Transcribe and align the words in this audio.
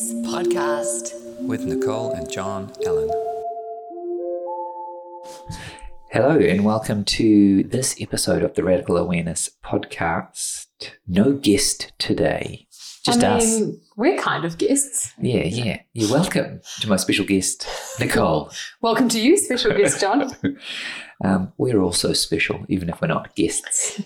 Awareness 0.00 0.32
Podcast. 0.32 1.46
with 1.46 1.64
Nicole 1.64 2.12
and 2.12 2.30
John 2.30 2.72
Allen. 2.86 3.10
Hello, 6.10 6.38
and 6.38 6.64
welcome 6.64 7.04
to 7.04 7.64
this 7.64 7.94
episode 8.00 8.42
of 8.42 8.54
the 8.54 8.64
Radical 8.64 8.96
Awareness 8.96 9.50
Podcast. 9.62 10.68
No 11.06 11.32
guest 11.34 11.92
today, 11.98 12.66
just 13.04 13.22
I 13.22 13.36
us. 13.36 13.60
we're 13.96 14.18
kind 14.18 14.46
of 14.46 14.56
guests. 14.56 15.12
Yeah, 15.20 15.44
yeah. 15.44 15.82
You're 15.92 16.10
welcome 16.10 16.62
to 16.80 16.88
my 16.88 16.96
special 16.96 17.26
guest, 17.26 17.66
Nicole. 17.98 18.50
Welcome 18.80 19.10
to 19.10 19.20
you, 19.20 19.36
special 19.36 19.76
guest 19.76 20.00
John. 20.00 20.34
Um, 21.22 21.52
we're 21.58 21.82
also 21.82 22.14
special, 22.14 22.64
even 22.70 22.88
if 22.88 23.02
we're 23.02 23.08
not 23.08 23.34
guests. 23.34 24.00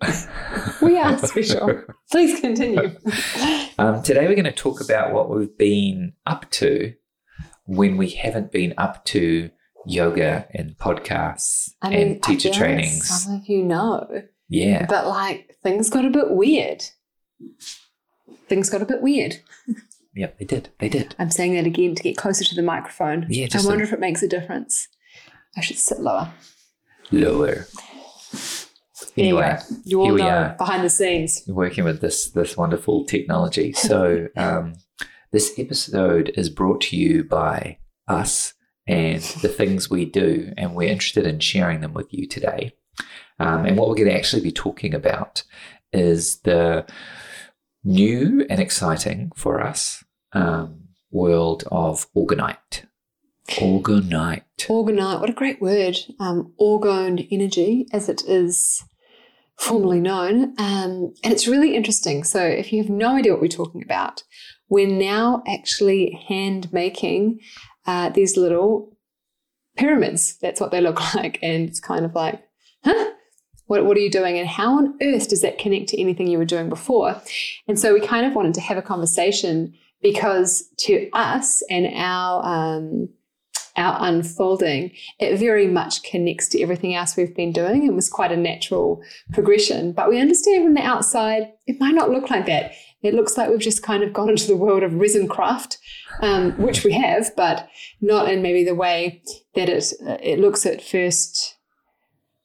We 0.82 0.96
are 0.98 1.18
special. 1.18 1.82
Please 2.10 2.40
continue. 2.40 2.96
Um, 3.78 4.02
today, 4.02 4.26
we're 4.26 4.34
going 4.34 4.44
to 4.44 4.52
talk 4.52 4.80
about 4.80 5.12
what 5.12 5.30
we've 5.30 5.56
been 5.56 6.12
up 6.26 6.48
to 6.52 6.94
when 7.66 7.96
we 7.96 8.10
haven't 8.10 8.52
been 8.52 8.74
up 8.78 9.04
to 9.06 9.50
yoga 9.86 10.46
and 10.54 10.76
podcasts 10.78 11.70
I 11.82 11.90
mean, 11.90 11.98
and 12.00 12.22
teacher 12.22 12.50
trainings. 12.50 13.08
Some 13.24 13.36
of 13.36 13.46
you 13.48 13.62
know, 13.62 14.22
Yeah. 14.48 14.86
but 14.88 15.06
like 15.06 15.56
things 15.62 15.90
got 15.90 16.04
a 16.04 16.10
bit 16.10 16.30
weird. 16.30 16.84
Things 18.48 18.70
got 18.70 18.82
a 18.82 18.86
bit 18.86 19.02
weird. 19.02 19.40
yeah, 20.14 20.30
they 20.38 20.44
did. 20.44 20.70
They 20.78 20.88
did. 20.88 21.14
I'm 21.18 21.30
saying 21.30 21.54
that 21.54 21.66
again 21.66 21.94
to 21.94 22.02
get 22.02 22.16
closer 22.16 22.44
to 22.44 22.54
the 22.54 22.62
microphone. 22.62 23.26
Yeah, 23.28 23.48
I 23.54 23.64
wonder 23.64 23.84
a- 23.84 23.86
if 23.86 23.92
it 23.92 24.00
makes 24.00 24.22
a 24.22 24.28
difference. 24.28 24.88
I 25.56 25.60
should 25.60 25.78
sit 25.78 26.00
lower. 26.00 26.32
Lower. 27.10 27.66
Anyway, 29.18 29.58
you 29.84 30.00
all 30.00 30.06
here 30.06 30.14
we 30.14 30.20
know 30.22 30.28
are. 30.28 30.54
behind 30.58 30.84
the 30.84 30.90
scenes. 30.90 31.42
working 31.46 31.84
with 31.84 32.00
this 32.00 32.30
this 32.30 32.56
wonderful 32.56 33.04
technology. 33.04 33.74
So 33.88 34.28
um, 34.36 34.74
this 35.32 35.54
episode 35.58 36.30
is 36.36 36.50
brought 36.50 36.82
to 36.82 36.96
you 36.96 37.24
by 37.24 37.78
us 38.06 38.54
and 38.86 39.22
the 39.42 39.48
things 39.48 39.88
we 39.90 40.04
do, 40.04 40.52
and 40.56 40.74
we're 40.74 40.90
interested 40.90 41.26
in 41.26 41.40
sharing 41.40 41.80
them 41.80 41.94
with 41.94 42.12
you 42.12 42.26
today. 42.26 42.74
Um, 43.38 43.64
and 43.64 43.76
what 43.76 43.88
we're 43.88 43.94
going 43.94 44.08
to 44.08 44.16
actually 44.16 44.42
be 44.42 44.52
talking 44.52 44.94
about 44.94 45.44
is 45.92 46.40
the 46.40 46.86
new 47.84 48.46
and 48.50 48.60
exciting 48.60 49.32
for 49.34 49.60
us 49.60 50.04
um, 50.32 50.88
world 51.10 51.64
of 51.70 52.12
Orgonite. 52.14 52.84
Orgonite. 53.50 54.42
Orgonite, 54.58 55.20
what 55.20 55.30
a 55.30 55.34
great 55.34 55.60
word. 55.60 55.96
Um, 56.20 56.52
orgone 56.60 57.26
energy, 57.30 57.86
as 57.92 58.08
it 58.08 58.22
is 58.26 58.84
formally 59.58 60.00
known. 60.00 60.54
Um, 60.58 61.14
and 61.22 61.32
it's 61.32 61.48
really 61.48 61.74
interesting. 61.74 62.24
So, 62.24 62.42
if 62.42 62.72
you 62.72 62.82
have 62.82 62.90
no 62.90 63.16
idea 63.16 63.32
what 63.32 63.40
we're 63.40 63.48
talking 63.48 63.82
about, 63.82 64.22
we're 64.68 64.88
now 64.88 65.42
actually 65.46 66.22
hand 66.28 66.72
making 66.72 67.40
uh, 67.86 68.10
these 68.10 68.36
little 68.36 68.96
pyramids. 69.76 70.36
That's 70.40 70.60
what 70.60 70.70
they 70.70 70.80
look 70.80 71.00
like. 71.14 71.38
And 71.42 71.68
it's 71.68 71.80
kind 71.80 72.04
of 72.04 72.14
like, 72.14 72.42
huh? 72.84 73.12
What, 73.66 73.84
what 73.84 73.98
are 73.98 74.00
you 74.00 74.10
doing? 74.10 74.38
And 74.38 74.48
how 74.48 74.78
on 74.78 74.96
earth 75.02 75.28
does 75.28 75.42
that 75.42 75.58
connect 75.58 75.88
to 75.90 76.00
anything 76.00 76.26
you 76.26 76.38
were 76.38 76.46
doing 76.46 76.70
before? 76.70 77.20
And 77.66 77.78
so 77.78 77.92
we 77.92 78.00
kind 78.00 78.24
of 78.24 78.34
wanted 78.34 78.54
to 78.54 78.62
have 78.62 78.78
a 78.78 78.82
conversation 78.82 79.74
because 80.00 80.64
to 80.78 81.10
us 81.12 81.62
and 81.68 81.86
our 81.94 82.44
um, 82.46 83.10
our 83.78 83.96
unfolding, 84.00 84.92
it 85.18 85.38
very 85.38 85.66
much 85.66 86.02
connects 86.02 86.48
to 86.48 86.60
everything 86.60 86.94
else 86.94 87.16
we've 87.16 87.34
been 87.34 87.52
doing 87.52 87.84
and 87.84 87.94
was 87.96 88.10
quite 88.10 88.32
a 88.32 88.36
natural 88.36 89.02
progression. 89.32 89.92
But 89.92 90.08
we 90.08 90.20
understand 90.20 90.64
from 90.64 90.74
the 90.74 90.82
outside, 90.82 91.52
it 91.66 91.80
might 91.80 91.94
not 91.94 92.10
look 92.10 92.28
like 92.28 92.46
that. 92.46 92.72
It 93.02 93.14
looks 93.14 93.38
like 93.38 93.48
we've 93.48 93.60
just 93.60 93.82
kind 93.82 94.02
of 94.02 94.12
gone 94.12 94.28
into 94.28 94.48
the 94.48 94.56
world 94.56 94.82
of 94.82 94.94
resin 94.94 95.28
craft, 95.28 95.78
um, 96.20 96.52
which 96.60 96.84
we 96.84 96.92
have, 96.92 97.30
but 97.36 97.68
not 98.00 98.28
in 98.28 98.42
maybe 98.42 98.64
the 98.64 98.74
way 98.74 99.22
that 99.54 99.68
it 99.68 99.92
it 100.22 100.40
looks 100.40 100.66
at 100.66 100.82
first 100.82 101.56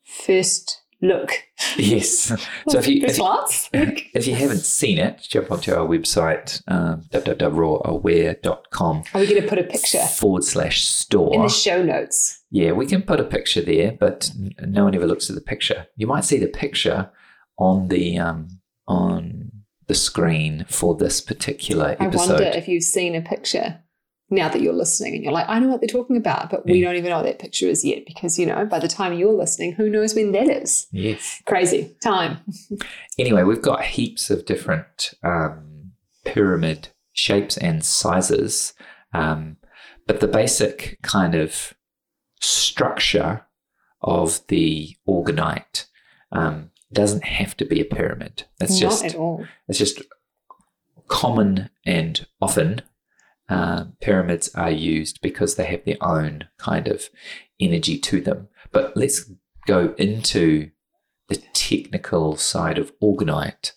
first 0.03 0.82
look. 1.03 1.31
Yes. 1.77 2.31
So 2.69 2.79
if 2.79 2.87
you, 2.87 3.05
if 3.05 3.17
you. 3.17 3.25
If 4.13 4.25
you 4.27 4.35
haven't 4.35 4.59
seen 4.59 4.97
it, 4.99 5.21
jump 5.29 5.51
onto 5.51 5.73
our 5.73 5.85
website, 5.85 6.61
um, 6.67 7.01
www.rawaware.com 7.11 9.03
Are 9.13 9.19
we 9.19 9.27
going 9.27 9.41
to 9.41 9.47
put 9.47 9.59
a 9.59 9.63
picture 9.63 10.05
forward 10.05 10.43
slash 10.43 10.85
store 10.85 11.33
in 11.35 11.41
the 11.41 11.49
show 11.49 11.83
notes? 11.83 12.43
yeah, 12.49 12.71
we 12.71 12.85
can 12.85 13.01
put 13.01 13.19
a 13.19 13.23
picture 13.23 13.61
there, 13.61 13.97
but 13.99 14.31
no 14.61 14.83
one 14.85 14.95
ever 14.95 15.07
looks 15.07 15.29
at 15.29 15.35
the 15.35 15.41
picture. 15.41 15.87
You 15.95 16.07
might 16.07 16.23
see 16.23 16.37
the 16.37 16.47
picture 16.47 17.11
on 17.57 17.87
the 17.87 18.17
um, 18.17 18.59
on 18.87 19.51
the 19.87 19.95
screen 19.95 20.65
for 20.69 20.95
this 20.95 21.19
particular 21.19 21.97
episode. 21.99 22.29
I 22.29 22.43
wonder 22.43 22.57
if 22.57 22.67
you've 22.67 22.83
seen 22.83 23.15
a 23.15 23.21
picture 23.21 23.82
now 24.33 24.49
that 24.49 24.61
you're 24.61 24.73
listening 24.73 25.15
and 25.15 25.23
you're 25.23 25.33
like, 25.33 25.47
I 25.47 25.59
know 25.59 25.67
what 25.67 25.81
they're 25.81 25.87
talking 25.87 26.17
about, 26.17 26.49
but 26.49 26.65
we 26.65 26.81
don't 26.81 26.95
even 26.95 27.09
know 27.09 27.17
what 27.17 27.25
that 27.25 27.39
picture 27.39 27.67
is 27.67 27.83
yet 27.85 28.05
because, 28.05 28.37
you 28.39 28.45
know, 28.45 28.65
by 28.65 28.79
the 28.79 28.87
time 28.87 29.13
you're 29.13 29.33
listening, 29.33 29.73
who 29.73 29.89
knows 29.89 30.13
when 30.15 30.31
that 30.33 30.49
is? 30.49 30.87
yes. 30.91 31.41
Crazy 31.45 31.95
time. 32.03 32.37
Anyway, 33.19 33.43
we've 33.43 33.61
got 33.61 33.83
heaps 33.83 34.31
of 34.31 34.43
different 34.45 35.13
um, 35.23 35.91
pyramid 36.25 36.87
shapes 37.11 37.57
and 37.57 37.85
sizes, 37.85 38.73
um, 39.13 39.57
but 40.07 40.19
the 40.19 40.27
basic 40.27 40.97
kind 41.03 41.35
of 41.35 41.75
structure 42.41 43.45
of 44.01 44.41
the 44.47 44.95
orgonite 45.07 45.85
um, 46.31 46.71
doesn't 46.91 47.23
have 47.23 47.55
to 47.57 47.65
be 47.65 47.79
a 47.79 47.85
pyramid. 47.85 48.45
It's 48.59 48.81
Not 48.81 48.89
just 48.89 49.05
at 49.05 49.15
all. 49.15 49.45
it's 49.67 49.77
just 49.77 50.01
common 51.07 51.69
and 51.85 52.25
often 52.41 52.81
uh, 53.49 53.85
pyramids 54.01 54.49
are 54.55 54.71
used 54.71 55.19
because 55.21 55.55
they 55.55 55.65
have 55.65 55.85
their 55.85 55.97
own 56.01 56.45
kind 56.57 56.87
of 56.87 57.09
energy 57.59 57.97
to 57.99 58.21
them. 58.21 58.47
But 58.71 58.95
let's 58.97 59.29
go 59.67 59.93
into 59.97 60.71
the 61.29 61.41
technical 61.53 62.35
side 62.37 62.77
of 62.77 62.91
orgonite. 62.99 63.71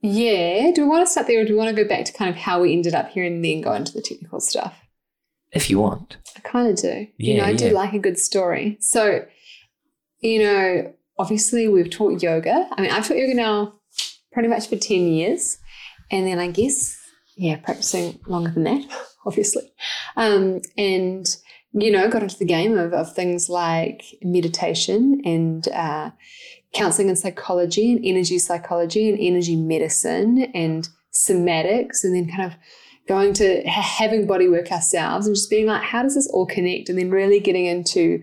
Yeah. 0.00 0.70
Do 0.74 0.82
we 0.82 0.88
want 0.88 1.06
to 1.06 1.10
start 1.10 1.26
there 1.26 1.42
or 1.42 1.44
do 1.44 1.52
we 1.52 1.58
want 1.58 1.74
to 1.74 1.82
go 1.82 1.88
back 1.88 2.04
to 2.06 2.12
kind 2.12 2.30
of 2.30 2.36
how 2.36 2.60
we 2.60 2.72
ended 2.72 2.94
up 2.94 3.10
here 3.10 3.24
and 3.24 3.44
then 3.44 3.60
go 3.60 3.72
into 3.72 3.92
the 3.92 4.02
technical 4.02 4.40
stuff? 4.40 4.78
If 5.52 5.68
you 5.70 5.78
want. 5.78 6.16
I 6.36 6.40
kind 6.40 6.68
of 6.68 6.76
do. 6.76 7.06
you 7.18 7.34
Yeah, 7.34 7.42
know, 7.42 7.48
I 7.48 7.54
do 7.54 7.70
like 7.70 7.92
a 7.92 7.98
good 7.98 8.18
story. 8.18 8.78
So, 8.80 9.24
you 10.20 10.42
know, 10.42 10.92
obviously 11.18 11.68
we've 11.68 11.90
taught 11.90 12.22
yoga. 12.22 12.68
I 12.72 12.80
mean, 12.80 12.90
I've 12.90 13.06
taught 13.06 13.16
yoga 13.18 13.34
now 13.34 13.74
pretty 14.32 14.48
much 14.48 14.68
for 14.68 14.76
10 14.76 15.08
years. 15.08 15.58
And 16.10 16.26
then 16.26 16.38
I 16.38 16.50
guess, 16.50 16.98
yeah, 17.36 17.56
practicing 17.56 18.18
longer 18.26 18.50
than 18.50 18.64
that, 18.64 18.86
obviously. 19.26 19.72
Um, 20.16 20.60
and, 20.76 21.26
you 21.72 21.90
know, 21.90 22.08
got 22.08 22.22
into 22.22 22.38
the 22.38 22.44
game 22.44 22.76
of, 22.76 22.92
of 22.92 23.14
things 23.14 23.48
like 23.48 24.04
meditation 24.22 25.22
and 25.24 25.66
uh, 25.68 26.10
counseling 26.72 27.08
and 27.08 27.18
psychology 27.18 27.92
and 27.92 28.04
energy 28.04 28.38
psychology 28.38 29.08
and 29.08 29.18
energy 29.20 29.56
medicine 29.56 30.50
and 30.54 30.88
somatics 31.12 32.02
and 32.04 32.14
then 32.14 32.28
kind 32.28 32.50
of 32.50 32.58
going 33.08 33.32
to 33.34 33.62
ha- 33.68 33.96
having 33.98 34.26
body 34.26 34.48
work 34.48 34.70
ourselves 34.70 35.26
and 35.26 35.34
just 35.34 35.50
being 35.50 35.66
like, 35.66 35.82
how 35.82 36.02
does 36.02 36.14
this 36.14 36.28
all 36.28 36.46
connect? 36.46 36.88
And 36.88 36.98
then 36.98 37.10
really 37.10 37.40
getting 37.40 37.66
into 37.66 38.22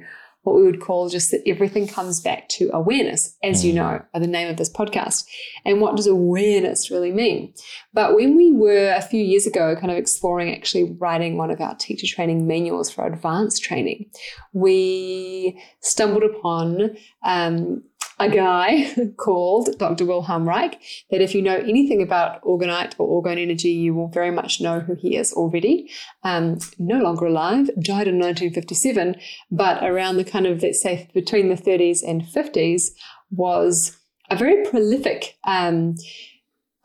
what 0.49 0.57
we 0.57 0.63
would 0.63 0.81
call 0.81 1.07
just 1.09 1.31
that 1.31 1.41
everything 1.47 1.87
comes 1.87 2.19
back 2.21 2.49
to 2.49 2.69
awareness, 2.73 3.35
as 3.43 3.63
you 3.63 3.71
Mm. 3.71 3.75
know, 3.75 4.01
by 4.13 4.19
the 4.19 4.27
name 4.27 4.49
of 4.49 4.57
this 4.57 4.69
podcast. 4.69 5.25
And 5.65 5.79
what 5.81 5.95
does 5.95 6.07
awareness 6.07 6.91
really 6.91 7.11
mean? 7.11 7.53
But 7.93 8.15
when 8.15 8.35
we 8.35 8.51
were 8.51 8.93
a 8.93 9.01
few 9.01 9.23
years 9.23 9.45
ago 9.47 9.75
kind 9.75 9.91
of 9.91 9.97
exploring 9.97 10.53
actually 10.53 10.95
writing 10.99 11.37
one 11.37 11.51
of 11.51 11.61
our 11.61 11.75
teacher 11.75 12.07
training 12.07 12.47
manuals 12.47 12.89
for 12.91 13.05
advanced 13.05 13.63
training, 13.63 14.05
we 14.53 15.59
stumbled 15.81 16.23
upon 16.23 16.95
um, 17.23 17.83
a 18.19 18.29
guy 18.29 18.93
called 19.17 19.77
Dr. 19.77 20.05
Wilhelm 20.05 20.47
Reich 20.47 20.79
that 21.09 21.21
if 21.21 21.33
you 21.33 21.41
know 21.41 21.55
anything 21.55 22.01
about 22.01 22.41
orgonite 22.43 22.93
or 22.97 23.23
orgone 23.23 23.41
energy, 23.41 23.69
you 23.69 23.93
will 23.93 24.09
very 24.09 24.31
much 24.31 24.59
know 24.59 24.79
who 24.79 24.95
he 24.95 25.15
is 25.15 25.31
already. 25.33 25.89
Um, 26.23 26.59
no 26.77 26.99
longer 26.99 27.27
alive, 27.27 27.67
died 27.81 28.07
in 28.07 28.19
1957, 28.19 29.15
but 29.49 29.83
around 29.83 30.17
the 30.17 30.25
kind 30.25 30.45
of, 30.45 30.61
let's 30.61 30.81
say, 30.81 31.09
between 31.13 31.49
the 31.49 31.55
30s 31.55 32.01
and 32.05 32.21
50s, 32.21 32.89
was 33.31 33.97
a 34.29 34.35
very 34.35 34.65
prolific. 34.65 35.37
Um, 35.45 35.95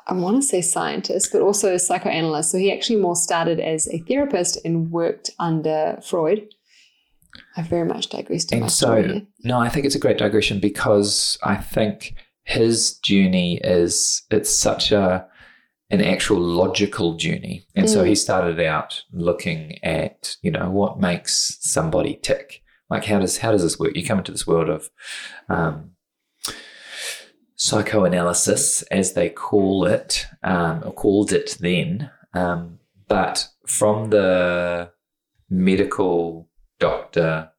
I 0.06 0.12
want 0.12 0.36
to 0.36 0.42
say 0.42 0.60
scientist, 0.60 1.30
but 1.32 1.40
also 1.40 1.76
psychoanalyst. 1.78 2.50
So 2.50 2.58
he 2.58 2.72
actually 2.72 3.00
more 3.00 3.16
started 3.16 3.58
as 3.58 3.88
a 3.88 4.00
therapist 4.00 4.58
and 4.64 4.90
worked 4.90 5.30
under 5.38 5.98
Freud. 6.02 6.48
I 7.56 7.62
very 7.62 7.84
much 7.86 8.08
digressed 8.08 8.52
And 8.52 8.70
story. 8.70 9.02
so, 9.02 9.08
here. 9.08 9.22
no, 9.44 9.58
I 9.60 9.68
think 9.68 9.86
it's 9.86 9.94
a 9.94 10.00
great 10.00 10.18
digression 10.18 10.60
because 10.60 11.38
I 11.42 11.56
think 11.56 12.14
his 12.44 12.98
journey 12.98 13.60
is 13.64 14.22
it's 14.30 14.50
such 14.50 14.92
a 14.92 15.26
an 15.90 16.00
actual 16.00 16.40
logical 16.40 17.14
journey. 17.16 17.66
And 17.76 17.88
so 17.88 18.02
Mm. 18.02 18.08
he 18.08 18.14
started 18.14 18.58
out 18.60 19.02
looking 19.12 19.78
at, 19.84 20.36
you 20.42 20.50
know, 20.50 20.70
what 20.70 20.98
makes 20.98 21.58
somebody 21.60 22.18
tick. 22.22 22.62
Like 22.90 23.04
how 23.04 23.18
does 23.20 23.38
how 23.38 23.52
does 23.52 23.62
this 23.62 23.78
work? 23.78 23.94
You 23.96 24.04
come 24.04 24.18
into 24.18 24.32
this 24.32 24.46
world 24.46 24.68
of 24.70 24.90
um, 25.48 25.90
psychoanalysis, 27.56 28.82
as 28.84 29.12
they 29.12 29.28
call 29.28 29.86
it, 29.86 30.26
um, 30.42 30.82
or 30.84 30.92
called 30.92 31.32
it 31.32 31.56
then, 31.60 32.10
Um, 32.32 32.78
but 33.06 33.48
from 33.66 34.10
the 34.10 34.90
medical 35.48 36.48
doctor 36.78 37.50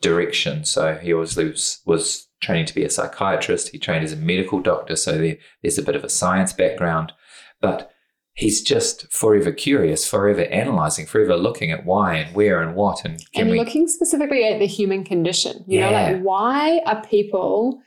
direction, 0.00 0.64
so 0.64 0.94
he 0.94 1.14
was 1.14 1.36
was, 1.36 1.80
was 1.84 2.28
training 2.40 2.66
to 2.66 2.74
be 2.74 2.84
a 2.84 2.90
psychiatrist. 2.90 3.70
He 3.70 3.78
trained 3.78 4.04
as 4.04 4.12
a 4.12 4.16
medical 4.16 4.60
doctor, 4.60 4.96
so 4.96 5.18
there, 5.18 5.36
there's 5.62 5.78
a 5.78 5.82
bit 5.82 5.96
of 5.96 6.04
a 6.04 6.08
science 6.08 6.52
background. 6.52 7.12
But 7.60 7.90
he's 8.34 8.62
just 8.62 9.10
forever 9.12 9.52
curious, 9.52 10.08
forever 10.08 10.42
analyzing, 10.44 11.06
forever 11.06 11.36
looking 11.36 11.70
at 11.70 11.84
why 11.84 12.14
and 12.14 12.34
where 12.34 12.62
and 12.62 12.74
what 12.74 13.04
and 13.04 13.18
can 13.32 13.42
and 13.42 13.50
we 13.50 13.58
looking 13.58 13.86
specifically 13.86 14.44
at 14.44 14.58
the 14.58 14.66
human 14.66 15.04
condition. 15.04 15.64
You 15.66 15.80
know, 15.80 15.92
like 15.92 16.20
why 16.22 16.80
are 16.86 17.02
people 17.02 17.80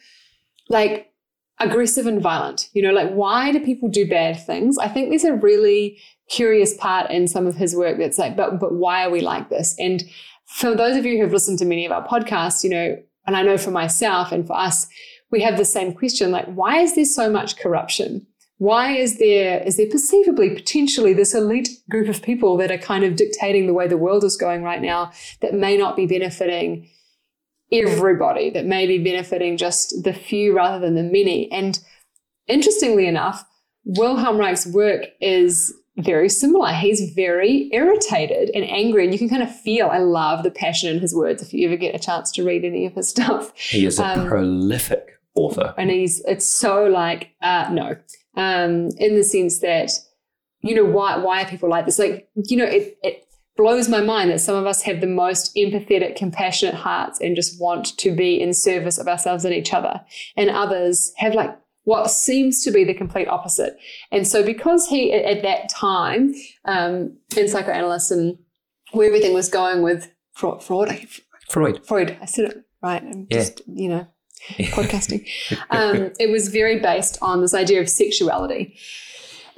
like 0.70 1.12
aggressive 1.60 2.06
and 2.06 2.22
violent? 2.22 2.70
You 2.74 2.84
know, 2.84 2.92
like 2.94 3.12
why 3.12 3.52
do 3.52 3.60
people 3.60 3.90
do 3.90 4.08
bad 4.08 4.40
things? 4.46 4.78
I 4.78 4.88
think 4.88 5.10
there's 5.10 5.24
a 5.24 5.34
really 5.34 5.98
curious 6.30 6.76
part 6.76 7.10
in 7.12 7.28
some 7.28 7.48
of 7.48 7.56
his 7.56 7.76
work 7.76 7.98
that's 7.98 8.18
like, 8.18 8.38
but 8.38 8.60
but 8.60 8.74
why 8.74 9.06
are 9.06 9.10
we 9.10 9.22
like 9.22 9.50
this? 9.50 9.76
And 9.80 10.04
for 10.54 10.76
those 10.76 10.96
of 10.96 11.04
you 11.04 11.18
who 11.18 11.24
have 11.24 11.34
listened 11.34 11.58
to 11.58 11.66
many 11.66 11.84
of 11.84 11.92
our 11.92 12.08
podcasts, 12.08 12.64
you 12.64 12.70
know, 12.70 12.96
and 13.26 13.36
I 13.36 13.42
know 13.42 13.58
for 13.58 13.72
myself 13.72 14.32
and 14.32 14.46
for 14.46 14.56
us, 14.56 14.88
we 15.32 15.42
have 15.42 15.58
the 15.58 15.66
same 15.66 15.94
question 15.94 16.30
like, 16.30 16.46
why 16.46 16.78
is 16.80 16.94
there 16.94 17.06
so 17.06 17.28
much 17.28 17.58
corruption? 17.58 18.28
Why 18.60 18.92
is 18.92 19.18
there 19.18 19.64
is 19.64 19.78
there 19.78 19.90
perceivably 19.90 20.52
potentially 20.52 21.12
this 21.12 21.34
elite 21.34 21.70
group 21.90 22.08
of 22.08 22.22
people 22.22 22.56
that 22.58 22.72
are 22.72 22.78
kind 22.78 23.04
of 23.04 23.16
dictating 23.16 23.66
the 23.66 23.74
way 23.74 23.88
the 23.88 23.98
world 23.98 24.24
is 24.24 24.38
going 24.38 24.62
right 24.62 24.82
now 24.82 25.12
that 25.42 25.56
may 25.56 25.76
not 25.76 25.96
be 25.96 26.06
benefiting 26.06 26.88
everybody, 27.72 28.52
that 28.52 28.68
may 28.68 28.86
be 28.86 29.04
benefiting 29.04 29.58
just 29.58 30.04
the 30.04 30.14
few 30.14 30.56
rather 30.56 30.80
than 30.80 30.94
the 30.94 31.02
many? 31.02 31.52
And 31.52 31.80
interestingly 32.48 33.08
enough, 33.08 33.44
Wilhelm 33.86 34.38
Reich's 34.38 34.68
work 34.68 35.06
is 35.20 35.74
very 35.98 36.30
similar. 36.30 36.74
He's 36.74 37.14
very 37.14 37.70
irritated 37.72 38.50
and 38.56 38.64
angry, 38.66 39.04
and 39.04 39.14
you 39.14 39.20
can 39.20 39.30
kind 39.30 39.44
of 39.44 39.56
feel. 39.62 39.88
I 39.88 40.00
love 40.00 40.44
the 40.44 40.52
passion 40.52 40.94
in 40.96 41.00
his 41.00 41.14
words. 41.14 41.42
If 41.42 41.54
you 41.54 41.68
ever 41.68 41.78
get 41.78 41.96
a 41.96 42.00
chance 42.00 42.32
to 42.34 42.44
read 42.44 42.66
any 42.66 42.86
of 42.86 42.94
his 42.94 43.10
stuff, 43.10 43.56
he 43.58 43.86
is 43.86 44.00
a 44.00 44.06
um, 44.06 44.28
prolific 44.28 45.14
author. 45.36 45.74
and 45.78 45.90
he's 45.90 46.24
it's 46.26 46.48
so 46.48 46.86
like 46.86 47.32
uh 47.42 47.68
no 47.72 47.96
um 48.38 48.90
in 48.98 49.16
the 49.16 49.24
sense 49.24 49.60
that 49.60 49.92
you 50.62 50.76
know 50.76 50.86
why 50.86 51.18
why 51.18 51.42
are 51.42 51.48
people 51.48 51.70
like 51.70 51.86
this 51.86 52.00
like 52.00 52.30
you 52.46 52.58
know 52.58 52.66
it 52.66 52.98
it 53.02 53.26
blows 53.56 53.88
my 53.88 54.02
mind 54.02 54.32
that 54.32 54.40
some 54.40 54.56
of 54.56 54.66
us 54.66 54.82
have 54.82 55.02
the 55.02 55.08
most 55.08 55.56
empathetic 55.56 56.16
compassionate 56.16 56.74
hearts 56.74 57.20
and 57.20 57.36
just 57.36 57.60
want 57.62 57.98
to 57.98 58.16
be 58.16 58.42
in 58.42 58.54
service 58.54 58.98
of 58.98 59.08
ourselves 59.08 59.46
and 59.46 59.54
each 59.54 59.74
other 59.74 60.02
and 60.36 60.50
others 60.50 61.12
have 61.18 61.34
like 61.34 61.56
what 61.86 62.10
seems 62.10 62.64
to 62.64 62.72
be 62.72 62.84
the 62.84 62.94
complete 62.94 63.28
opposite 63.28 63.78
and 64.12 64.28
so 64.28 64.44
because 64.44 64.88
he 64.88 65.12
at, 65.14 65.24
at 65.26 65.44
that 65.44 65.70
time 65.70 66.34
um 66.66 67.16
in 67.38 67.48
psychoanalysis 67.48 68.12
and 68.12 68.38
where 68.92 69.08
everything 69.08 69.34
was 69.34 69.50
going 69.50 69.82
with 69.82 70.12
fraud, 70.34 70.64
fraud 70.64 70.90
Freud. 71.50 71.86
Freud. 71.86 72.18
I 72.22 72.26
said 72.26 72.46
it 72.52 72.64
right. 72.82 73.04
I'm 73.04 73.28
Yeah. 73.30 73.38
just, 73.40 73.62
you 73.68 73.90
know, 73.90 74.08
podcasting. 74.58 75.28
Um, 75.70 76.12
it 76.20 76.30
was 76.32 76.48
very 76.48 76.80
based 76.80 77.18
on 77.22 77.42
this 77.42 77.54
idea 77.54 77.80
of 77.82 77.90
sexuality. 77.90 78.76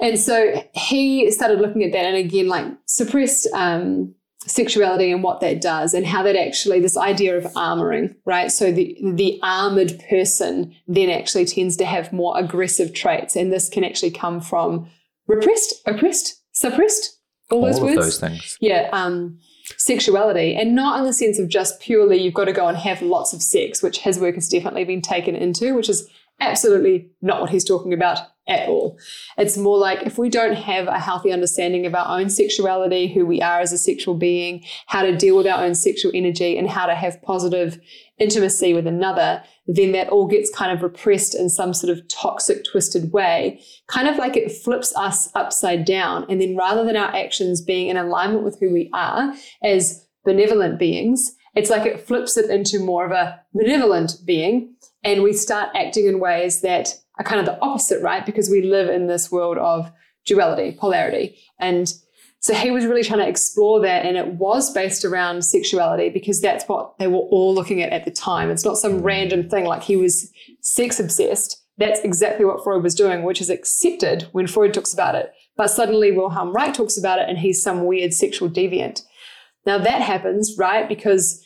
And 0.00 0.18
so 0.18 0.62
he 0.74 1.30
started 1.30 1.60
looking 1.60 1.82
at 1.84 1.92
that 1.92 2.04
and 2.04 2.16
again, 2.16 2.48
like 2.48 2.66
suppressed 2.86 3.48
um, 3.54 4.14
sexuality 4.46 5.10
and 5.10 5.22
what 5.22 5.40
that 5.40 5.60
does 5.60 5.92
and 5.92 6.06
how 6.06 6.22
that 6.22 6.36
actually, 6.36 6.80
this 6.80 6.96
idea 6.96 7.36
of 7.36 7.44
armoring, 7.54 8.14
right? 8.24 8.50
So 8.50 8.70
the, 8.72 8.96
the 9.14 9.38
armored 9.42 10.00
person 10.08 10.74
then 10.86 11.10
actually 11.10 11.44
tends 11.44 11.76
to 11.78 11.84
have 11.84 12.12
more 12.12 12.38
aggressive 12.38 12.94
traits. 12.94 13.36
And 13.36 13.52
this 13.52 13.68
can 13.68 13.84
actually 13.84 14.12
come 14.12 14.40
from 14.40 14.88
repressed, 15.26 15.74
oppressed, 15.86 16.42
suppressed, 16.52 17.18
all, 17.50 17.60
All 17.60 17.66
those 17.66 17.80
words 17.80 17.96
those 17.96 18.20
things. 18.20 18.56
yeah, 18.60 18.88
um, 18.92 19.38
sexuality, 19.76 20.56
and 20.56 20.74
not 20.74 20.98
in 20.98 21.04
the 21.04 21.12
sense 21.12 21.38
of 21.38 21.48
just 21.48 21.80
purely 21.80 22.20
you've 22.20 22.34
got 22.34 22.46
to 22.46 22.52
go 22.52 22.66
and 22.66 22.76
have 22.76 23.02
lots 23.02 23.32
of 23.32 23.42
sex, 23.42 23.82
which 23.82 24.00
his 24.00 24.18
work 24.18 24.34
has 24.34 24.48
definitely 24.48 24.84
been 24.84 25.02
taken 25.02 25.36
into, 25.36 25.74
which 25.74 25.88
is 25.88 26.08
absolutely 26.40 27.08
not 27.22 27.40
what 27.40 27.50
he's 27.50 27.64
talking 27.64 27.92
about 27.92 28.18
at 28.48 28.68
all. 28.68 28.98
It's 29.38 29.56
more 29.56 29.78
like 29.78 30.02
if 30.02 30.18
we 30.18 30.28
don't 30.28 30.54
have 30.54 30.86
a 30.86 30.98
healthy 30.98 31.32
understanding 31.32 31.86
of 31.86 31.94
our 31.94 32.18
own 32.18 32.30
sexuality, 32.30 33.08
who 33.08 33.26
we 33.26 33.42
are 33.42 33.60
as 33.60 33.72
a 33.72 33.78
sexual 33.78 34.14
being, 34.14 34.64
how 34.86 35.02
to 35.02 35.16
deal 35.16 35.36
with 35.36 35.46
our 35.46 35.64
own 35.64 35.74
sexual 35.74 36.12
energy, 36.14 36.56
and 36.56 36.68
how 36.68 36.86
to 36.86 36.94
have 36.94 37.20
positive 37.22 37.80
intimacy 38.18 38.72
with 38.72 38.86
another, 38.86 39.42
then 39.66 39.92
that 39.92 40.08
all 40.08 40.26
gets 40.26 40.50
kind 40.54 40.72
of 40.72 40.82
repressed 40.82 41.34
in 41.34 41.50
some 41.50 41.74
sort 41.74 41.96
of 41.96 42.06
toxic, 42.08 42.64
twisted 42.64 43.12
way, 43.12 43.60
kind 43.88 44.08
of 44.08 44.16
like 44.16 44.36
it 44.36 44.52
flips 44.52 44.94
us 44.96 45.28
upside 45.34 45.84
down. 45.84 46.24
And 46.28 46.40
then 46.40 46.56
rather 46.56 46.84
than 46.84 46.96
our 46.96 47.14
actions 47.14 47.60
being 47.60 47.88
in 47.88 47.96
alignment 47.96 48.44
with 48.44 48.58
who 48.60 48.72
we 48.72 48.88
are 48.94 49.34
as 49.62 50.06
benevolent 50.24 50.78
beings, 50.78 51.34
it's 51.54 51.70
like 51.70 51.86
it 51.86 52.06
flips 52.06 52.36
it 52.36 52.50
into 52.50 52.78
more 52.78 53.06
of 53.06 53.12
a 53.12 53.40
benevolent 53.54 54.16
being. 54.24 54.74
And 55.02 55.22
we 55.22 55.32
start 55.32 55.70
acting 55.74 56.06
in 56.06 56.20
ways 56.20 56.60
that 56.60 56.94
are 57.18 57.24
kind 57.24 57.40
of 57.40 57.46
the 57.46 57.60
opposite, 57.60 58.02
right? 58.02 58.24
Because 58.24 58.50
we 58.50 58.62
live 58.62 58.88
in 58.88 59.06
this 59.06 59.30
world 59.30 59.58
of 59.58 59.90
duality, 60.24 60.76
polarity. 60.78 61.38
And 61.58 61.92
so 62.40 62.54
he 62.54 62.70
was 62.70 62.84
really 62.86 63.02
trying 63.02 63.20
to 63.20 63.28
explore 63.28 63.80
that, 63.80 64.04
and 64.04 64.16
it 64.16 64.34
was 64.34 64.72
based 64.72 65.04
around 65.04 65.44
sexuality 65.44 66.10
because 66.10 66.40
that's 66.40 66.64
what 66.68 66.96
they 66.98 67.06
were 67.06 67.18
all 67.18 67.54
looking 67.54 67.82
at 67.82 67.92
at 67.92 68.04
the 68.04 68.10
time. 68.10 68.50
It's 68.50 68.64
not 68.64 68.76
some 68.76 69.00
mm. 69.00 69.04
random 69.04 69.48
thing 69.48 69.64
like 69.64 69.82
he 69.82 69.96
was 69.96 70.30
sex 70.60 71.00
obsessed. 71.00 71.62
That's 71.78 72.00
exactly 72.00 72.44
what 72.44 72.62
Freud 72.62 72.82
was 72.82 72.94
doing, 72.94 73.22
which 73.22 73.40
is 73.40 73.50
accepted 73.50 74.28
when 74.32 74.46
Freud 74.46 74.74
talks 74.74 74.94
about 74.94 75.14
it. 75.14 75.32
But 75.56 75.68
suddenly 75.68 76.12
Wilhelm 76.12 76.52
Reich 76.52 76.74
talks 76.74 76.98
about 76.98 77.18
it, 77.18 77.28
and 77.28 77.38
he's 77.38 77.62
some 77.62 77.84
weird 77.84 78.12
sexual 78.12 78.48
deviant. 78.48 79.02
Now 79.64 79.78
that 79.78 80.02
happens, 80.02 80.54
right? 80.56 80.88
Because 80.88 81.44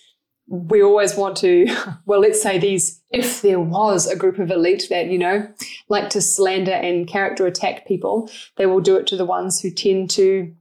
we 0.51 0.83
always 0.83 1.15
want 1.15 1.37
to, 1.39 1.67
well, 2.07 2.21
let's 2.21 2.43
say 2.43 2.59
these, 2.59 3.01
if 3.11 3.41
there 3.41 3.61
was 3.61 4.07
a 4.09 4.17
group 4.17 4.39
of 4.39 4.51
elite 4.51 4.85
that, 4.91 5.07
you 5.07 5.17
know, 5.17 5.49
like 5.89 6.11
to 6.11 6.21
slander 6.21 6.73
and 6.73 7.07
character 7.07 7.47
attack 7.47 7.87
people, 7.87 8.29
they 8.57 8.67
will 8.67 8.81
do 8.81 8.97
it 8.97 9.07
to 9.07 9.17
the 9.17 9.25
ones 9.25 9.61
who 9.61 9.71
tend 9.71 10.11
to, 10.11 10.53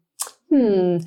hmm, 0.49 0.97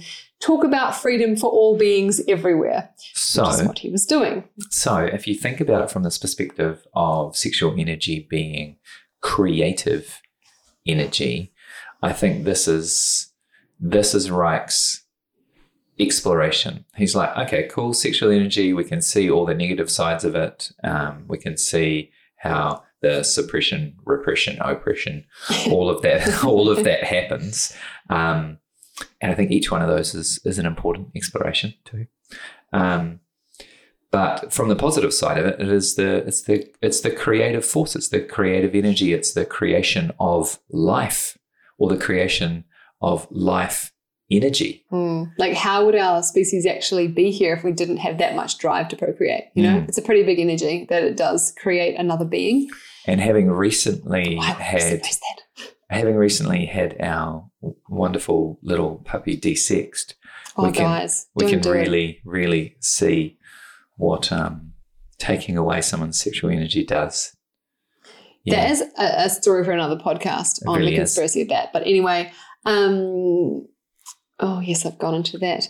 talk 0.41 0.65
about 0.65 0.97
freedom 0.97 1.37
for 1.37 1.49
all 1.49 1.79
beings 1.79 2.21
everywhere, 2.27 2.91
So, 3.15 3.45
which 3.45 3.55
is 3.55 3.63
what 3.63 3.79
he 3.79 3.89
was 3.89 4.05
doing. 4.05 4.49
so 4.71 4.97
if 4.97 5.29
you 5.29 5.37
think 5.37 5.61
about 5.61 5.83
it 5.83 5.91
from 5.91 6.03
this 6.03 6.19
perspective 6.19 6.85
of 6.95 7.37
sexual 7.37 7.79
energy 7.79 8.27
being 8.29 8.79
creative 9.21 10.21
energy, 10.85 11.53
I 12.03 12.13
think 12.13 12.43
this 12.45 12.67
is 12.67 13.29
this 13.79 14.15
is 14.15 14.31
Reich's 14.31 15.02
exploration. 16.03 16.85
He's 16.97 17.15
like, 17.15 17.37
okay, 17.37 17.69
cool, 17.69 17.93
sexual 17.95 18.31
energy. 18.31 18.73
We 18.73 18.85
can 18.85 19.01
see 19.01 19.31
all 19.31 19.47
the 19.47 19.55
negative 19.55 19.91
sides 19.91 20.25
of 20.25 20.35
it. 20.35 20.73
Um, 20.83 21.25
we 21.29 21.39
can 21.39 21.57
see 21.57 22.11
how 22.37 22.83
the 23.01 23.23
suppression, 23.23 23.97
repression, 24.05 24.59
oppression, 24.61 25.25
all 25.71 25.89
of 25.89 26.03
that, 26.03 26.45
all 26.45 26.69
of 26.71 26.85
that 26.85 27.05
happens. 27.05 27.77
Um, 28.09 28.59
and 29.21 29.33
I 29.33 29.35
think 29.35 29.51
each 29.51 29.71
one 29.71 29.83
of 29.83 29.89
those 29.89 30.15
is 30.15 30.41
is 30.45 30.59
an 30.59 30.67
important 30.67 31.09
exploration 31.17 31.75
too. 31.85 32.07
Um, 32.73 33.21
but 34.11 34.53
from 34.53 34.69
the 34.69 34.77
positive 34.77 35.15
side 35.15 35.39
of 35.39 35.47
it, 35.47 35.61
it 35.61 35.69
is 35.69 35.97
the 35.97 36.17
it's 36.27 36.43
the 36.43 36.71
it's 36.83 37.01
the 37.01 37.11
creative 37.11 37.65
force, 37.65 37.97
it's 37.97 38.09
the 38.09 38.21
creative 38.21 38.75
energy, 38.75 39.13
it's 39.13 39.33
the 39.33 39.47
creation 39.47 40.13
of 40.21 40.59
life, 40.71 41.39
or 41.79 41.89
the 41.89 41.97
creation 41.97 42.65
of 43.01 43.27
life 43.31 43.93
energy. 44.31 44.85
Hmm. 44.91 45.25
Like, 45.39 45.55
how 45.55 45.85
would 45.85 45.95
our 45.97 46.23
species 46.23 46.65
actually 46.67 47.07
be 47.09 47.31
here 47.31 47.55
if 47.55 47.65
we 47.65 47.73
didn't 47.73 47.99
have 47.99 48.19
that 48.19 48.35
much 48.35 48.59
drive 48.59 48.89
to 48.89 48.97
procreate? 48.97 49.45
You 49.55 49.63
know, 49.65 49.79
Mm. 49.81 49.89
it's 49.89 49.99
a 49.99 50.03
pretty 50.03 50.23
big 50.23 50.39
energy 50.41 50.87
that 50.89 51.03
it 51.05 51.17
does 51.17 51.53
create 51.61 51.99
another 51.99 52.25
being. 52.25 52.69
And 53.07 53.21
having 53.21 53.51
recently 53.51 54.37
had 54.37 55.03
having 55.91 56.17
recently 56.17 56.65
had 56.67 56.97
our 57.01 57.51
wonderful 57.89 58.59
little 58.63 59.03
puppy 59.05 59.37
desexed, 59.37 60.15
Oh, 60.57 60.65
we 60.67 60.73
can- 60.73 60.85
guys, 60.85 61.27
we 61.35 61.51
can 61.51 61.61
do 61.61 61.71
it. 61.73 61.81
really, 61.81 62.21
really 62.25 62.77
see 62.81 63.37
what 63.97 64.33
um, 64.33 64.73
taking 65.19 65.57
away 65.59 65.81
someone's 65.83 66.19
sexual 66.21 66.51
energy 66.51 66.85
does. 66.85 67.37
That 68.47 68.71
is 68.71 68.81
a, 68.99 69.25
a 69.25 69.29
story 69.31 69.65
for 69.65 69.71
another 69.73 69.97
podcast 69.97 70.63
It 70.63 70.67
on 70.69 70.79
really 70.79 70.97
the 70.97 71.03
is. 71.03 71.11
conspiracy 71.11 71.43
of 71.43 71.49
that. 71.49 71.73
But 71.73 71.83
anyway, 71.83 72.33
um, 72.65 73.67
oh 74.43 74.61
yes, 74.61 74.85
I've 74.85 74.99
gone 74.99 75.15
into 75.15 75.39
that. 75.39 75.69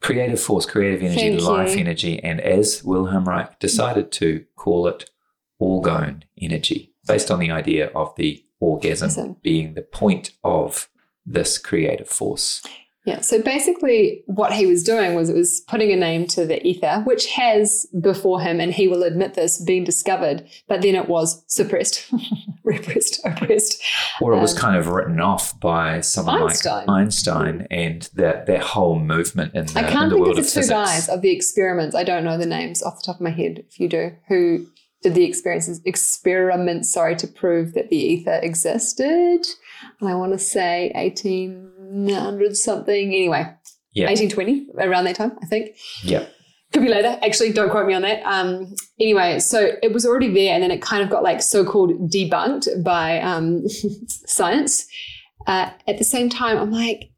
creative 0.00 0.40
force, 0.40 0.64
creative 0.64 1.02
energy, 1.02 1.30
Thank 1.30 1.42
life 1.42 1.74
you. 1.74 1.80
energy, 1.80 2.22
and 2.22 2.40
as 2.40 2.84
Wilhelm 2.84 3.24
Reich 3.24 3.58
decided 3.58 4.12
to 4.12 4.44
call 4.54 4.86
it 4.86 5.10
orgone 5.60 6.22
energy, 6.40 6.94
based 7.06 7.30
on 7.32 7.40
the 7.40 7.50
idea 7.50 7.88
of 7.88 8.14
the 8.14 8.44
orgasm 8.60 9.36
being 9.42 9.74
the 9.74 9.82
point 9.82 10.30
of 10.44 10.88
this 11.26 11.58
creative 11.58 12.08
force. 12.08 12.62
Yeah. 13.08 13.20
So 13.20 13.42
basically, 13.42 14.22
what 14.26 14.52
he 14.52 14.66
was 14.66 14.82
doing 14.84 15.14
was 15.14 15.28
it 15.28 15.34
was 15.36 15.60
putting 15.68 15.90
a 15.92 15.96
name 15.96 16.26
to 16.28 16.46
the 16.46 16.64
ether, 16.66 17.02
which 17.04 17.26
has 17.32 17.86
before 18.00 18.40
him, 18.40 18.60
and 18.60 18.72
he 18.72 18.86
will 18.88 19.02
admit 19.02 19.34
this, 19.34 19.60
been 19.62 19.84
discovered, 19.84 20.46
but 20.68 20.82
then 20.82 20.94
it 20.94 21.08
was 21.08 21.42
suppressed, 21.46 22.10
repressed, 22.64 23.20
oppressed. 23.24 23.82
Or 24.20 24.32
it 24.34 24.40
was 24.40 24.54
Um, 24.54 24.60
kind 24.60 24.76
of 24.76 24.88
written 24.88 25.20
off 25.20 25.58
by 25.60 26.00
someone 26.00 26.42
Einstein. 26.42 26.86
like 26.86 26.88
Einstein 26.88 27.66
and 27.70 28.08
that, 28.14 28.46
that 28.46 28.60
whole 28.62 28.98
movement 28.98 29.54
in 29.54 29.66
the, 29.66 29.74
world. 29.74 29.86
I 29.86 29.90
can't 29.90 30.10
the 30.10 30.16
think 30.16 30.28
of 30.28 30.34
the 30.36 30.40
of 30.42 30.46
two 30.46 30.60
physics. 30.60 30.68
guys 30.68 31.08
of 31.08 31.22
the 31.22 31.30
experiments. 31.30 31.94
I 31.94 32.04
don't 32.04 32.24
know 32.24 32.36
the 32.38 32.46
names 32.46 32.82
off 32.82 32.96
the 33.00 33.06
top 33.06 33.16
of 33.16 33.20
my 33.22 33.30
head. 33.30 33.64
If 33.68 33.80
you 33.80 33.88
do, 33.88 34.12
who 34.28 34.66
did 35.02 35.14
the 35.14 35.24
experiences 35.24 35.80
experiments? 35.84 36.92
Sorry, 36.92 37.14
to 37.16 37.26
prove 37.26 37.72
that 37.74 37.88
the 37.88 37.96
ether 37.96 38.40
existed. 38.42 39.46
I 40.02 40.14
want 40.14 40.32
to 40.32 40.38
say 40.38 40.92
eighteen 40.96 41.70
hundred 42.10 42.56
something. 42.56 43.08
Anyway, 43.14 43.46
Yeah. 43.92 44.08
eighteen 44.08 44.28
twenty 44.30 44.66
around 44.78 45.04
that 45.04 45.16
time, 45.16 45.38
I 45.42 45.46
think. 45.46 45.76
Yeah. 46.02 46.26
Could 46.72 46.82
be 46.82 46.88
later. 46.90 47.18
Actually, 47.22 47.52
don't 47.52 47.70
quote 47.70 47.86
me 47.86 47.94
on 47.94 48.02
that. 48.02 48.22
Um, 48.24 48.74
anyway, 49.00 49.38
so 49.38 49.70
it 49.82 49.92
was 49.92 50.04
already 50.04 50.32
there, 50.32 50.52
and 50.54 50.62
then 50.62 50.70
it 50.70 50.82
kind 50.82 51.02
of 51.02 51.08
got 51.08 51.22
like 51.22 51.40
so-called 51.40 52.10
debunked 52.12 52.84
by 52.84 53.20
um, 53.20 53.66
science. 54.26 54.86
Uh, 55.46 55.70
at 55.86 55.96
the 55.96 56.04
same 56.04 56.28
time, 56.28 56.58
I'm 56.58 56.70
like, 56.70 57.10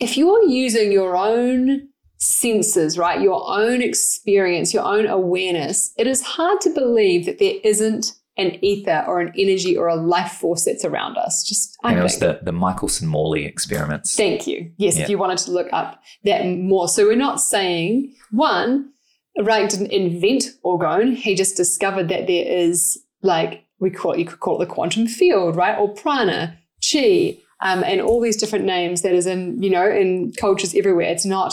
if 0.00 0.16
you're 0.16 0.42
using 0.48 0.90
your 0.90 1.16
own 1.16 1.88
senses, 2.18 2.98
right, 2.98 3.20
your 3.20 3.48
own 3.48 3.82
experience, 3.82 4.74
your 4.74 4.84
own 4.84 5.06
awareness, 5.06 5.92
it 5.96 6.08
is 6.08 6.22
hard 6.22 6.60
to 6.62 6.70
believe 6.70 7.24
that 7.26 7.38
there 7.38 7.54
isn't 7.62 8.12
an 8.36 8.56
ether 8.64 9.04
or 9.06 9.20
an 9.20 9.32
energy 9.36 9.76
or 9.76 9.88
a 9.88 9.94
life 9.96 10.32
force 10.32 10.64
that's 10.64 10.84
around 10.84 11.16
us. 11.18 11.44
Just 11.46 11.76
I 11.84 11.90
And 11.90 12.00
it 12.00 12.02
was 12.02 12.18
the, 12.18 12.40
the 12.42 12.52
Michelson 12.52 13.08
Morley 13.08 13.44
experiments. 13.44 14.16
Thank 14.16 14.46
you. 14.46 14.70
Yes, 14.78 14.96
Yeah. 14.96 15.02
if 15.04 15.10
you 15.10 15.18
wanted 15.18 15.38
to 15.38 15.50
look 15.50 15.68
up 15.72 16.02
that 16.24 16.46
more. 16.46 16.88
So 16.88 17.06
we're 17.06 17.16
not 17.16 17.40
saying 17.40 18.14
one, 18.30 18.90
Reich 19.38 19.68
didn't 19.70 19.92
invent 19.92 20.44
orgone. 20.64 21.14
He 21.14 21.34
just 21.34 21.56
discovered 21.56 22.08
that 22.08 22.26
there 22.26 22.44
is 22.46 22.98
like 23.22 23.64
we 23.80 23.90
call 23.90 24.12
it, 24.12 24.18
you 24.20 24.24
could 24.24 24.40
call 24.40 24.60
it 24.62 24.66
the 24.66 24.72
quantum 24.72 25.06
field, 25.08 25.56
right? 25.56 25.76
Or 25.76 25.92
prana, 25.92 26.56
chi, 26.80 27.36
um, 27.60 27.82
and 27.84 28.00
all 28.00 28.20
these 28.20 28.36
different 28.36 28.64
names 28.64 29.02
that 29.02 29.12
is 29.12 29.26
in, 29.26 29.60
you 29.62 29.70
know, 29.70 29.88
in 29.90 30.32
cultures 30.38 30.74
everywhere. 30.74 31.10
It's 31.10 31.26
not 31.26 31.52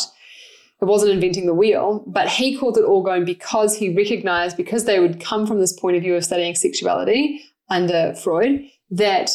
it 0.81 0.85
wasn't 0.85 1.11
inventing 1.11 1.45
the 1.45 1.53
wheel, 1.53 2.03
but 2.07 2.29
he 2.29 2.57
called 2.57 2.77
it 2.77 2.85
orgone 2.85 3.25
because 3.25 3.75
he 3.75 3.93
recognized, 3.93 4.55
because 4.55 4.85
they 4.85 4.99
would 4.99 5.19
come 5.19 5.45
from 5.45 5.59
this 5.59 5.77
point 5.77 5.97
of 5.97 6.03
view 6.03 6.15
of 6.15 6.23
studying 6.23 6.55
sexuality 6.55 7.43
under 7.69 8.13
Freud, 8.15 8.61
that 8.89 9.31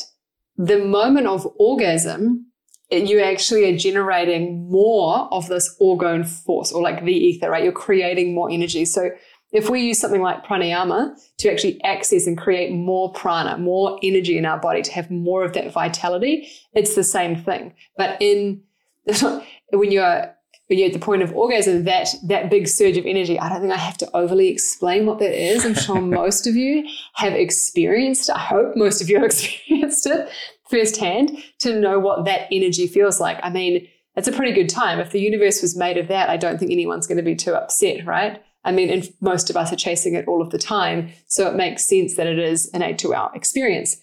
the 0.57 0.79
moment 0.79 1.27
of 1.27 1.47
orgasm, 1.59 2.47
you 2.91 3.21
actually 3.21 3.71
are 3.71 3.77
generating 3.77 4.71
more 4.71 5.29
of 5.33 5.49
this 5.49 5.75
orgone 5.81 6.27
force 6.27 6.73
or 6.73 6.83
like 6.83 7.05
the 7.05 7.13
ether, 7.13 7.51
right? 7.51 7.65
You're 7.65 7.73
creating 7.73 8.35
more 8.35 8.51
energy. 8.51 8.85
So 8.85 9.11
if 9.53 9.69
we 9.71 9.83
use 9.83 9.99
something 9.99 10.23
like 10.23 10.45
pranayama 10.45 11.15
to 11.39 11.51
actually 11.51 11.83
access 11.85 12.27
and 12.27 12.39
create 12.39 12.73
more 12.73 13.13
prana, 13.13 13.59
more 13.59 13.99
energy 14.03 14.39
in 14.39 14.47
our 14.47 14.59
body 14.59 14.83
to 14.83 14.93
have 14.93 15.11
more 15.11 15.45
of 15.45 15.53
that 15.53 15.73
vitality, 15.73 16.49
it's 16.73 16.95
the 16.95 17.05
same 17.05 17.37
thing. 17.37 17.75
But 17.97 18.17
in 18.21 18.63
when 19.73 19.93
you're 19.93 20.34
you're 20.69 20.87
at 20.87 20.95
the 20.95 20.99
point 20.99 21.23
of 21.23 21.33
orgasm, 21.35 21.85
that 21.85 22.09
that 22.25 22.51
big 22.51 22.69
surge 22.69 22.97
of 22.97 23.05
energy, 23.05 23.39
I 23.39 23.49
don't 23.49 23.61
think 23.61 23.73
I 23.73 23.77
have 23.77 23.99
to 23.99 24.17
overly 24.17 24.49
explain 24.49 25.05
what 25.07 25.19
that 25.19 25.33
is. 25.33 25.65
I'm 25.65 25.75
sure 25.75 26.01
most 26.01 26.47
of 26.47 26.57
you 26.57 26.89
have 27.15 27.35
experienced. 27.35 28.31
I 28.31 28.39
hope 28.39 28.77
most 28.77 29.03
of 29.03 29.11
you 29.11 29.17
have 29.17 29.25
experienced 29.27 30.07
it 30.07 30.29
firsthand 30.71 31.37
to 31.61 31.79
know 31.79 31.99
what 31.99 32.25
that 32.25 32.49
energy 32.51 32.87
feels 32.87 33.21
like. 33.21 33.39
I 33.43 33.51
mean, 33.51 33.87
it's 34.17 34.29
a 34.29 34.33
pretty 34.33 34.53
good 34.53 34.69
time. 34.69 34.99
If 35.01 35.11
the 35.11 35.21
universe 35.21 35.61
was 35.61 35.77
made 35.77 35.99
of 35.99 36.09
that, 36.09 36.31
I 36.31 36.37
don't 36.37 36.59
think 36.59 36.71
anyone's 36.71 37.07
going 37.07 37.19
to 37.19 37.23
be 37.23 37.35
too 37.35 37.55
upset, 37.55 38.07
right? 38.07 38.43
I 38.65 38.73
mean, 38.73 38.89
and 38.89 39.09
most 39.21 39.51
of 39.51 39.57
us 39.57 39.73
are 39.73 39.77
chasing 39.77 40.15
it 40.15 40.27
all 40.27 40.41
of 40.41 40.51
the 40.51 40.59
time. 40.59 41.11
So 41.27 41.49
it 41.49 41.55
makes 41.55 41.87
sense 41.87 42.17
that 42.17 42.27
it 42.27 42.39
is 42.39 42.71
innate 42.73 42.99
to 42.99 43.13
our 43.13 43.31
experience. 43.35 43.97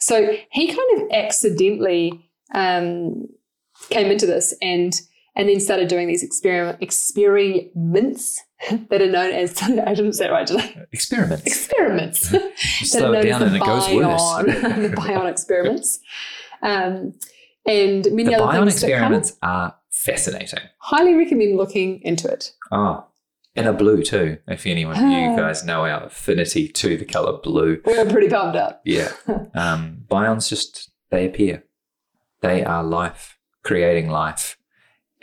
So 0.00 0.36
he 0.50 0.66
kind 0.66 1.02
of 1.02 1.10
accidentally 1.12 2.28
um, 2.54 3.26
came 3.88 4.10
into 4.10 4.26
this 4.26 4.54
and 4.60 4.92
and 5.36 5.48
then 5.48 5.60
started 5.60 5.88
doing 5.88 6.06
these 6.08 6.22
experiment 6.22 6.78
experiments 6.80 8.42
that 8.90 9.02
are 9.02 9.10
known 9.10 9.32
as 9.32 9.60
I 9.62 9.94
didn't 9.94 10.12
say 10.14 10.26
it 10.28 10.30
right, 10.30 10.46
did 10.46 10.58
I? 10.60 10.86
Experiments. 10.92 11.46
Experiments. 11.46 12.30
That 12.84 12.86
slow 12.86 13.12
are 13.12 13.16
it 13.16 13.24
known 13.24 13.40
down 13.40 13.42
as 13.42 13.52
and 13.52 13.54
the 13.54 13.64
it 13.64 13.66
goes 13.66 13.86
Bion, 13.86 14.06
worse. 14.06 14.90
the 14.90 14.94
Bion 14.96 15.26
experiments. 15.26 16.00
Um, 16.62 17.14
and 17.66 18.06
many 18.12 18.24
the 18.24 18.34
other 18.36 18.44
Bion 18.46 18.66
things 18.68 18.80
that 18.80 18.86
come. 18.88 18.90
experiments 19.14 19.36
are 19.42 19.74
fascinating. 19.90 20.60
Highly 20.78 21.14
recommend 21.14 21.56
looking 21.56 22.00
into 22.02 22.28
it. 22.28 22.52
Oh, 22.70 23.04
and 23.56 23.66
a 23.68 23.72
blue 23.72 24.02
too. 24.02 24.38
If 24.48 24.66
anyone 24.66 24.96
of 24.96 25.02
Ah. 25.02 25.30
you 25.30 25.36
guys 25.36 25.64
know 25.64 25.84
our 25.84 26.04
affinity 26.04 26.68
to 26.68 26.96
the 26.96 27.04
color 27.04 27.38
blue, 27.42 27.80
We're 27.84 28.04
pretty 28.06 28.28
pumped 28.28 28.56
up. 28.56 28.82
yeah. 28.84 29.12
Um, 29.54 30.04
bions 30.10 30.48
just 30.48 30.90
they 31.10 31.26
appear. 31.26 31.64
They 32.40 32.64
are 32.64 32.82
life, 32.84 33.38
creating 33.62 34.10
life 34.10 34.56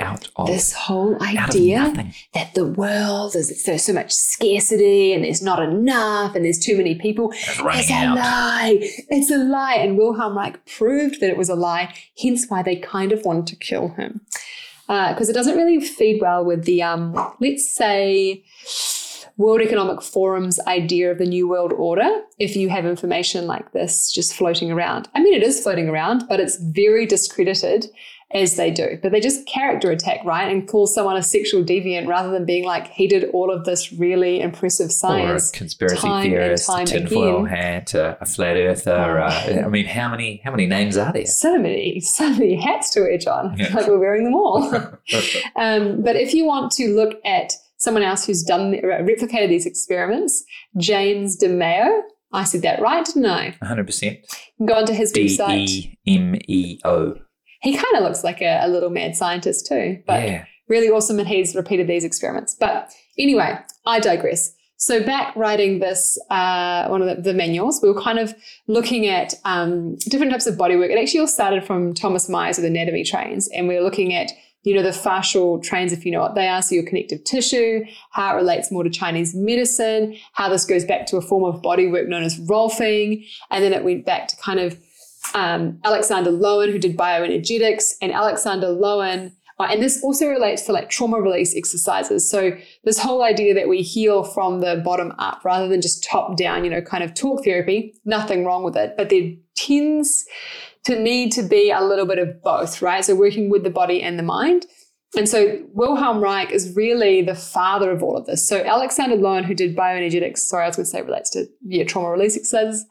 out 0.01 0.29
of 0.35 0.47
This 0.47 0.73
whole 0.73 1.21
idea 1.21 2.11
that 2.33 2.53
the 2.55 2.65
world 2.65 3.35
is 3.35 3.63
there's 3.63 3.83
so 3.83 3.93
much 3.93 4.11
scarcity 4.11 5.13
and 5.13 5.23
there's 5.23 5.41
not 5.41 5.61
enough 5.61 6.35
and 6.35 6.43
there's 6.43 6.59
too 6.59 6.75
many 6.75 6.95
people. 6.95 7.31
It's 7.33 7.89
a 7.89 7.93
out. 7.93 8.17
lie. 8.17 8.77
It's 9.09 9.31
a 9.31 9.37
lie. 9.37 9.75
And 9.75 9.97
Wilhelm 9.97 10.37
Reich 10.37 10.65
proved 10.65 11.21
that 11.21 11.29
it 11.29 11.37
was 11.37 11.49
a 11.49 11.55
lie, 11.55 11.93
hence 12.21 12.47
why 12.49 12.63
they 12.63 12.75
kind 12.75 13.11
of 13.11 13.23
wanted 13.23 13.47
to 13.47 13.55
kill 13.55 13.89
him. 13.89 14.21
Because 14.87 15.29
it 15.29 15.33
doesn't 15.33 15.55
really 15.55 15.79
feed 15.79 16.19
well 16.21 16.43
with 16.43 16.65
the, 16.65 16.83
um, 16.83 17.13
let's 17.39 17.73
say, 17.73 18.43
World 19.37 19.61
Economic 19.61 20.01
Forum's 20.01 20.59
idea 20.67 21.11
of 21.11 21.17
the 21.17 21.25
New 21.25 21.47
World 21.47 21.71
Order 21.73 22.09
if 22.37 22.55
you 22.55 22.69
have 22.69 22.85
information 22.85 23.47
like 23.47 23.71
this 23.71 24.11
just 24.11 24.35
floating 24.35 24.71
around. 24.71 25.07
I 25.15 25.21
mean, 25.23 25.33
it 25.33 25.43
is 25.43 25.63
floating 25.63 25.87
around, 25.87 26.25
but 26.27 26.39
it's 26.39 26.57
very 26.57 27.05
discredited 27.05 27.87
as 28.33 28.55
they 28.55 28.71
do. 28.71 28.97
But 29.01 29.11
they 29.11 29.19
just 29.19 29.45
character 29.45 29.91
attack, 29.91 30.23
right? 30.25 30.51
And 30.51 30.67
call 30.67 30.87
someone 30.87 31.17
a 31.17 31.23
sexual 31.23 31.63
deviant 31.63 32.07
rather 32.07 32.31
than 32.31 32.45
being 32.45 32.63
like, 32.65 32.87
he 32.87 33.07
did 33.07 33.25
all 33.31 33.51
of 33.51 33.65
this 33.65 33.91
really 33.93 34.39
impressive 34.41 34.85
Or 34.85 34.87
a 34.87 34.91
science. 34.91 35.51
conspiracy 35.51 35.97
time 35.97 36.23
and 36.25 36.31
theorist, 36.31 36.69
a 36.69 36.71
time 36.71 36.85
tinfoil 36.85 37.45
again. 37.45 37.57
hat, 37.57 37.93
a, 37.93 38.17
a 38.21 38.25
flat 38.25 38.57
earther. 38.57 39.19
Oh. 39.19 39.23
Uh, 39.23 39.63
I 39.65 39.69
mean, 39.69 39.85
how 39.85 40.09
many 40.09 40.41
how 40.43 40.51
many 40.51 40.65
names 40.65 40.97
are 40.97 41.11
there? 41.11 41.25
So 41.25 41.57
many, 41.57 41.99
so 41.99 42.29
many 42.29 42.55
hats 42.55 42.89
to 42.91 43.01
wear, 43.01 43.17
John. 43.17 43.55
Yeah. 43.57 43.73
Like 43.75 43.87
we're 43.87 43.99
wearing 43.99 44.23
them 44.25 44.35
all. 44.35 44.63
um, 45.55 46.01
but 46.03 46.15
if 46.15 46.33
you 46.33 46.45
want 46.45 46.71
to 46.73 46.87
look 46.95 47.15
at 47.25 47.53
someone 47.77 48.03
else 48.03 48.25
who's 48.25 48.43
done 48.43 48.73
replicated 48.73 49.49
these 49.49 49.65
experiments, 49.65 50.43
James 50.77 51.37
DeMeo, 51.41 52.01
I 52.33 52.43
said 52.43 52.61
that 52.61 52.81
right, 52.81 53.03
didn't 53.05 53.25
I? 53.25 53.55
100%. 53.63 54.17
Go 54.65 54.73
onto 54.75 54.93
his 54.93 55.11
D 55.11 55.25
website. 55.25 55.67
E 55.67 55.97
M 56.07 56.35
E 56.47 56.79
O. 56.85 57.15
He 57.61 57.73
kind 57.73 57.95
of 57.95 58.03
looks 58.03 58.23
like 58.23 58.41
a, 58.41 58.59
a 58.63 58.67
little 58.67 58.89
mad 58.89 59.15
scientist 59.15 59.67
too, 59.67 60.01
but 60.07 60.23
Yeah. 60.23 60.45
really 60.67 60.89
awesome 60.89 61.19
and 61.19 61.27
he's 61.27 61.55
repeated 61.55 61.87
these 61.87 62.03
experiments. 62.03 62.55
But 62.59 62.91
anyway, 63.17 63.57
I 63.85 63.99
digress. 63.99 64.53
So 64.77 65.03
back 65.03 65.35
writing 65.35 65.77
this, 65.77 66.17
uh, 66.31 66.87
one 66.87 67.03
of 67.03 67.15
the, 67.17 67.21
the 67.21 67.33
manuals, 67.35 67.79
we 67.83 67.91
were 67.91 68.01
kind 68.01 68.17
of 68.17 68.33
looking 68.67 69.05
at 69.05 69.35
um, 69.45 69.95
different 70.09 70.31
types 70.31 70.47
of 70.47 70.55
bodywork. 70.55 70.89
It 70.89 70.99
actually 70.99 71.19
all 71.19 71.27
started 71.27 71.63
from 71.63 71.93
Thomas 71.93 72.27
Myers 72.27 72.57
with 72.57 72.65
anatomy 72.65 73.03
trains, 73.03 73.47
and 73.49 73.67
we 73.67 73.75
were 73.75 73.81
looking 73.83 74.11
at 74.15 74.31
you 74.63 74.75
know 74.75 74.81
the 74.83 74.89
fascial 74.89 75.61
trains, 75.61 75.91
if 75.91 76.03
you 76.05 76.11
know 76.11 76.19
what 76.21 76.33
they 76.35 76.47
are, 76.47 76.61
so 76.63 76.73
your 76.75 76.83
connective 76.85 77.23
tissue, 77.23 77.83
how 78.11 78.33
it 78.33 78.37
relates 78.37 78.71
more 78.71 78.83
to 78.83 78.89
Chinese 78.89 79.33
medicine, 79.35 80.15
how 80.33 80.49
this 80.49 80.65
goes 80.65 80.83
back 80.85 81.05
to 81.07 81.17
a 81.17 81.21
form 81.21 81.43
of 81.43 81.61
bodywork 81.61 82.07
known 82.07 82.23
as 82.23 82.39
rolfing, 82.41 83.23
and 83.51 83.63
then 83.63 83.73
it 83.73 83.83
went 83.83 84.05
back 84.05 84.27
to 84.29 84.35
kind 84.37 84.59
of 84.59 84.79
um, 85.33 85.79
Alexander 85.83 86.31
Lowen, 86.31 86.71
who 86.71 86.79
did 86.79 86.97
bioenergetics, 86.97 87.93
and 88.01 88.11
Alexander 88.11 88.67
Lowen. 88.67 89.31
uh, 89.59 89.67
and 89.69 89.81
this 89.81 90.03
also 90.03 90.27
relates 90.27 90.63
to 90.63 90.71
like 90.71 90.89
trauma 90.89 91.21
release 91.21 91.55
exercises. 91.55 92.29
So 92.29 92.51
this 92.83 92.97
whole 92.97 93.23
idea 93.23 93.53
that 93.53 93.69
we 93.69 93.81
heal 93.81 94.23
from 94.23 94.61
the 94.61 94.81
bottom 94.83 95.13
up 95.19 95.45
rather 95.45 95.67
than 95.67 95.81
just 95.81 96.03
top 96.03 96.35
down, 96.37 96.63
you 96.63 96.69
know, 96.69 96.81
kind 96.81 97.03
of 97.03 97.13
talk 97.13 97.43
therapy, 97.43 97.93
nothing 98.05 98.43
wrong 98.43 98.63
with 98.63 98.75
it, 98.75 98.95
but 98.97 99.09
there 99.09 99.33
tends 99.55 100.25
to 100.85 100.99
need 100.99 101.31
to 101.33 101.43
be 101.43 101.69
a 101.69 101.81
little 101.81 102.07
bit 102.07 102.17
of 102.17 102.41
both, 102.41 102.81
right? 102.81 103.05
So 103.05 103.15
working 103.15 103.51
with 103.51 103.63
the 103.63 103.69
body 103.69 104.01
and 104.01 104.17
the 104.17 104.23
mind. 104.23 104.65
And 105.15 105.27
so 105.27 105.59
Wilhelm 105.73 106.21
Reich 106.21 106.51
is 106.51 106.73
really 106.75 107.21
the 107.21 107.35
father 107.35 107.91
of 107.91 108.01
all 108.01 108.17
of 108.17 108.25
this. 108.25 108.47
So 108.47 108.63
Alexander 108.63 109.17
Lowen, 109.17 109.43
who 109.43 109.53
did 109.53 109.75
bioenergetics, 109.75 110.39
sorry, 110.39 110.63
I 110.63 110.67
was 110.67 110.77
going 110.77 110.85
to 110.85 110.89
say 110.89 111.01
relates 111.01 111.29
to 111.31 111.45
yeah, 111.65 111.83
trauma 111.83 112.09
release 112.09 112.35
exercises, 112.37 112.85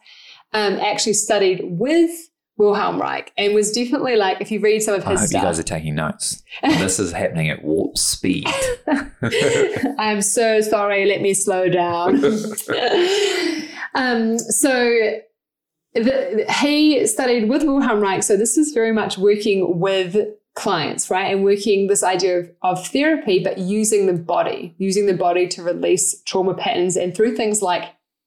um, 0.53 0.73
actually 0.79 1.13
studied 1.13 1.61
with 1.63 2.11
Wilhelm 2.57 3.01
Reich 3.01 3.31
and 3.37 3.53
was 3.55 3.71
definitely 3.71 4.15
like, 4.15 4.39
if 4.39 4.51
you 4.51 4.59
read 4.59 4.81
some 4.81 4.95
of 4.95 5.03
his 5.03 5.19
I 5.19 5.21
hope 5.21 5.31
you 5.31 5.41
guys 5.41 5.59
are 5.59 5.63
taking 5.63 5.95
notes. 5.95 6.43
this 6.61 6.99
is 6.99 7.11
happening 7.11 7.49
at 7.49 7.63
warp 7.63 7.97
speed. 7.97 8.47
I'm 9.97 10.21
so 10.21 10.61
sorry. 10.61 11.05
Let 11.05 11.21
me 11.21 11.33
slow 11.33 11.69
down. 11.69 12.23
um, 13.95 14.37
so 14.37 15.19
the, 15.93 16.45
he 16.61 17.05
studied 17.07 17.49
with 17.49 17.63
Wilhelm 17.63 17.99
Reich. 17.99 18.23
So 18.23 18.37
this 18.37 18.57
is 18.57 18.73
very 18.73 18.91
much 18.91 19.17
working 19.17 19.79
with 19.79 20.15
clients, 20.53 21.09
right? 21.09 21.33
And 21.33 21.43
working 21.43 21.87
this 21.87 22.03
idea 22.03 22.39
of, 22.39 22.51
of 22.61 22.87
therapy, 22.87 23.43
but 23.43 23.57
using 23.57 24.05
the 24.05 24.13
body, 24.13 24.75
using 24.77 25.05
the 25.05 25.13
body 25.13 25.47
to 25.47 25.63
release 25.63 26.21
trauma 26.23 26.53
patterns 26.53 26.95
and 26.95 27.15
through 27.15 27.35
things 27.35 27.61
like 27.61 27.85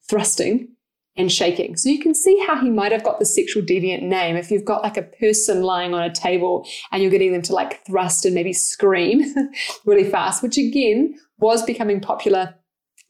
thrusting 0.09 0.74
and 1.17 1.31
shaking. 1.31 1.77
So 1.77 1.89
you 1.89 2.01
can 2.01 2.15
see 2.15 2.43
how 2.47 2.61
he 2.61 2.71
might 2.71 2.93
have 2.93 3.05
got 3.05 3.19
the 3.21 3.25
sexual 3.27 3.63
deviant 3.63 4.03
name. 4.03 4.37
If 4.37 4.51
you've 4.51 4.65
got 4.65 4.83
like 4.83 4.97
a 4.97 5.03
person 5.03 5.63
lying 5.63 5.95
on 5.95 6.03
a 6.03 6.13
table 6.13 6.67
and 6.91 7.03
you're 7.03 7.11
getting 7.13 7.33
them 7.33 7.43
to 7.43 7.53
like 7.53 7.85
thrust 7.87 8.25
and 8.25 8.35
maybe 8.35 8.53
scream 8.53 9.23
really 9.85 10.09
fast, 10.11 10.43
which 10.43 10.59
again 10.59 11.15
was 11.39 11.63
becoming 11.63 12.01
popular 12.01 12.55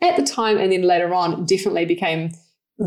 at 0.03 0.17
the 0.17 0.23
time 0.23 0.59
and 0.59 0.71
then 0.71 0.83
later 0.83 1.15
on 1.15 1.47
definitely 1.47 1.87
became 1.87 2.31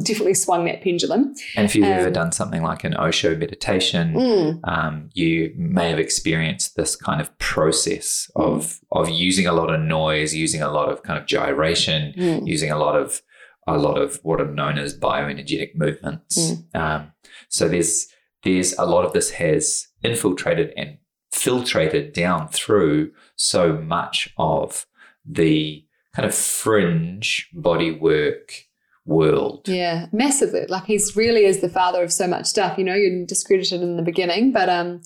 definitely 0.03 0.33
swung 0.33 0.65
that 0.65 0.81
pendulum. 0.83 1.33
And 1.55 1.63
if 1.65 1.73
you've 1.73 1.85
Um, 1.85 1.91
ever 1.93 2.11
done 2.11 2.33
something 2.33 2.61
like 2.61 2.83
an 2.83 2.93
Osho 2.97 3.37
meditation, 3.37 4.13
Mm. 4.15 4.59
um, 4.65 5.09
you 5.13 5.53
may 5.55 5.89
have 5.89 5.97
experienced 5.97 6.75
this 6.75 6.95
kind 6.97 7.21
of 7.21 7.35
process 7.39 8.29
of 8.35 8.81
of 8.91 9.09
using 9.09 9.47
a 9.47 9.53
lot 9.53 9.73
of 9.73 9.79
noise, 9.79 10.35
using 10.35 10.61
a 10.61 10.69
lot 10.69 10.89
of 10.89 11.03
kind 11.03 11.17
of 11.17 11.25
gyration, 11.25 12.13
Mm. 12.17 12.45
using 12.45 12.69
a 12.69 12.77
lot 12.77 12.95
of 12.99 13.21
a 13.67 13.77
lot 13.77 14.01
of 14.01 14.19
what 14.23 14.41
are 14.41 14.45
known 14.45 14.77
as 14.77 14.97
bioenergetic 14.97 15.75
movements. 15.75 16.53
Um, 16.73 17.11
so 17.49 17.67
there's 17.67 18.07
there's 18.43 18.73
a 18.77 18.85
lot 18.85 19.05
of 19.05 19.13
this 19.13 19.31
has 19.31 19.87
infiltrated 20.03 20.73
and 20.77 20.97
filtrated 21.33 22.13
down 22.13 22.47
through 22.47 23.11
so 23.35 23.73
much 23.73 24.33
of 24.37 24.85
the 25.25 25.85
kind 26.15 26.25
of 26.25 26.33
fringe 26.33 27.49
body 27.53 27.91
work 27.91 28.67
world. 29.05 29.67
Yeah, 29.67 30.07
massively. 30.11 30.65
Like 30.67 30.85
he's 30.85 31.15
really 31.15 31.45
is 31.45 31.61
the 31.61 31.69
father 31.69 32.03
of 32.03 32.11
so 32.11 32.27
much 32.27 32.45
stuff. 32.45 32.77
You 32.77 32.83
know, 32.83 32.95
you're 32.95 33.25
discredited 33.25 33.81
in 33.81 33.97
the 33.97 34.03
beginning, 34.03 34.51
but 34.51 34.69
um, 34.69 35.01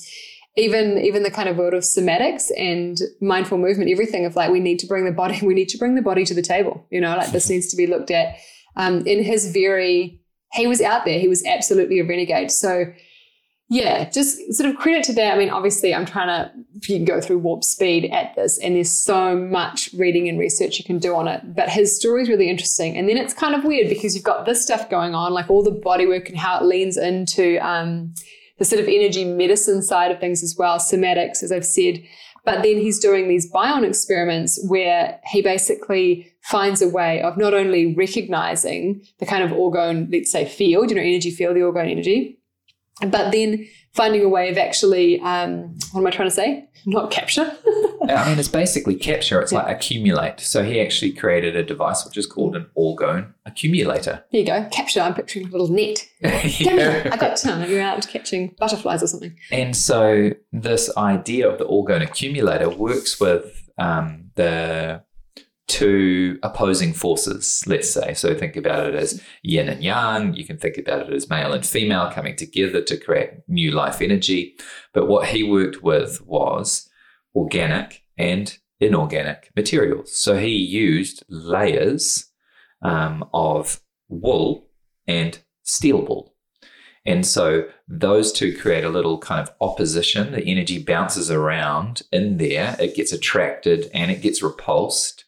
even 0.58 0.98
even 0.98 1.24
the 1.24 1.31
kind 1.31 1.48
of 1.48 1.58
world 1.58 1.74
of 1.74 1.84
somatics 1.84 2.51
and 2.58 3.00
mindful 3.22 3.58
movement, 3.58 3.89
everything 3.89 4.25
of 4.25 4.36
like 4.36 4.51
we 4.51 4.60
need 4.60 4.79
to 4.79 4.88
bring 4.88 5.05
the 5.05 5.12
body, 5.12 5.39
we 5.46 5.53
need 5.53 5.70
to 5.70 5.77
bring 5.77 5.96
the 5.96 6.01
body 6.01 6.25
to 6.25 6.34
the 6.34 6.41
table. 6.41 6.86
You 6.89 7.01
know, 7.01 7.15
like 7.15 7.31
this 7.31 7.50
needs 7.50 7.67
to 7.67 7.77
be 7.77 7.88
looked 7.88 8.12
at. 8.12 8.36
Um, 8.75 9.05
in 9.05 9.24
his 9.24 9.51
very, 9.51 10.22
he 10.53 10.67
was 10.67 10.81
out 10.81 11.05
there. 11.05 11.20
He 11.20 11.27
was 11.27 11.46
absolutely 11.46 12.00
a 12.00 12.05
renegade. 12.05 12.51
So. 12.51 12.93
Yeah, 13.74 14.10
just 14.10 14.53
sort 14.53 14.70
of 14.70 14.75
credit 14.75 15.05
to 15.05 15.13
that. 15.13 15.34
I 15.34 15.38
mean, 15.38 15.50
obviously, 15.50 15.96
I'm 15.96 16.05
trying 16.05 16.27
to 16.27 16.51
you 16.89 16.98
can 16.98 17.05
go 17.05 17.22
through 17.22 17.38
warp 17.38 17.63
speed 17.63 18.12
at 18.12 18.36
this, 18.36 18.60
and 18.60 18.75
there's 18.75 18.91
so 18.91 19.38
much 19.38 19.89
reading 19.93 20.27
and 20.27 20.38
research 20.38 20.77
you 20.77 20.84
can 20.84 21.00
do 21.00 21.15
on 21.15 21.29
it. 21.29 21.55
But 21.55 21.70
his 21.70 21.96
story 21.96 22.24
is 22.24 22.27
really 22.27 22.50
interesting. 22.50 22.98
And 22.98 23.08
then 23.08 23.15
it's 23.15 23.34
kind 23.34 23.55
of 23.55 23.63
weird 23.63 23.88
because 23.88 24.13
you've 24.13 24.25
got 24.25 24.46
this 24.46 24.62
stuff 24.62 24.89
going 24.89 25.15
on, 25.15 25.31
like 25.31 25.50
all 25.50 25.63
the 25.63 25.72
body 25.72 26.05
work 26.05 26.27
and 26.27 26.38
how 26.38 26.60
it 26.60 26.65
leans 26.65 26.98
into 26.98 27.65
um, 27.65 28.13
the 28.61 28.65
sort 28.65 28.79
of 28.79 28.87
energy 28.87 29.25
medicine 29.25 29.81
side 29.81 30.11
of 30.11 30.19
things 30.19 30.43
as 30.43 30.55
well, 30.55 30.77
somatics, 30.77 31.41
as 31.41 31.51
I've 31.51 31.65
said. 31.65 31.99
But 32.45 32.61
then 32.61 32.77
he's 32.77 32.99
doing 32.99 33.27
these 33.27 33.49
bion 33.49 33.83
experiments 33.83 34.63
where 34.67 35.19
he 35.25 35.41
basically 35.41 36.31
finds 36.43 36.79
a 36.79 36.87
way 36.87 37.23
of 37.23 37.39
not 37.39 37.55
only 37.55 37.95
recognizing 37.95 39.03
the 39.17 39.25
kind 39.25 39.43
of 39.43 39.49
orgone, 39.49 40.13
let's 40.13 40.31
say, 40.31 40.45
field, 40.45 40.91
you 40.91 40.95
know, 40.95 41.01
energy 41.01 41.31
field, 41.31 41.55
the 41.55 41.61
orgone 41.61 41.89
energy, 41.89 42.37
but 43.07 43.31
then 43.31 43.67
finding 43.93 44.24
a 44.24 44.29
way 44.29 44.50
of 44.50 44.57
actually, 44.57 45.19
um, 45.21 45.77
what 45.91 46.01
am 46.01 46.07
I 46.07 46.12
trying 46.12 46.29
to 46.29 46.36
say? 46.36 46.67
Not 46.86 47.12
capture. 47.12 47.55
I 48.10 48.29
mean, 48.29 48.39
it's 48.39 48.48
basically 48.48 48.95
capture. 48.95 49.39
It's 49.41 49.51
like 49.51 49.67
accumulate. 49.67 50.39
So 50.39 50.63
he 50.63 50.81
actually 50.81 51.12
created 51.12 51.55
a 51.55 51.63
device 51.63 52.03
which 52.05 52.17
is 52.17 52.25
called 52.25 52.55
an 52.55 52.67
orgone 52.75 53.33
accumulator. 53.45 54.24
There 54.31 54.41
you 54.41 54.48
go. 54.48 54.67
Capture. 54.71 55.01
I'm 55.01 55.13
picturing 55.13 55.48
a 55.48 55.51
little 55.51 55.67
net. 55.67 56.07
It. 56.24 57.12
I 57.12 57.17
got 57.17 57.38
time. 57.38 57.69
You're 57.69 57.81
out 57.81 58.07
catching 58.07 58.55
butterflies 58.57 59.03
or 59.03 59.07
something. 59.07 59.36
And 59.51 59.75
so 59.75 60.31
this 60.51 60.95
idea 60.98 61.50
of 61.50 61.60
the 61.60 61.65
orgone 61.65 62.01
accumulator 62.01 62.69
works 62.69 63.19
with 63.19 63.69
um, 63.77 64.31
the 64.36 65.03
two 65.72 66.38
opposing 66.44 66.92
forces, 66.92 67.64
let's 67.66 67.90
say. 67.90 68.14
So 68.14 68.36
think 68.36 68.57
about 68.57 68.88
it 68.88 68.94
as 68.94 69.22
yin 69.42 69.70
and 69.70 69.81
yang. 69.81 70.34
You 70.34 70.44
can 70.44 70.57
think 70.57 70.77
about 70.77 71.07
it 71.07 71.14
as 71.14 71.29
male 71.29 71.53
and 71.53 71.66
female 71.66 72.12
coming 72.12 72.36
together 72.36 72.81
to 72.81 72.98
create 72.98 73.48
new 73.48 73.72
life 73.72 74.01
energy. 74.01 74.57
But 74.94 75.07
what 75.07 75.29
he 75.29 75.44
worked 75.44 75.81
with 75.81 76.22
was 76.25 76.90
organic 77.34 78.03
and 78.18 78.57
inorganic 78.81 79.50
materials. 79.55 80.14
So 80.14 80.38
he 80.38 80.50
used 80.50 81.24
layers 81.29 82.25
um, 82.81 83.24
of 83.34 83.79
wool 84.10 84.68
and 85.07 85.40
steel 85.64 86.01
wool. 86.01 86.36
And 87.05 87.25
so 87.25 87.64
those 87.88 88.34
two 88.34 88.57
create 88.57 88.84
a 88.84 88.90
little 88.90 89.20
kind 89.20 89.48
of 89.48 89.55
opposition. 89.62 90.34
The 90.34 90.44
energy 90.44 90.84
bounces 90.84 91.31
around 91.31 92.01
in 92.12 92.40
there, 92.40 92.75
it 92.77 92.96
gets 92.96 93.14
attracted 93.14 93.90
and 93.94 94.12
it 94.12 94.22
gets 94.22 94.44
repulsed. 94.44 95.24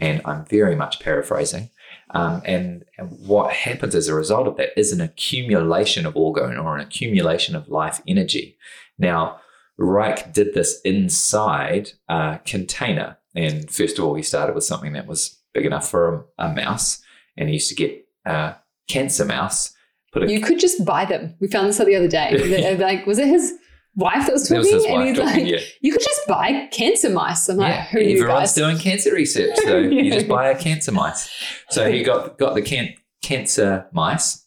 And 0.00 0.22
I'm 0.24 0.44
very 0.44 0.76
much 0.76 1.00
paraphrasing. 1.00 1.70
Um, 2.10 2.40
and, 2.44 2.84
and 2.96 3.10
what 3.26 3.52
happens 3.52 3.94
as 3.94 4.08
a 4.08 4.14
result 4.14 4.46
of 4.46 4.56
that 4.56 4.78
is 4.78 4.92
an 4.92 5.00
accumulation 5.00 6.06
of 6.06 6.14
orgone 6.14 6.62
or 6.62 6.76
an 6.76 6.80
accumulation 6.80 7.54
of 7.54 7.68
life 7.68 8.00
energy. 8.06 8.56
Now, 8.98 9.40
Reich 9.76 10.32
did 10.32 10.54
this 10.54 10.80
inside 10.82 11.92
a 12.08 12.40
container. 12.44 13.18
And 13.34 13.70
first 13.70 13.98
of 13.98 14.04
all, 14.04 14.14
he 14.14 14.22
started 14.22 14.54
with 14.54 14.64
something 14.64 14.92
that 14.94 15.06
was 15.06 15.38
big 15.54 15.66
enough 15.66 15.88
for 15.88 16.26
a, 16.38 16.46
a 16.46 16.52
mouse. 16.52 17.02
And 17.36 17.48
he 17.48 17.54
used 17.54 17.68
to 17.68 17.74
get 17.74 18.04
a 18.24 18.56
cancer 18.88 19.24
mouse, 19.24 19.74
put 20.12 20.24
a 20.24 20.32
You 20.32 20.40
could 20.40 20.58
just 20.58 20.84
buy 20.84 21.04
them. 21.04 21.36
We 21.40 21.48
found 21.48 21.68
this 21.68 21.80
out 21.80 21.86
the 21.86 21.96
other 21.96 22.08
day. 22.08 22.76
Like, 22.78 23.06
was 23.06 23.18
it 23.18 23.28
his 23.28 23.54
wife 23.98 24.26
that 24.26 24.32
was 24.32 24.48
talking? 24.48 24.58
was 24.58 24.84
and 24.84 25.02
he's 25.02 25.18
talking, 25.18 25.44
like, 25.44 25.46
yeah. 25.46 25.58
you 25.80 25.92
could 25.92 26.00
just 26.00 26.26
buy 26.26 26.68
cancer 26.72 27.10
mice. 27.10 27.48
I'm 27.48 27.56
like, 27.56 27.74
yeah, 27.74 27.84
who 27.86 27.98
everyone's 27.98 28.28
guys? 28.28 28.54
doing 28.54 28.78
cancer 28.78 29.12
research, 29.12 29.56
so 29.56 29.78
you 29.78 30.10
just 30.12 30.28
buy 30.28 30.48
a 30.48 30.58
cancer 30.58 30.92
mice. 30.92 31.28
So 31.70 31.90
he 31.90 32.02
got 32.02 32.38
got 32.38 32.54
the 32.54 32.62
can- 32.62 32.94
cancer 33.22 33.86
mice, 33.92 34.46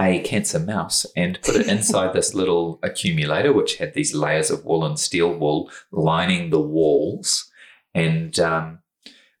a 0.00 0.20
cancer 0.20 0.60
mouse, 0.60 1.04
and 1.16 1.40
put 1.42 1.56
it 1.56 1.66
inside 1.68 2.14
this 2.14 2.32
little 2.32 2.78
accumulator, 2.82 3.52
which 3.52 3.76
had 3.76 3.94
these 3.94 4.14
layers 4.14 4.50
of 4.50 4.64
wool 4.64 4.84
and 4.84 4.98
steel 4.98 5.36
wool 5.36 5.70
lining 5.90 6.50
the 6.50 6.60
walls, 6.60 7.50
and 7.92 8.38
um, 8.38 8.78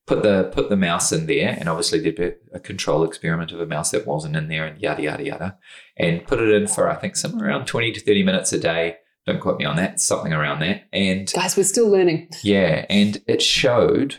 put 0.06 0.22
the 0.22 0.50
put 0.52 0.68
the 0.68 0.76
mouse 0.76 1.12
in 1.12 1.26
there, 1.26 1.56
and 1.58 1.68
obviously 1.68 2.00
did 2.00 2.36
a 2.52 2.58
control 2.58 3.04
experiment 3.04 3.52
of 3.52 3.60
a 3.60 3.66
mouse 3.66 3.92
that 3.92 4.06
wasn't 4.06 4.36
in 4.36 4.48
there, 4.48 4.66
and 4.66 4.80
yada 4.80 5.02
yada 5.02 5.24
yada, 5.24 5.58
and 5.96 6.26
put 6.26 6.40
it 6.40 6.50
in 6.50 6.66
for 6.66 6.90
I 6.90 6.96
think 6.96 7.16
somewhere 7.16 7.48
around 7.48 7.66
twenty 7.66 7.92
to 7.92 8.00
thirty 8.00 8.24
minutes 8.24 8.52
a 8.52 8.58
day. 8.58 8.96
Don't 9.26 9.40
quote 9.40 9.58
me 9.58 9.64
on 9.64 9.76
that, 9.76 10.00
something 10.00 10.32
around 10.32 10.60
that, 10.60 10.84
and 10.92 11.32
Guys, 11.32 11.56
we're 11.56 11.64
still 11.64 11.88
learning. 11.88 12.28
yeah, 12.42 12.84
and 12.90 13.22
it 13.26 13.40
showed 13.40 14.16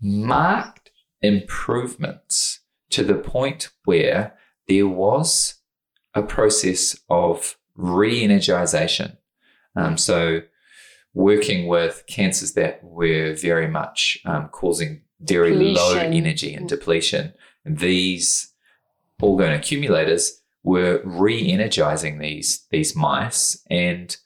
marked 0.00 0.90
improvements 1.20 2.60
to 2.90 3.04
the 3.04 3.14
point 3.14 3.70
where 3.84 4.34
there 4.68 4.88
was 4.88 5.54
a 6.14 6.22
process 6.22 6.98
of 7.08 7.56
re 7.76 8.20
energization. 8.22 9.16
Um, 9.76 9.96
so, 9.96 10.40
working 11.14 11.68
with 11.68 12.04
cancers 12.06 12.52
that 12.52 12.80
were 12.82 13.34
very 13.34 13.68
much 13.68 14.18
um, 14.24 14.48
causing 14.48 15.02
very 15.20 15.54
low 15.54 15.96
energy 15.96 16.52
and 16.54 16.68
depletion, 16.68 17.32
these 17.64 18.52
orgone 19.22 19.56
accumulators 19.56 20.42
were 20.64 21.00
re 21.04 21.48
energizing 21.50 22.18
these, 22.18 22.66
these 22.70 22.96
mice. 22.96 23.62
And 23.70 24.16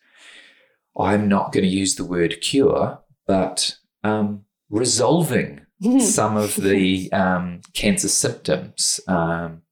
I'm 0.98 1.28
not 1.28 1.52
going 1.52 1.64
to 1.64 1.70
use 1.70 1.96
the 1.96 2.04
word 2.04 2.40
cure, 2.40 2.98
but 3.26 3.76
um, 4.02 4.44
resolving 4.70 5.62
some 6.00 6.37
of 6.37 6.56
the 6.56 7.12
um, 7.12 7.61
cancer 7.74 8.09
symptoms. 8.09 9.00
Um, 9.06 9.62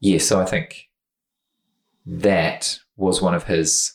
yeah, 0.00 0.18
so 0.18 0.40
I 0.40 0.44
think 0.44 0.88
that 2.06 2.78
was 2.96 3.22
one 3.22 3.34
of 3.34 3.44
his 3.44 3.94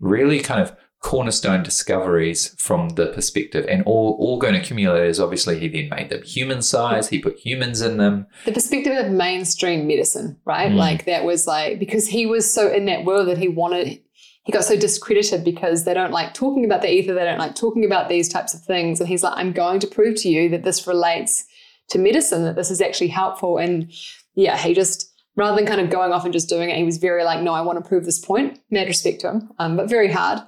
really 0.00 0.40
kind 0.40 0.60
of 0.60 0.76
cornerstone 1.00 1.62
discoveries 1.62 2.54
from 2.58 2.90
the 2.90 3.06
perspective. 3.06 3.64
And 3.68 3.82
all 3.84 4.18
orgone 4.18 4.58
accumulators, 4.58 5.20
obviously, 5.20 5.58
he 5.58 5.68
then 5.68 5.88
made 5.88 6.10
them 6.10 6.22
human 6.22 6.62
size. 6.62 7.08
He 7.08 7.20
put 7.20 7.38
humans 7.38 7.80
in 7.80 7.98
them. 7.98 8.26
the 8.44 8.52
perspective 8.52 8.96
of 8.96 9.12
mainstream 9.12 9.86
medicine, 9.86 10.36
right? 10.44 10.70
Mm. 10.72 10.76
Like 10.76 11.04
that 11.06 11.24
was 11.24 11.46
like 11.46 11.78
because 11.78 12.08
he 12.08 12.26
was 12.26 12.52
so 12.52 12.70
in 12.70 12.86
that 12.86 13.04
world 13.04 13.28
that 13.28 13.38
he 13.38 13.48
wanted 13.48 14.00
he 14.48 14.52
got 14.52 14.64
so 14.64 14.78
discredited 14.78 15.44
because 15.44 15.84
they 15.84 15.92
don't 15.92 16.10
like 16.10 16.32
talking 16.32 16.64
about 16.64 16.80
the 16.80 16.90
ether, 16.90 17.12
they 17.12 17.26
don't 17.26 17.38
like 17.38 17.54
talking 17.54 17.84
about 17.84 18.08
these 18.08 18.30
types 18.30 18.54
of 18.54 18.62
things. 18.62 18.98
And 18.98 19.06
he's 19.06 19.22
like, 19.22 19.36
I'm 19.36 19.52
going 19.52 19.78
to 19.80 19.86
prove 19.86 20.16
to 20.22 20.30
you 20.30 20.48
that 20.48 20.64
this 20.64 20.86
relates 20.86 21.44
to 21.90 21.98
medicine, 21.98 22.44
that 22.44 22.56
this 22.56 22.70
is 22.70 22.80
actually 22.80 23.08
helpful. 23.08 23.58
And 23.58 23.92
yeah, 24.36 24.56
he 24.56 24.72
just 24.72 25.12
rather 25.36 25.54
than 25.54 25.66
kind 25.66 25.82
of 25.82 25.90
going 25.90 26.12
off 26.12 26.24
and 26.24 26.32
just 26.32 26.48
doing 26.48 26.70
it, 26.70 26.78
he 26.78 26.82
was 26.82 26.96
very 26.96 27.24
like, 27.24 27.42
no, 27.42 27.52
I 27.52 27.60
want 27.60 27.76
to 27.76 27.86
prove 27.86 28.06
this 28.06 28.18
point. 28.18 28.58
Mad 28.70 28.88
respect 28.88 29.20
to 29.20 29.32
him, 29.32 29.50
um, 29.58 29.76
but 29.76 29.86
very 29.86 30.10
hard. 30.10 30.40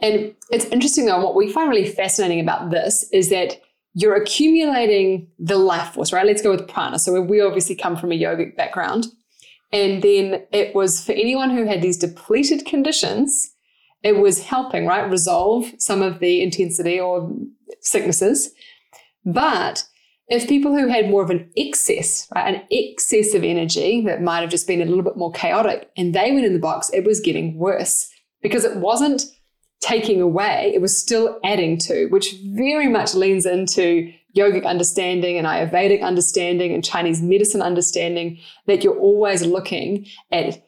And 0.00 0.34
it's 0.50 0.64
interesting 0.64 1.04
though, 1.04 1.22
what 1.22 1.34
we 1.34 1.52
find 1.52 1.68
really 1.68 1.90
fascinating 1.90 2.40
about 2.40 2.70
this 2.70 3.06
is 3.12 3.28
that 3.28 3.60
you're 3.92 4.16
accumulating 4.16 5.28
the 5.38 5.58
life 5.58 5.92
force, 5.92 6.10
right? 6.10 6.24
Let's 6.24 6.40
go 6.40 6.52
with 6.52 6.68
prana. 6.68 6.98
So 6.98 7.20
we 7.20 7.42
obviously 7.42 7.76
come 7.76 7.96
from 7.98 8.12
a 8.12 8.18
yogic 8.18 8.56
background. 8.56 9.08
And 9.72 10.02
then 10.02 10.44
it 10.52 10.74
was 10.74 11.04
for 11.04 11.12
anyone 11.12 11.50
who 11.50 11.64
had 11.64 11.80
these 11.80 11.96
depleted 11.96 12.66
conditions, 12.66 13.54
it 14.02 14.18
was 14.18 14.44
helping, 14.44 14.86
right, 14.86 15.10
resolve 15.10 15.72
some 15.78 16.02
of 16.02 16.18
the 16.18 16.42
intensity 16.42 17.00
or 17.00 17.32
sicknesses. 17.80 18.50
But 19.24 19.84
if 20.28 20.48
people 20.48 20.76
who 20.76 20.88
had 20.88 21.08
more 21.08 21.22
of 21.22 21.30
an 21.30 21.50
excess, 21.56 22.28
right, 22.34 22.54
an 22.54 22.62
excess 22.70 23.34
of 23.34 23.44
energy 23.44 24.02
that 24.06 24.22
might 24.22 24.40
have 24.40 24.50
just 24.50 24.66
been 24.66 24.82
a 24.82 24.86
little 24.86 25.02
bit 25.02 25.16
more 25.16 25.32
chaotic, 25.32 25.90
and 25.96 26.14
they 26.14 26.32
went 26.32 26.46
in 26.46 26.52
the 26.52 26.58
box, 26.58 26.90
it 26.92 27.04
was 27.04 27.20
getting 27.20 27.56
worse 27.56 28.08
because 28.42 28.64
it 28.64 28.76
wasn't 28.76 29.22
taking 29.80 30.20
away, 30.20 30.72
it 30.74 30.80
was 30.80 30.96
still 30.96 31.38
adding 31.44 31.76
to, 31.76 32.06
which 32.06 32.36
very 32.46 32.88
much 32.88 33.14
leans 33.14 33.46
into 33.46 34.12
yogic 34.36 34.64
understanding 34.64 35.36
and 35.38 35.46
Ayurvedic 35.46 36.02
understanding 36.02 36.72
and 36.72 36.84
Chinese 36.84 37.20
medicine 37.22 37.62
understanding 37.62 38.38
that 38.66 38.82
you're 38.84 38.98
always 38.98 39.44
looking 39.44 40.06
at 40.30 40.62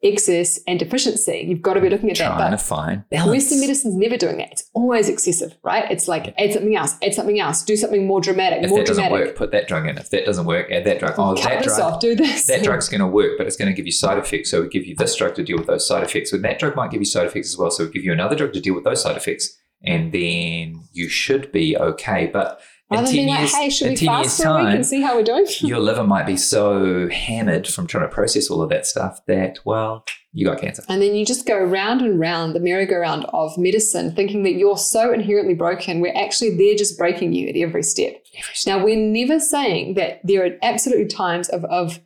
excess 0.00 0.60
and 0.68 0.78
deficiency. 0.78 1.44
You've 1.48 1.60
got 1.60 1.74
to 1.74 1.80
be 1.80 1.90
looking 1.90 2.08
at 2.08 2.16
Trying 2.16 2.38
that. 2.38 2.50
to 2.50 2.56
But 2.56 2.60
find 2.62 3.08
balance. 3.10 3.30
Western 3.32 3.58
medicine's 3.60 3.96
never 3.96 4.16
doing 4.16 4.36
that. 4.36 4.52
It's 4.52 4.70
always 4.72 5.08
excessive, 5.08 5.56
right? 5.64 5.90
It's 5.90 6.06
like 6.06 6.32
add 6.38 6.52
something 6.52 6.76
else, 6.76 6.94
add 7.02 7.14
something 7.14 7.40
else, 7.40 7.64
do 7.64 7.76
something 7.76 8.06
more 8.06 8.20
dramatic, 8.20 8.62
If 8.62 8.70
more 8.70 8.78
that 8.78 8.86
doesn't 8.86 9.02
dramatic. 9.02 9.26
work, 9.30 9.36
put 9.36 9.50
that 9.50 9.66
drug 9.66 9.88
in. 9.88 9.98
If 9.98 10.10
that 10.10 10.24
doesn't 10.24 10.46
work, 10.46 10.70
add 10.70 10.84
that 10.84 11.00
drug. 11.00 11.14
Oh, 11.18 11.34
Cut 11.34 11.42
that 11.50 11.64
this 11.64 11.76
drug. 11.76 11.94
off, 11.94 12.00
do 12.00 12.14
this. 12.14 12.46
That 12.46 12.62
drug's 12.62 12.88
going 12.88 13.00
to 13.00 13.08
work, 13.08 13.32
but 13.38 13.48
it's 13.48 13.56
going 13.56 13.70
to 13.70 13.74
give 13.74 13.86
you 13.86 13.92
side 13.92 14.18
effects. 14.18 14.52
So 14.52 14.62
we 14.62 14.68
give 14.68 14.86
you 14.86 14.94
this 14.94 15.16
drug 15.16 15.34
to 15.34 15.42
deal 15.42 15.58
with 15.58 15.66
those 15.66 15.88
side 15.88 16.04
effects. 16.04 16.32
And 16.32 16.44
that 16.44 16.60
drug 16.60 16.76
might 16.76 16.92
give 16.92 17.00
you 17.00 17.04
side 17.06 17.26
effects 17.26 17.48
as 17.48 17.58
well. 17.58 17.72
So 17.72 17.86
we 17.86 17.90
give 17.90 18.04
you 18.04 18.12
another 18.12 18.36
drug 18.36 18.52
to 18.52 18.60
deal 18.60 18.76
with 18.76 18.84
those 18.84 19.02
side 19.02 19.16
effects. 19.16 19.52
And 19.82 20.12
then 20.12 20.84
you 20.92 21.08
should 21.08 21.50
be 21.50 21.76
okay. 21.76 22.30
But 22.32 22.60
Rather 22.90 23.04
10 23.04 23.04
than 23.04 23.14
being 23.14 23.28
years, 23.28 23.52
like, 23.52 23.62
hey, 23.62 23.70
should 23.70 23.88
we 23.90 23.96
10 23.96 24.06
fast 24.06 24.42
for 24.42 24.48
a 24.48 24.64
week 24.64 24.74
and 24.74 24.86
see 24.86 25.02
how 25.02 25.14
we're 25.14 25.22
doing? 25.22 25.46
your 25.60 25.78
liver 25.78 26.04
might 26.04 26.26
be 26.26 26.36
so 26.36 27.08
hammered 27.10 27.66
from 27.66 27.86
trying 27.86 28.08
to 28.08 28.14
process 28.14 28.48
all 28.48 28.62
of 28.62 28.70
that 28.70 28.86
stuff 28.86 29.20
that, 29.26 29.58
well, 29.66 30.04
you 30.32 30.46
got 30.46 30.60
cancer. 30.60 30.82
And 30.88 31.02
then 31.02 31.14
you 31.14 31.26
just 31.26 31.46
go 31.46 31.58
round 31.58 32.00
and 32.00 32.18
round 32.18 32.54
the 32.54 32.60
merry-go-round 32.60 33.26
of 33.26 33.58
medicine, 33.58 34.14
thinking 34.14 34.42
that 34.44 34.54
you're 34.54 34.78
so 34.78 35.12
inherently 35.12 35.54
broken, 35.54 36.00
where 36.00 36.16
actually 36.16 36.56
they're 36.56 36.76
just 36.76 36.96
breaking 36.96 37.34
you 37.34 37.48
at 37.48 37.56
every 37.56 37.82
step. 37.82 38.24
Now, 38.66 38.82
we're 38.82 38.96
never 38.96 39.38
saying 39.38 39.94
that 39.94 40.20
there 40.24 40.46
are 40.46 40.56
absolutely 40.62 41.06
times 41.06 41.48
of, 41.50 41.64
of 41.66 42.00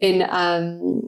in 0.00 0.26
um, 0.30 1.02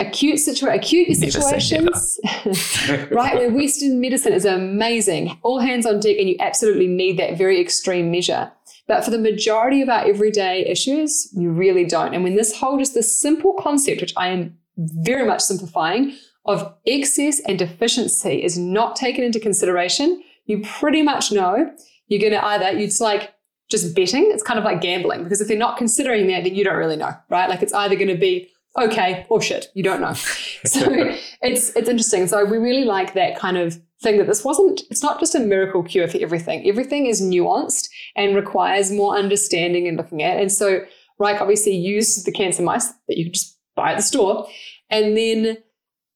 acute 0.00 0.36
situa- 0.36 0.74
acute 0.74 1.14
situations, 1.16 2.20
right? 3.10 3.34
Where 3.34 3.50
Western 3.50 4.00
medicine 4.00 4.32
is 4.32 4.44
amazing, 4.44 5.38
all 5.42 5.58
hands 5.58 5.86
on 5.86 6.00
deck, 6.00 6.16
and 6.18 6.28
you 6.28 6.36
absolutely 6.40 6.86
need 6.86 7.18
that 7.18 7.36
very 7.36 7.60
extreme 7.60 8.10
measure. 8.10 8.52
But 8.86 9.04
for 9.04 9.10
the 9.10 9.18
majority 9.18 9.82
of 9.82 9.88
our 9.88 10.06
everyday 10.06 10.64
issues, 10.66 11.28
you 11.34 11.50
really 11.50 11.84
don't. 11.84 12.14
And 12.14 12.24
when 12.24 12.36
this 12.36 12.56
whole 12.56 12.78
just 12.78 12.94
this 12.94 13.20
simple 13.20 13.54
concept, 13.54 14.00
which 14.00 14.14
I 14.16 14.28
am 14.28 14.56
very 14.76 15.26
much 15.26 15.40
simplifying, 15.42 16.16
of 16.46 16.74
excess 16.86 17.40
and 17.40 17.58
deficiency 17.58 18.42
is 18.42 18.56
not 18.56 18.96
taken 18.96 19.22
into 19.22 19.38
consideration, 19.38 20.22
you 20.46 20.62
pretty 20.62 21.02
much 21.02 21.30
know 21.30 21.70
you're 22.06 22.20
going 22.20 22.32
to 22.32 22.44
either, 22.44 22.66
it's 22.68 23.00
like 23.00 23.34
just 23.68 23.94
betting. 23.94 24.30
It's 24.32 24.42
kind 24.42 24.58
of 24.58 24.64
like 24.64 24.80
gambling 24.80 25.24
because 25.24 25.42
if 25.42 25.48
they're 25.48 25.58
not 25.58 25.76
considering 25.76 26.26
that, 26.28 26.44
then 26.44 26.54
you 26.54 26.64
don't 26.64 26.76
really 26.76 26.96
know, 26.96 27.12
right? 27.28 27.50
Like 27.50 27.62
it's 27.62 27.74
either 27.74 27.96
going 27.96 28.08
to 28.08 28.16
be 28.16 28.48
okay 28.76 29.26
or 29.28 29.40
shit. 29.40 29.68
You 29.74 29.82
don't 29.82 30.00
know. 30.00 30.14
So 30.64 30.88
it's 31.40 31.74
it's 31.76 31.88
interesting. 31.88 32.26
So 32.26 32.44
we 32.44 32.58
really 32.58 32.84
like 32.84 33.14
that 33.14 33.38
kind 33.38 33.56
of 33.56 33.80
thing 34.02 34.18
that 34.18 34.26
this 34.26 34.44
wasn't. 34.44 34.82
It's 34.90 35.04
not 35.04 35.20
just 35.20 35.36
a 35.36 35.38
miracle 35.38 35.84
cure 35.84 36.08
for 36.08 36.18
everything. 36.18 36.68
Everything 36.68 37.06
is 37.06 37.22
nuanced 37.22 37.88
and 38.16 38.34
requires 38.34 38.90
more 38.90 39.16
understanding 39.16 39.86
and 39.86 39.96
looking 39.96 40.22
at. 40.24 40.38
And 40.38 40.50
so 40.50 40.80
Reich 41.20 41.40
obviously 41.40 41.76
used 41.76 42.26
the 42.26 42.32
cancer 42.32 42.62
mice 42.62 42.88
that 43.06 43.16
you 43.16 43.26
could 43.26 43.34
just 43.34 43.56
buy 43.76 43.92
at 43.92 43.98
the 43.98 44.02
store, 44.02 44.48
and 44.90 45.16
then 45.16 45.58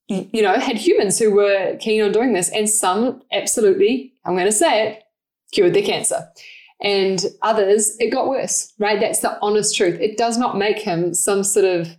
you 0.08 0.42
know 0.42 0.54
had 0.54 0.76
humans 0.76 1.20
who 1.20 1.32
were 1.32 1.76
keen 1.78 2.02
on 2.02 2.10
doing 2.10 2.32
this, 2.32 2.50
and 2.50 2.68
some 2.68 3.22
absolutely, 3.30 4.12
I'm 4.24 4.34
going 4.34 4.46
to 4.46 4.52
say 4.52 4.88
it, 4.88 5.04
cured 5.52 5.74
their 5.74 5.84
cancer 5.84 6.28
and 6.84 7.26
others 7.42 7.96
it 8.00 8.10
got 8.10 8.28
worse 8.28 8.72
right 8.80 8.98
that's 8.98 9.20
the 9.20 9.38
honest 9.40 9.76
truth 9.76 10.00
it 10.00 10.18
does 10.18 10.36
not 10.36 10.58
make 10.58 10.80
him 10.80 11.14
some 11.14 11.44
sort 11.44 11.64
of 11.64 11.96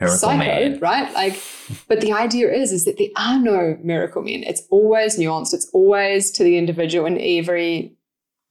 Miracle 0.00 0.18
psycho 0.18 0.38
man. 0.38 0.78
right 0.78 1.12
like 1.14 1.42
but 1.88 2.00
the 2.00 2.12
idea 2.12 2.52
is 2.52 2.70
is 2.70 2.84
that 2.84 2.98
there 2.98 3.08
are 3.16 3.38
no 3.38 3.76
miracle 3.82 4.22
men 4.22 4.44
it's 4.44 4.62
always 4.70 5.18
nuanced 5.18 5.52
it's 5.52 5.68
always 5.72 6.30
to 6.32 6.44
the 6.44 6.56
individual 6.56 7.04
and 7.04 7.18
every 7.18 7.96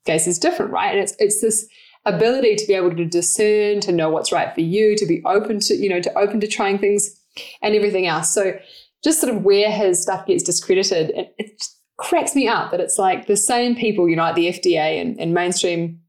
case 0.05 0.27
is 0.27 0.37
different 0.37 0.71
right 0.71 0.91
and 0.91 0.99
it's 0.99 1.15
it's 1.19 1.41
this 1.41 1.67
ability 2.05 2.55
to 2.55 2.67
be 2.67 2.73
able 2.73 2.93
to 2.93 3.05
discern 3.05 3.79
to 3.79 3.91
know 3.91 4.09
what's 4.09 4.31
right 4.31 4.53
for 4.53 4.61
you 4.61 4.95
to 4.97 5.05
be 5.05 5.21
open 5.25 5.59
to 5.59 5.73
you 5.75 5.89
know 5.89 6.01
to 6.01 6.13
open 6.17 6.39
to 6.39 6.47
trying 6.47 6.77
things 6.77 7.17
and 7.61 7.75
everything 7.75 8.07
else 8.07 8.33
so 8.33 8.57
just 9.03 9.21
sort 9.21 9.33
of 9.33 9.43
where 9.43 9.71
his 9.71 10.01
stuff 10.01 10.25
gets 10.25 10.43
discredited 10.43 11.11
it, 11.11 11.33
it 11.37 11.63
cracks 11.97 12.35
me 12.35 12.47
up 12.47 12.71
that 12.71 12.79
it's 12.79 12.97
like 12.97 13.25
the 13.25 13.35
same 13.35 13.75
people, 13.75 14.07
you 14.07 14.15
know, 14.15 14.23
like 14.23 14.35
the 14.35 14.47
FDA 14.47 15.01
and, 15.01 15.19
and 15.19 15.33
mainstream 15.33 15.99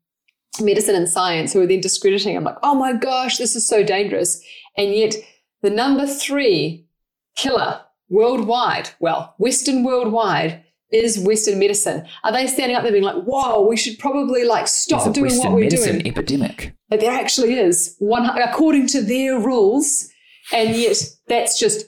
medicine 0.61 0.94
and 0.94 1.09
science 1.09 1.53
who 1.53 1.61
are 1.62 1.66
then 1.66 1.81
discrediting. 1.81 2.37
I'm 2.37 2.44
like, 2.44 2.59
oh 2.62 2.74
my 2.74 2.92
gosh, 2.92 3.38
this 3.38 3.57
is 3.57 3.66
so 3.66 3.83
dangerous. 3.83 4.42
And 4.78 4.94
yet 4.94 5.16
the 5.62 5.70
number 5.70 6.06
three 6.06 6.86
killer 7.36 7.80
worldwide, 8.08 8.90
well, 9.00 9.34
Western 9.38 9.84
worldwide, 9.84 10.64
is 10.90 11.18
Western 11.18 11.58
medicine. 11.58 12.06
Are 12.24 12.32
they 12.32 12.46
standing 12.46 12.76
up 12.76 12.82
there 12.82 12.92
being 12.92 13.04
like, 13.04 13.22
whoa, 13.24 13.66
we 13.66 13.76
should 13.76 13.98
probably 13.98 14.44
like 14.44 14.66
stop 14.66 15.12
doing 15.12 15.26
Western 15.26 15.44
what 15.44 15.54
we're 15.54 15.64
medicine 15.64 15.98
doing? 15.98 16.06
epidemic. 16.06 16.74
Like 16.90 17.00
there 17.00 17.12
actually 17.12 17.54
is 17.58 17.96
one 17.98 18.24
according 18.24 18.86
to 18.88 19.02
their 19.02 19.38
rules, 19.38 20.08
and 20.52 20.74
yet 20.74 20.96
that's 21.26 21.58
just 21.58 21.86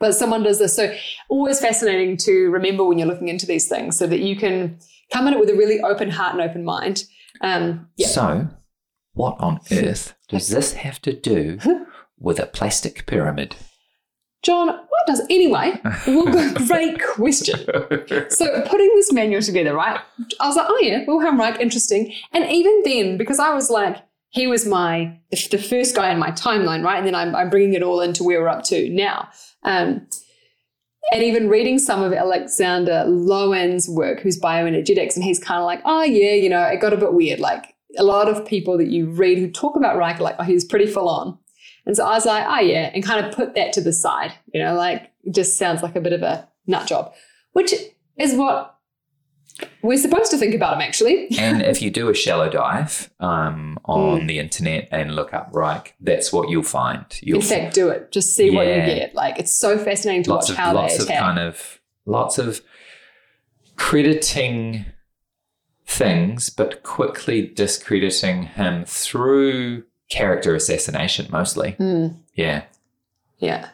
but 0.00 0.16
someone 0.16 0.42
does 0.42 0.58
this. 0.58 0.74
So 0.74 0.92
always 1.28 1.60
fascinating 1.60 2.16
to 2.18 2.50
remember 2.50 2.84
when 2.84 2.98
you're 2.98 3.06
looking 3.06 3.28
into 3.28 3.46
these 3.46 3.68
things 3.68 3.96
so 3.96 4.08
that 4.08 4.18
you 4.18 4.34
can 4.34 4.78
come 5.12 5.28
at 5.28 5.34
it 5.34 5.38
with 5.38 5.48
a 5.48 5.54
really 5.54 5.80
open 5.80 6.10
heart 6.10 6.32
and 6.32 6.42
open 6.42 6.64
mind. 6.64 7.04
Um, 7.40 7.88
yeah. 7.96 8.08
So, 8.08 8.48
what 9.14 9.36
on 9.38 9.60
earth 9.72 10.14
does 10.28 10.48
this 10.48 10.74
have 10.74 11.00
to 11.02 11.12
do 11.12 11.58
with 12.18 12.38
a 12.38 12.46
plastic 12.46 13.06
pyramid? 13.06 13.56
John, 14.42 14.66
what 14.66 15.06
does 15.06 15.20
anyway? 15.30 15.80
Well, 16.06 16.54
great 16.66 17.00
question. 17.00 17.60
So 18.30 18.62
putting 18.62 18.88
this 18.96 19.12
manual 19.12 19.40
together, 19.40 19.74
right? 19.74 20.00
I 20.40 20.46
was 20.48 20.56
like, 20.56 20.66
oh 20.68 20.78
yeah, 20.82 21.04
Wilhelm 21.06 21.38
Reich, 21.38 21.60
interesting. 21.60 22.12
And 22.32 22.50
even 22.50 22.82
then, 22.84 23.16
because 23.18 23.38
I 23.38 23.54
was 23.54 23.70
like, 23.70 23.98
he 24.30 24.46
was 24.46 24.66
my 24.66 25.18
the, 25.30 25.58
first 25.58 25.94
guy 25.94 26.10
in 26.10 26.18
my 26.18 26.30
timeline, 26.30 26.82
right? 26.82 26.96
And 26.96 27.06
then 27.06 27.14
I'm, 27.14 27.36
I'm 27.36 27.50
bringing 27.50 27.74
it 27.74 27.82
all 27.82 28.00
into 28.00 28.24
where 28.24 28.40
we're 28.40 28.48
up 28.48 28.64
to 28.64 28.88
now. 28.88 29.28
Um, 29.62 30.06
and 31.12 31.22
even 31.22 31.48
reading 31.48 31.78
some 31.78 32.02
of 32.02 32.12
Alexander 32.12 33.04
Lowen's 33.06 33.88
work, 33.88 34.20
who's 34.20 34.40
bioenergetics, 34.40 35.14
and 35.14 35.22
he's 35.22 35.38
kind 35.38 35.60
of 35.60 35.66
like, 35.66 35.82
oh 35.84 36.02
yeah, 36.02 36.32
you 36.32 36.48
know, 36.48 36.62
it 36.62 36.80
got 36.80 36.94
a 36.94 36.96
bit 36.96 37.12
weird. 37.12 37.40
Like 37.40 37.71
a 37.98 38.04
lot 38.04 38.28
of 38.28 38.44
people 38.46 38.78
that 38.78 38.88
you 38.88 39.06
read 39.10 39.38
who 39.38 39.50
talk 39.50 39.76
about 39.76 39.96
Reich 39.96 40.18
are 40.20 40.22
like, 40.22 40.36
oh, 40.38 40.44
he's 40.44 40.64
pretty 40.64 40.86
full 40.86 41.08
on. 41.08 41.38
And 41.86 41.96
so 41.96 42.04
I 42.06 42.10
was 42.14 42.24
like, 42.26 42.44
oh 42.46 42.60
yeah, 42.64 42.90
and 42.94 43.02
kind 43.04 43.24
of 43.26 43.34
put 43.34 43.54
that 43.54 43.72
to 43.74 43.80
the 43.80 43.92
side, 43.92 44.32
you 44.54 44.62
know, 44.62 44.74
like 44.74 45.10
it 45.24 45.34
just 45.34 45.58
sounds 45.58 45.82
like 45.82 45.96
a 45.96 46.00
bit 46.00 46.12
of 46.12 46.22
a 46.22 46.48
nut 46.66 46.86
job, 46.86 47.12
which 47.52 47.72
is 48.18 48.34
what 48.34 48.78
we're 49.82 49.98
supposed 49.98 50.30
to 50.30 50.38
think 50.38 50.54
about 50.54 50.74
him 50.76 50.80
actually. 50.80 51.28
and 51.38 51.60
if 51.60 51.82
you 51.82 51.90
do 51.90 52.08
a 52.08 52.14
shallow 52.14 52.48
dive 52.48 53.10
um, 53.20 53.78
on 53.84 54.20
Hmm. 54.22 54.26
the 54.26 54.38
internet 54.38 54.88
and 54.92 55.14
look 55.16 55.34
up 55.34 55.50
Reich, 55.52 55.94
that's 56.00 56.32
what 56.32 56.48
you'll 56.50 56.62
find. 56.62 57.04
You'll 57.20 57.40
In 57.40 57.46
fact, 57.46 57.74
do 57.74 57.88
it. 57.90 58.12
Just 58.12 58.34
see 58.36 58.50
what 58.50 58.66
you 58.66 58.74
get. 58.74 59.14
Like 59.14 59.38
it's 59.40 59.52
so 59.52 59.76
fascinating 59.76 60.22
to 60.24 60.30
lots 60.30 60.48
watch 60.48 60.50
of 60.50 60.56
how 60.56 60.72
lots 60.74 60.96
they 60.96 61.02
of 61.02 61.08
attack. 61.08 61.20
kind 61.20 61.38
of 61.40 61.80
lots 62.06 62.38
of 62.38 62.62
crediting 63.76 64.84
things, 65.86 66.50
but 66.50 66.82
quickly 66.82 67.46
discrediting 67.46 68.44
him 68.44 68.84
through 68.84 69.84
character 70.10 70.54
assassination 70.54 71.26
mostly. 71.30 71.72
Hmm. 71.72 72.08
Yeah. 72.34 72.64
Yeah. 73.38 73.68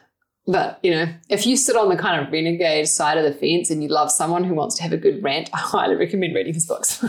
But, 0.47 0.79
you 0.81 0.91
know, 0.91 1.07
if 1.29 1.45
you 1.45 1.55
sit 1.55 1.75
on 1.75 1.89
the 1.89 1.95
kind 1.95 2.25
of 2.25 2.31
renegade 2.31 2.87
side 2.87 3.19
of 3.19 3.23
the 3.23 3.33
fence 3.33 3.69
and 3.69 3.83
you 3.83 3.89
love 3.89 4.09
someone 4.11 4.43
who 4.43 4.55
wants 4.55 4.75
to 4.77 4.83
have 4.83 4.93
a 4.93 4.97
good 4.97 5.23
rant, 5.23 5.49
I 5.53 5.57
highly 5.57 5.95
recommend 5.95 6.33
reading 6.33 6.55
his 6.55 6.65
books. 6.65 7.03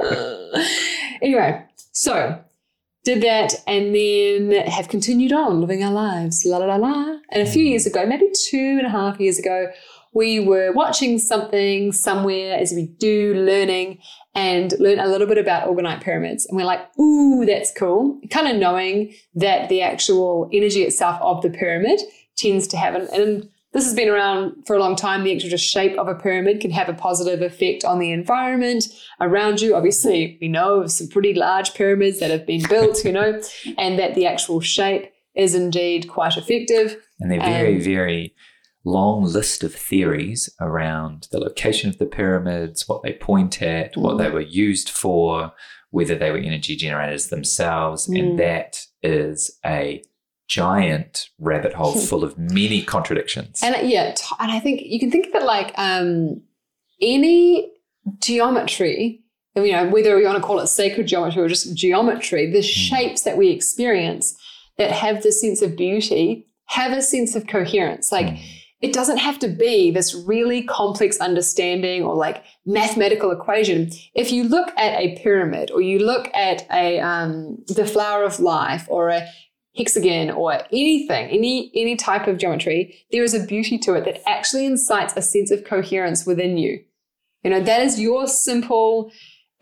anyway, 1.22 1.64
so 1.92 2.42
did 3.04 3.22
that 3.22 3.54
and 3.66 3.94
then 3.94 4.66
have 4.66 4.88
continued 4.88 5.32
on 5.32 5.60
living 5.60 5.84
our 5.84 5.92
lives. 5.92 6.44
La 6.44 6.58
la 6.58 6.66
la 6.66 6.76
la. 6.76 7.18
And 7.30 7.46
a 7.46 7.50
few 7.50 7.64
years 7.64 7.86
ago, 7.86 8.04
maybe 8.04 8.28
two 8.48 8.76
and 8.78 8.86
a 8.86 8.90
half 8.90 9.20
years 9.20 9.38
ago, 9.38 9.70
we 10.12 10.40
were 10.40 10.72
watching 10.72 11.18
something 11.18 11.92
somewhere 11.92 12.58
as 12.58 12.72
we 12.72 12.86
do, 12.86 13.34
learning, 13.34 13.98
and 14.34 14.74
learn 14.78 15.00
a 15.00 15.08
little 15.08 15.26
bit 15.26 15.38
about 15.38 15.68
orgonite 15.68 16.02
pyramids. 16.02 16.46
And 16.46 16.56
we're 16.56 16.64
like, 16.64 16.80
ooh, 16.98 17.44
that's 17.44 17.72
cool. 17.76 18.20
Kind 18.30 18.48
of 18.48 18.56
knowing 18.56 19.12
that 19.34 19.68
the 19.68 19.82
actual 19.82 20.48
energy 20.52 20.82
itself 20.82 21.20
of 21.20 21.42
the 21.42 21.50
pyramid 21.50 22.00
tends 22.36 22.66
to 22.68 22.76
have, 22.76 22.94
an, 22.94 23.08
and 23.12 23.48
this 23.72 23.84
has 23.84 23.94
been 23.94 24.08
around 24.08 24.54
for 24.66 24.76
a 24.76 24.80
long 24.80 24.96
time, 24.96 25.24
the 25.24 25.34
actual 25.34 25.50
just 25.50 25.68
shape 25.68 25.98
of 25.98 26.08
a 26.08 26.14
pyramid 26.14 26.60
can 26.60 26.70
have 26.70 26.88
a 26.88 26.94
positive 26.94 27.42
effect 27.42 27.84
on 27.84 27.98
the 27.98 28.12
environment 28.12 28.84
around 29.20 29.60
you. 29.60 29.74
Obviously, 29.74 30.38
we 30.40 30.48
know 30.48 30.80
of 30.80 30.90
some 30.90 31.08
pretty 31.08 31.34
large 31.34 31.74
pyramids 31.74 32.20
that 32.20 32.30
have 32.30 32.46
been 32.46 32.62
built, 32.68 33.04
you 33.04 33.12
know, 33.12 33.40
and 33.78 33.98
that 33.98 34.14
the 34.14 34.26
actual 34.26 34.60
shape 34.60 35.12
is 35.34 35.54
indeed 35.54 36.08
quite 36.08 36.36
effective. 36.36 36.96
And 37.20 37.30
they're 37.30 37.40
very, 37.40 37.76
Um, 37.76 37.80
very 37.80 38.34
long 38.84 39.24
list 39.24 39.62
of 39.62 39.74
theories 39.74 40.48
around 40.60 41.28
the 41.30 41.38
location 41.38 41.90
of 41.90 41.98
the 41.98 42.06
pyramids, 42.06 42.88
what 42.88 43.02
they 43.02 43.12
point 43.12 43.60
at, 43.60 43.96
what 43.96 44.18
they 44.18 44.30
were 44.30 44.40
used 44.40 44.88
for, 44.88 45.52
whether 45.90 46.14
they 46.14 46.30
were 46.30 46.38
energy 46.38 46.76
generators 46.76 47.28
themselves. 47.28 48.08
Mm. 48.08 48.18
And 48.18 48.38
that 48.38 48.86
is 49.02 49.58
a 49.64 50.02
giant 50.48 51.28
rabbit 51.38 51.74
hole 51.74 51.98
full 52.00 52.24
of 52.24 52.38
many 52.38 52.82
contradictions. 52.82 53.60
And 53.62 53.88
yeah, 53.88 54.14
and 54.38 54.50
I 54.50 54.60
think 54.60 54.80
you 54.82 54.98
can 54.98 55.10
think 55.10 55.26
of 55.26 55.34
it 55.34 55.44
like 55.44 55.72
um, 55.76 56.42
any 57.00 57.70
geometry, 58.18 59.22
you 59.56 59.72
know, 59.72 59.88
whether 59.88 60.18
you 60.18 60.26
want 60.26 60.38
to 60.38 60.42
call 60.42 60.60
it 60.60 60.68
sacred 60.68 61.06
geometry 61.06 61.42
or 61.42 61.48
just 61.48 61.76
geometry, 61.76 62.50
the 62.50 62.62
shapes 62.62 63.22
that 63.22 63.36
we 63.36 63.50
experience 63.50 64.36
that 64.78 64.90
have 64.90 65.22
this 65.22 65.40
sense 65.40 65.60
of 65.60 65.76
beauty 65.76 66.46
have 66.66 66.92
a 66.92 67.02
sense 67.02 67.34
of 67.34 67.46
coherence. 67.46 68.10
Like 68.10 68.26
Mm. 68.26 68.59
It 68.80 68.92
doesn't 68.94 69.18
have 69.18 69.38
to 69.40 69.48
be 69.48 69.90
this 69.90 70.14
really 70.14 70.62
complex 70.62 71.18
understanding 71.18 72.02
or 72.02 72.14
like 72.14 72.42
mathematical 72.64 73.30
equation. 73.30 73.90
If 74.14 74.32
you 74.32 74.44
look 74.44 74.70
at 74.78 74.98
a 74.98 75.18
pyramid 75.22 75.70
or 75.70 75.82
you 75.82 75.98
look 75.98 76.30
at 76.34 76.66
a 76.72 76.98
um, 77.00 77.58
the 77.66 77.86
flower 77.86 78.24
of 78.24 78.40
life 78.40 78.86
or 78.88 79.10
a 79.10 79.28
hexagon 79.76 80.30
or 80.30 80.54
anything, 80.72 81.28
any 81.28 81.70
any 81.74 81.96
type 81.96 82.26
of 82.26 82.38
geometry, 82.38 83.04
there 83.12 83.22
is 83.22 83.34
a 83.34 83.44
beauty 83.44 83.78
to 83.78 83.94
it 83.94 84.04
that 84.06 84.26
actually 84.26 84.64
incites 84.64 85.14
a 85.16 85.22
sense 85.22 85.50
of 85.50 85.64
coherence 85.64 86.24
within 86.24 86.56
you. 86.56 86.82
You 87.44 87.50
know, 87.50 87.60
that 87.60 87.82
is 87.82 88.00
your 88.00 88.26
simple 88.26 89.12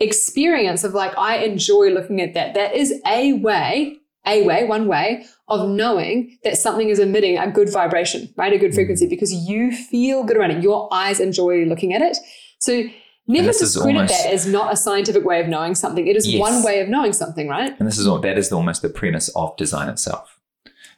experience 0.00 0.84
of 0.84 0.94
like, 0.94 1.16
I 1.18 1.38
enjoy 1.38 1.90
looking 1.90 2.20
at 2.20 2.34
that. 2.34 2.54
That 2.54 2.74
is 2.74 3.00
a 3.06 3.34
way, 3.34 3.98
a 4.26 4.44
way, 4.44 4.64
one 4.64 4.86
way 4.86 5.26
of 5.48 5.68
knowing 5.68 6.38
that 6.44 6.58
something 6.58 6.88
is 6.88 6.98
emitting 6.98 7.38
a 7.38 7.50
good 7.50 7.70
vibration, 7.72 8.32
right? 8.36 8.52
A 8.52 8.58
good 8.58 8.74
frequency 8.74 9.06
because 9.08 9.32
you 9.32 9.72
feel 9.72 10.22
good 10.24 10.36
around 10.36 10.50
it. 10.52 10.62
Your 10.62 10.88
eyes 10.92 11.20
enjoy 11.20 11.64
looking 11.64 11.94
at 11.94 12.02
it. 12.02 12.16
So 12.58 12.82
never 13.26 13.48
discredit 13.48 13.96
almost- 13.96 14.12
that 14.24 14.32
as 14.32 14.46
not 14.46 14.72
a 14.72 14.76
scientific 14.76 15.24
way 15.24 15.40
of 15.40 15.48
knowing 15.48 15.74
something. 15.74 16.06
It 16.06 16.16
is 16.16 16.26
Yes. 16.28 16.40
one 16.40 16.62
way 16.62 16.80
of 16.80 16.88
knowing 16.88 17.12
something, 17.12 17.48
right? 17.48 17.74
And 17.78 17.86
this 17.88 17.98
is 17.98 18.06
all, 18.06 18.18
that 18.20 18.36
is 18.38 18.52
almost 18.52 18.82
the 18.82 18.88
premise 18.88 19.28
of 19.30 19.56
design 19.56 19.88
itself. 19.88 20.38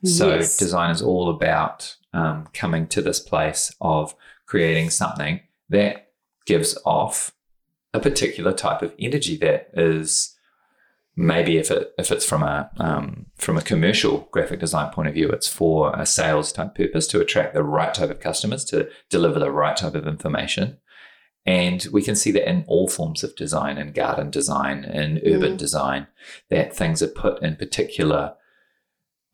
So 0.05 0.29
Yes. 0.37 0.57
design 0.57 0.91
is 0.91 1.03
all 1.03 1.29
about 1.31 1.97
um, 2.13 2.49
coming 2.53 2.89
to 2.89 3.01
this 3.03 3.21
place 3.21 3.73
of 3.81 4.17
creating 4.47 4.91
something 4.91 5.41
that 5.69 6.09
gives 6.45 6.77
off 6.85 7.33
a 7.95 8.01
particular 8.01 8.53
type 8.53 8.83
of 8.83 8.93
energy 8.99 9.37
that 9.37 9.69
is 9.75 10.37
maybe 11.21 11.59
if 11.59 11.71
it 11.71 11.93
if 11.99 12.11
it's 12.11 12.25
from 12.25 12.43
a 12.43 12.71
um, 12.79 13.27
from 13.37 13.57
a 13.59 13.63
commercial 13.63 14.29
graphic 14.33 14.61
design 14.61 14.91
point 14.93 15.09
of 15.09 15.15
view, 15.15 15.29
it's 15.29 15.49
for 15.49 15.93
a 15.95 16.07
sales 16.07 16.51
type 16.53 16.75
purpose 16.75 17.07
to 17.09 17.21
attract 17.21 17.53
the 17.55 17.63
right 17.63 17.93
type 17.93 18.11
of 18.11 18.21
customers 18.21 18.65
to 18.67 18.89
deliver 19.11 19.39
the 19.39 19.51
right 19.53 19.77
type 19.77 19.95
of 19.95 20.07
information. 20.07 20.79
And 21.47 21.87
we 21.93 22.03
can 22.03 22.17
see 22.17 22.31
that 22.33 22.49
in 22.49 22.65
all 22.67 22.89
forms 22.89 23.23
of 23.25 23.35
design, 23.37 23.79
in 23.79 23.93
garden 23.93 24.31
design, 24.31 24.85
in 24.85 25.19
urban 25.25 25.55
Mm. 25.55 25.59
design, 25.59 26.07
that 26.51 26.75
things 26.77 27.03
are 27.03 27.09
put 27.09 27.43
in 27.43 27.57
particular 27.57 28.35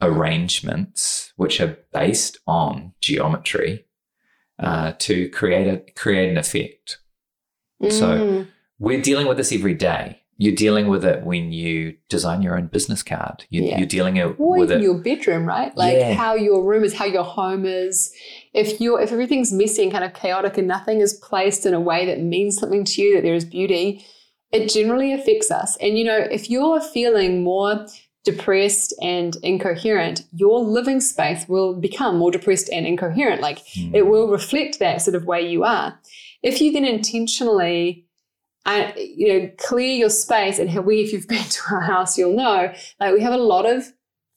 arrangements 0.02 1.32
which 1.36 1.60
are 1.60 1.78
based 1.92 2.38
on 2.46 2.92
geometry 3.00 3.86
uh, 4.58 4.92
to 4.98 5.28
create 5.30 5.66
a 5.66 5.92
create 5.92 6.30
an 6.30 6.38
effect. 6.38 6.98
So 7.90 8.06
Mm. 8.18 8.46
we're 8.78 9.02
dealing 9.02 9.26
with 9.26 9.36
this 9.36 9.52
every 9.52 9.74
day. 9.74 10.22
You're 10.38 10.54
dealing 10.54 10.88
with 10.88 11.04
it 11.04 11.24
when 11.24 11.50
you 11.52 11.96
design 12.10 12.42
your 12.42 12.58
own 12.58 12.66
business 12.66 13.02
card. 13.02 13.44
You, 13.48 13.62
Yeah. 13.62 13.78
You're 13.78 13.86
dealing 13.86 14.14
with 14.16 14.32
it 14.32 14.36
or 14.38 14.58
with 14.58 14.70
even 14.70 14.80
it. 14.82 14.84
your 14.84 14.98
bedroom, 14.98 15.46
right? 15.46 15.74
Like 15.76 15.94
Yeah. 15.96 16.12
how 16.12 16.34
your 16.34 16.62
room 16.62 16.84
is, 16.84 16.92
how 16.94 17.06
your 17.06 17.24
home 17.24 17.64
is. 17.64 18.12
If 18.52 18.80
you're 18.80 19.00
if 19.00 19.12
everything's 19.12 19.52
messy 19.52 19.82
and 19.84 19.92
kind 19.92 20.04
of 20.04 20.12
chaotic 20.14 20.58
and 20.58 20.68
nothing 20.68 21.00
is 21.00 21.14
placed 21.14 21.64
in 21.66 21.72
a 21.74 21.80
way 21.80 22.04
that 22.06 22.20
means 22.20 22.58
something 22.58 22.84
to 22.84 23.02
you, 23.02 23.14
that 23.14 23.22
there 23.22 23.34
is 23.34 23.44
beauty, 23.46 24.04
it 24.52 24.68
generally 24.70 25.12
affects 25.12 25.50
us. 25.50 25.76
And 25.80 25.98
you 25.98 26.04
know, 26.04 26.18
if 26.18 26.50
you're 26.50 26.80
feeling 26.80 27.42
more 27.42 27.86
depressed 28.24 28.92
and 29.00 29.36
incoherent, 29.42 30.22
your 30.32 30.58
living 30.60 31.00
space 31.00 31.48
will 31.48 31.80
become 31.80 32.16
more 32.18 32.30
depressed 32.30 32.68
and 32.70 32.84
incoherent. 32.86 33.40
Like 33.40 33.60
Hmm. 33.74 33.94
it 33.94 34.06
will 34.06 34.28
reflect 34.28 34.80
that 34.80 35.00
sort 35.00 35.14
of 35.14 35.24
way 35.24 35.48
you 35.48 35.64
are. 35.64 35.98
If 36.42 36.60
you 36.60 36.72
then 36.72 36.84
intentionally, 36.84 38.05
uh, 38.66 38.90
you 38.96 39.28
know, 39.28 39.50
clear 39.58 39.94
your 39.94 40.10
space, 40.10 40.58
and 40.58 40.84
we, 40.84 41.00
if 41.00 41.12
you've 41.12 41.28
been 41.28 41.44
to 41.44 41.62
our 41.70 41.80
house, 41.80 42.18
you'll 42.18 42.36
know, 42.36 42.72
like 43.00 43.14
we 43.14 43.22
have 43.22 43.32
a 43.32 43.38
lot 43.38 43.64
of 43.64 43.92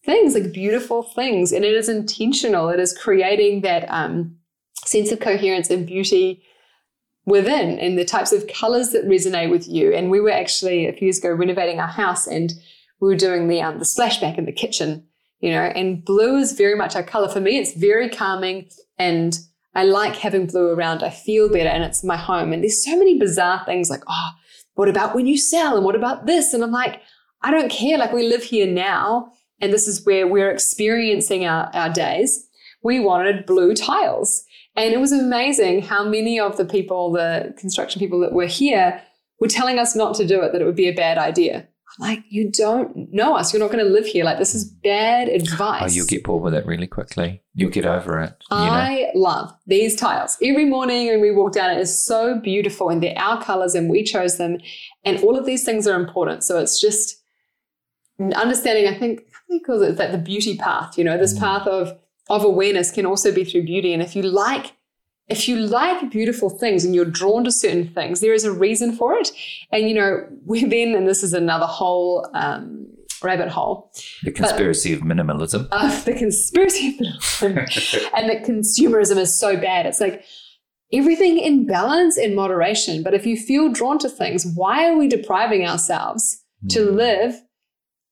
things, 0.05 0.35
like 0.35 0.53
beautiful 0.53 1.03
things, 1.03 1.51
and 1.51 1.65
it 1.65 1.73
is 1.73 1.89
intentional. 1.89 2.69
It 2.69 2.79
is 2.79 2.97
creating 2.97 3.61
that 3.61 3.89
um, 3.89 4.37
sense 4.85 5.11
of 5.11 5.19
coherence 5.19 5.69
and 5.69 5.85
beauty 5.85 6.43
within, 7.25 7.79
and 7.79 7.97
the 7.97 8.05
types 8.05 8.31
of 8.31 8.47
colors 8.47 8.91
that 8.91 9.07
resonate 9.07 9.49
with 9.49 9.67
you. 9.67 9.93
And 9.93 10.09
we 10.09 10.19
were 10.19 10.31
actually 10.31 10.87
a 10.87 10.93
few 10.93 11.07
years 11.07 11.17
ago 11.17 11.31
renovating 11.31 11.79
our 11.79 11.87
house, 11.87 12.27
and 12.27 12.53
we 12.99 13.07
were 13.07 13.15
doing 13.15 13.47
the 13.47 13.61
um, 13.61 13.79
the 13.79 13.85
splashback 13.85 14.37
in 14.37 14.45
the 14.45 14.51
kitchen, 14.51 15.07
you 15.39 15.49
know, 15.49 15.63
and 15.63 16.05
blue 16.05 16.37
is 16.37 16.53
very 16.53 16.75
much 16.75 16.95
our 16.95 17.03
color. 17.03 17.29
For 17.29 17.41
me, 17.41 17.57
it's 17.57 17.73
very 17.73 18.09
calming 18.09 18.69
and 18.99 19.39
I 19.75 19.83
like 19.83 20.15
having 20.15 20.47
blue 20.47 20.69
around. 20.69 21.03
I 21.03 21.09
feel 21.09 21.49
better 21.49 21.69
and 21.69 21.83
it's 21.83 22.03
my 22.03 22.17
home. 22.17 22.53
And 22.53 22.63
there's 22.63 22.83
so 22.83 22.97
many 22.97 23.17
bizarre 23.17 23.63
things 23.65 23.89
like, 23.89 24.03
oh, 24.07 24.29
what 24.73 24.89
about 24.89 25.15
when 25.15 25.27
you 25.27 25.37
sell? 25.37 25.75
And 25.75 25.85
what 25.85 25.95
about 25.95 26.25
this? 26.25 26.53
And 26.53 26.63
I'm 26.63 26.71
like, 26.71 27.01
I 27.41 27.51
don't 27.51 27.71
care. 27.71 27.97
Like 27.97 28.11
we 28.11 28.27
live 28.27 28.43
here 28.43 28.67
now 28.67 29.31
and 29.61 29.73
this 29.73 29.87
is 29.87 30.05
where 30.05 30.27
we're 30.27 30.51
experiencing 30.51 31.45
our, 31.45 31.69
our 31.73 31.89
days. 31.89 32.47
We 32.81 32.99
wanted 32.99 33.45
blue 33.45 33.73
tiles. 33.75 34.43
And 34.75 34.93
it 34.93 34.99
was 34.99 35.11
amazing 35.11 35.81
how 35.81 36.07
many 36.07 36.39
of 36.39 36.57
the 36.57 36.65
people, 36.65 37.11
the 37.11 37.53
construction 37.57 37.99
people 37.99 38.19
that 38.21 38.33
were 38.33 38.45
here, 38.45 39.01
were 39.39 39.47
telling 39.47 39.79
us 39.79 39.95
not 39.95 40.15
to 40.15 40.27
do 40.27 40.41
it, 40.41 40.51
that 40.51 40.61
it 40.61 40.65
would 40.65 40.75
be 40.75 40.87
a 40.87 40.95
bad 40.95 41.17
idea. 41.17 41.67
Like, 41.99 42.23
you 42.29 42.49
don't 42.49 43.11
know 43.13 43.35
us. 43.35 43.51
You're 43.51 43.59
not 43.59 43.71
going 43.71 43.83
to 43.83 43.91
live 43.91 44.05
here. 44.05 44.23
Like, 44.23 44.37
this 44.39 44.55
is 44.55 44.63
bad 44.63 45.27
advice. 45.27 45.83
Oh, 45.83 45.93
you'll 45.93 46.05
get 46.05 46.23
bored 46.23 46.41
with 46.41 46.53
it 46.53 46.65
really 46.65 46.87
quickly. 46.87 47.43
You'll 47.53 47.71
get 47.71 47.85
over 47.85 48.19
it. 48.21 48.33
You 48.49 48.57
know? 48.57 48.63
I 48.63 49.11
love 49.15 49.53
these 49.67 49.97
tiles. 49.97 50.37
Every 50.41 50.63
morning 50.63 51.07
when 51.07 51.19
we 51.19 51.31
walk 51.31 51.51
down, 51.51 51.71
it 51.71 51.79
is 51.79 51.93
so 52.01 52.39
beautiful 52.39 52.89
and 52.89 53.03
they're 53.03 53.17
our 53.17 53.43
colors 53.43 53.75
and 53.75 53.89
we 53.89 54.03
chose 54.03 54.37
them. 54.37 54.59
And 55.03 55.21
all 55.23 55.37
of 55.37 55.45
these 55.45 55.65
things 55.65 55.87
are 55.87 55.99
important. 55.99 56.45
So 56.45 56.57
it's 56.57 56.79
just 56.79 57.21
understanding, 58.35 58.87
I 58.87 58.97
think, 58.97 59.21
he 59.49 59.59
calls 59.59 59.81
it 59.81 59.97
that 59.97 60.11
the 60.11 60.17
beauty 60.17 60.55
path, 60.57 60.97
you 60.97 61.03
know, 61.03 61.17
this 61.17 61.33
Mm. 61.33 61.39
path 61.39 61.67
of 61.67 61.97
of 62.29 62.43
awareness 62.43 62.91
can 62.91 63.07
also 63.07 63.31
be 63.31 63.43
through 63.43 63.63
beauty. 63.63 63.91
And 63.91 64.03
if 64.03 64.15
you 64.15 64.21
like 64.21 64.73
if 65.29 65.47
you 65.47 65.57
like 65.57 66.09
beautiful 66.11 66.49
things 66.49 66.83
and 66.85 66.95
you're 66.95 67.05
drawn 67.05 67.43
to 67.43 67.51
certain 67.51 67.87
things, 67.93 68.19
there 68.19 68.33
is 68.33 68.43
a 68.45 68.51
reason 68.51 68.95
for 68.95 69.13
it. 69.15 69.31
And 69.71 69.87
you 69.87 69.95
know, 69.95 70.27
we 70.45 70.63
then, 70.65 70.95
and 70.95 71.07
this 71.07 71.23
is 71.23 71.33
another 71.33 71.65
whole 71.67 72.29
um, 72.33 72.87
rabbit 73.21 73.49
hole, 73.49 73.91
the 74.23 74.31
conspiracy 74.31 74.93
of 74.93 75.01
minimalism. 75.01 75.67
of 75.71 76.05
the 76.09 76.13
conspiracy 76.13 76.91
theory 77.21 77.57
and 78.15 78.29
that 78.29 78.43
consumerism 78.45 79.17
is 79.17 79.37
so 79.37 79.55
bad. 79.57 79.85
It's 79.85 79.99
like 80.01 80.23
everything 80.91 81.37
in 81.37 81.65
balance 81.67 82.17
and 82.17 82.35
moderation. 82.35 83.03
But 83.03 83.13
if 83.13 83.25
you 83.25 83.37
feel 83.37 83.69
drawn 83.71 83.99
to 83.99 84.09
things, 84.09 84.45
why 84.55 84.87
are 84.89 84.97
we 84.97 85.07
depriving 85.07 85.65
ourselves 85.67 86.43
to 86.69 86.79
Mm. 86.79 86.95
live 86.95 87.41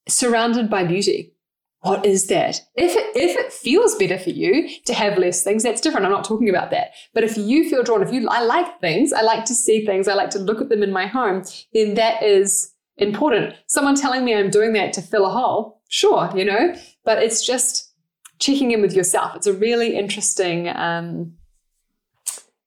surrounded 0.08 0.70
by 0.70 0.84
beauty? 0.84 1.34
What 1.82 2.06
is 2.06 2.28
that? 2.28 2.62
If 2.76 2.96
it, 2.96 3.16
if 3.16 3.38
it 3.38 3.54
feels 3.54 3.96
better 3.96 4.18
for 4.18 4.32
you 4.32 4.68
to 4.86 4.94
have 4.94 5.18
less 5.18 5.44
things, 5.44 5.64
that's 5.64 5.80
different. 5.80 6.06
I'm 6.06 6.12
not 6.12 6.26
talking 6.26 6.50
about 6.50 6.72
that. 6.72 6.92
But 7.14 7.24
if 7.24 7.38
you 7.38 7.70
feel 7.70 7.84
drawn, 7.84 8.02
if 8.02 8.12
you 8.12 8.28
I 8.28 8.42
like 8.42 8.82
things, 8.82 9.14
I 9.14 9.22
like 9.22 9.46
to 9.46 9.56
see 9.56 9.86
things, 9.86 10.08
I 10.08 10.16
like 10.16 10.32
to 10.32 10.40
look 10.40 10.60
at 10.60 10.70
them 10.70 10.84
in 10.84 10.92
my 10.92 11.06
home, 11.06 11.44
then 11.74 11.94
that 11.94 12.24
is 12.24 12.74
important. 12.98 13.56
Someone 13.68 13.96
telling 13.96 14.26
me 14.26 14.36
I'm 14.36 14.50
doing 14.50 14.74
that 14.74 14.92
to 14.94 15.02
fill 15.02 15.26
a 15.26 15.30
hole, 15.30 15.82
sure, 15.88 16.32
you 16.36 16.44
know, 16.44 16.76
but 17.06 17.22
it's 17.22 17.46
just 17.46 17.94
checking 18.40 18.72
in 18.72 18.82
with 18.82 18.94
yourself. 18.94 19.36
It's 19.36 19.48
a 19.48 19.54
really 19.54 19.96
interesting 19.96 20.70
um, 20.70 21.34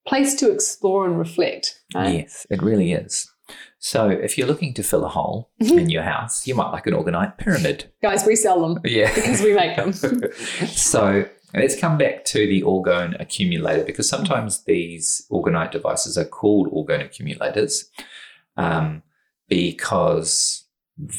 place 0.06 0.34
to 0.36 0.52
explore 0.52 1.06
and 1.06 1.18
reflect. 1.18 1.80
Right? 1.94 2.14
Yes, 2.20 2.46
it 2.48 2.62
really 2.62 2.92
is. 2.92 3.28
So 3.82 4.10
if 4.10 4.36
you're 4.36 4.46
looking 4.46 4.74
to 4.74 4.82
fill 4.82 5.06
a 5.06 5.08
hole 5.08 5.50
in 5.58 5.88
your 5.88 6.02
house, 6.02 6.46
you 6.46 6.54
might 6.54 6.70
like 6.70 6.86
an 6.86 6.92
orgonite 6.92 7.38
pyramid. 7.38 7.90
Guys, 8.02 8.26
we 8.26 8.36
sell 8.36 8.60
them 8.60 8.78
Yeah. 8.84 9.12
because 9.14 9.40
we 9.40 9.54
make 9.54 9.74
them. 9.74 9.92
so 10.68 11.24
let's 11.54 11.80
come 11.80 11.96
back 11.96 12.26
to 12.26 12.46
the 12.46 12.60
orgone 12.62 13.18
accumulator 13.18 13.82
because 13.82 14.06
sometimes 14.06 14.64
these 14.64 15.26
orgonite 15.32 15.70
devices 15.72 16.18
are 16.18 16.26
called 16.26 16.70
orgone 16.70 17.02
accumulators 17.02 17.90
um, 18.58 19.02
because 19.48 20.66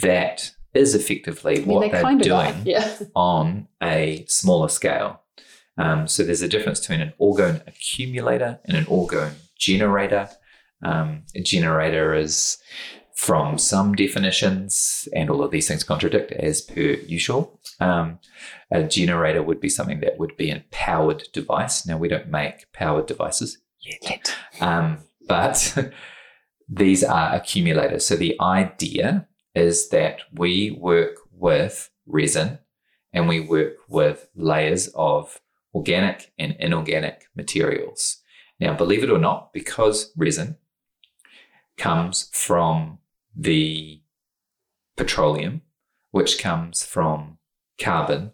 that 0.04 0.52
is 0.76 0.94
effectively 0.94 1.58
I 1.58 1.60
mean, 1.60 1.68
what 1.68 1.82
they 1.82 1.90
they're 1.90 2.14
of 2.14 2.22
doing. 2.22 2.62
Yeah. 2.64 2.96
on 3.16 3.68
a 3.82 4.24
smaller 4.28 4.70
scale. 4.70 5.22
Um, 5.80 6.08
so 6.08 6.24
there's 6.24 6.44
a 6.44 6.48
difference 6.48 6.80
between 6.82 7.02
an 7.02 7.14
orgone 7.20 7.66
accumulator 7.68 8.60
and 8.66 8.78
an 8.78 8.86
orgone 8.86 9.34
generator. 9.58 10.30
Um, 10.84 11.24
a 11.36 11.42
generator 11.42 12.14
is 12.14 12.58
from 13.14 13.58
some 13.60 13.94
definitions, 13.94 15.08
and 15.14 15.30
all 15.30 15.44
of 15.44 15.52
these 15.52 15.68
things 15.68 15.84
contradict 15.84 16.32
as 16.32 16.62
per 16.62 16.82
usual. 16.82 17.60
Um, 17.80 18.20
a 18.72 18.84
generator 18.84 19.44
would 19.44 19.60
be 19.60 19.70
something 19.70 20.00
that 20.00 20.18
would 20.18 20.36
be 20.38 20.50
a 20.50 20.64
powered 20.72 21.28
device. 21.32 21.86
Now, 21.86 21.98
we 21.98 22.08
don't 22.08 22.30
make 22.30 22.72
powered 22.74 23.06
devices 23.06 23.60
yet, 23.80 24.36
um, 24.60 24.98
but 25.28 25.78
these 26.68 27.04
are 27.04 27.36
accumulators. 27.36 28.08
So 28.08 28.16
the 28.16 28.36
idea 28.42 29.28
is 29.54 29.90
that 29.90 30.22
we 30.34 30.78
work 30.80 31.18
with 31.32 31.92
resin 32.08 32.60
and 33.14 33.28
we 33.28 33.40
work 33.40 33.74
with 33.88 34.30
layers 34.36 34.88
of 34.96 35.42
organic 35.76 36.32
and 36.40 36.56
inorganic 36.60 37.26
materials. 37.36 38.18
Now, 38.60 38.74
believe 38.74 39.04
it 39.04 39.10
or 39.10 39.18
not, 39.18 39.54
because 39.54 40.12
resin 40.16 40.58
comes 41.78 42.30
from 42.34 43.00
the 43.36 44.02
petroleum, 44.98 45.62
which 46.12 46.40
comes 46.40 46.84
from 46.84 47.38
carbon, 47.80 48.32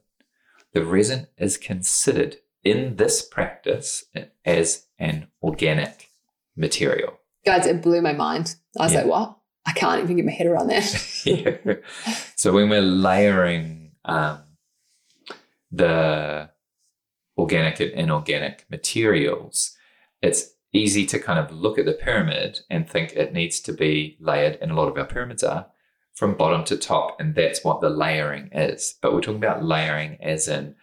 the 0.74 0.84
resin 0.84 1.28
is 1.38 1.58
considered 1.58 2.38
in 2.64 2.98
this 2.98 3.22
practice 3.22 4.06
as 4.46 4.88
an 5.00 5.28
organic 5.42 6.10
material. 6.56 7.20
Guys, 7.46 7.66
it 7.66 7.82
blew 7.82 8.02
my 8.02 8.14
mind. 8.14 8.56
I 8.78 8.84
was 8.84 8.94
Yeah. 8.94 9.00
like, 9.00 9.08
what? 9.08 9.38
I 9.66 9.72
can't 9.74 10.04
even 10.04 10.16
get 10.18 10.26
my 10.26 10.32
head 10.32 10.48
around 10.48 10.68
that. 10.68 11.22
Yeah. 11.26 11.76
So 12.36 12.54
when 12.54 12.70
we're 12.70 12.82
layering 12.82 13.92
um, 14.06 14.40
the 15.72 16.50
organic 17.38 17.80
and 17.80 17.92
inorganic 17.92 18.66
materials, 18.70 19.76
it's 20.22 20.52
easy 20.74 21.06
to 21.06 21.20
kind 21.20 21.40
of 21.40 21.52
look 21.52 21.78
at 21.78 21.86
the 21.86 21.94
pyramid 21.94 22.60
and 22.70 22.90
think 22.90 23.14
it 23.14 23.34
needs 23.34 23.60
to 23.62 23.74
be 23.74 24.18
layered, 24.20 24.58
and 24.62 24.72
a 24.72 24.76
lot 24.76 24.90
of 24.90 24.98
our 24.98 25.06
pyramids 25.06 25.44
are 25.44 25.68
from 26.14 26.36
bottom 26.36 26.64
to 26.66 26.78
top, 26.78 27.20
and 27.20 27.36
that's 27.36 27.64
what 27.64 27.80
the 27.82 27.90
layering 27.90 28.50
is. 28.52 28.96
But 29.02 29.14
we're 29.14 29.22
talking 29.22 29.38
about 29.38 29.64
layering 29.64 30.18
as 30.22 30.48
in 30.48 30.76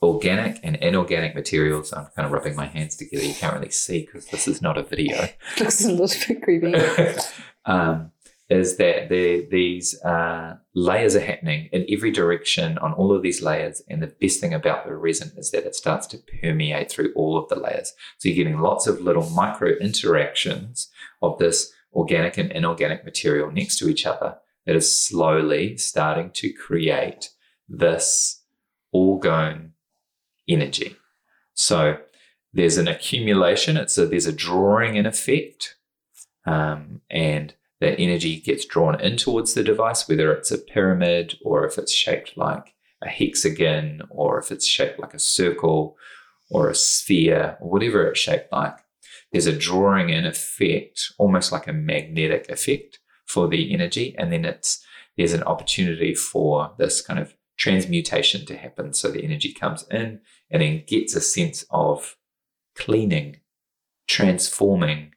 organic 0.00 0.60
and 0.62 0.76
inorganic 0.76 1.34
materials. 1.34 1.92
I'm 1.92 2.06
kind 2.14 2.26
of 2.26 2.32
rubbing 2.32 2.54
my 2.54 2.66
hands 2.66 2.96
together. 2.96 3.24
You 3.24 3.34
can't 3.34 3.54
really 3.54 3.70
see 3.70 4.06
because 4.06 4.26
this 4.26 4.46
is 4.46 4.62
not 4.62 4.78
a 4.78 4.82
video 4.82 5.28
Looks 5.58 5.84
a 5.84 5.92
little 5.92 6.20
bit 6.28 6.42
creepy. 6.42 6.74
um, 7.64 8.12
is 8.48 8.78
that 8.78 9.10
the, 9.10 9.46
these 9.50 10.00
uh, 10.02 10.56
layers 10.74 11.14
are 11.14 11.20
happening 11.20 11.68
in 11.70 11.84
every 11.90 12.10
direction 12.10 12.78
on 12.78 12.94
all 12.94 13.14
of 13.14 13.22
these 13.22 13.42
layers. 13.42 13.82
And 13.88 14.02
the 14.02 14.14
best 14.20 14.40
thing 14.40 14.54
about 14.54 14.86
the 14.86 14.96
resin 14.96 15.32
is 15.36 15.50
that 15.50 15.66
it 15.66 15.74
starts 15.74 16.06
to 16.08 16.18
permeate 16.40 16.90
through 16.90 17.12
all 17.14 17.36
of 17.36 17.48
the 17.48 17.56
layers. 17.58 17.92
So 18.16 18.28
you're 18.28 18.42
getting 18.42 18.60
lots 18.60 18.86
of 18.86 19.02
little 19.02 19.28
micro 19.30 19.72
interactions 19.78 20.88
of 21.20 21.38
this 21.38 21.72
organic 21.92 22.38
and 22.38 22.50
inorganic 22.50 23.04
material 23.04 23.50
next 23.50 23.78
to 23.78 23.88
each 23.88 24.06
other 24.06 24.38
that 24.64 24.76
is 24.76 25.00
slowly 25.00 25.76
starting 25.76 26.30
to 26.30 26.52
create 26.52 27.30
this 27.68 28.42
orgone 28.94 29.70
energy. 30.48 30.96
So 31.54 31.98
there's 32.52 32.78
an 32.78 32.88
accumulation. 32.88 33.76
It's 33.76 33.98
a, 33.98 34.06
there's 34.06 34.26
a 34.26 34.32
drawing 34.32 34.96
in 34.96 35.06
effect, 35.06 35.76
um, 36.46 37.02
and 37.10 37.54
that 37.80 37.98
energy 38.00 38.40
gets 38.40 38.64
drawn 38.64 39.00
in 39.00 39.16
towards 39.16 39.54
the 39.54 39.62
device, 39.62 40.08
whether 40.08 40.32
it's 40.32 40.50
a 40.50 40.58
pyramid 40.58 41.38
or 41.42 41.64
if 41.64 41.78
it's 41.78 41.92
shaped 41.92 42.36
like 42.36 42.74
a 43.02 43.08
hexagon 43.08 44.02
or 44.10 44.38
if 44.38 44.50
it's 44.50 44.66
shaped 44.66 44.98
like 44.98 45.14
a 45.14 45.18
circle 45.18 45.96
or 46.50 46.68
a 46.68 46.74
sphere 46.74 47.56
or 47.60 47.70
whatever 47.70 48.08
it's 48.08 48.20
shaped 48.20 48.52
like. 48.52 48.76
There's 49.32 49.46
a 49.46 49.56
drawing 49.56 50.08
in 50.08 50.24
effect, 50.24 51.12
almost 51.18 51.52
like 51.52 51.66
a 51.66 51.72
magnetic 51.72 52.48
effect 52.48 52.98
for 53.26 53.46
the 53.46 53.72
energy, 53.74 54.14
and 54.18 54.32
then 54.32 54.44
it's 54.44 54.82
there's 55.16 55.34
an 55.34 55.42
opportunity 55.42 56.14
for 56.14 56.72
this 56.78 57.02
kind 57.02 57.18
of 57.18 57.34
transmutation 57.58 58.46
to 58.46 58.56
happen. 58.56 58.94
So 58.94 59.10
the 59.10 59.22
energy 59.22 59.52
comes 59.52 59.84
in 59.90 60.20
and 60.50 60.62
then 60.62 60.84
gets 60.86 61.14
a 61.14 61.20
sense 61.20 61.64
of 61.70 62.16
cleaning, 62.76 63.40
transforming, 64.06 65.12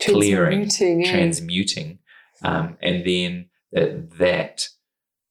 clearing, 0.00 0.68
Transmuting, 0.68 1.00
yeah. 1.00 1.10
transmuting, 1.10 1.98
um, 2.42 2.76
and 2.82 3.04
then 3.04 3.48
that, 3.72 4.18
that 4.18 4.68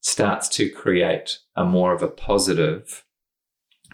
starts 0.02 0.48
to 0.50 0.70
create 0.70 1.40
a 1.56 1.66
more 1.66 1.94
of 1.94 2.02
a 2.02 2.08
positive 2.08 3.06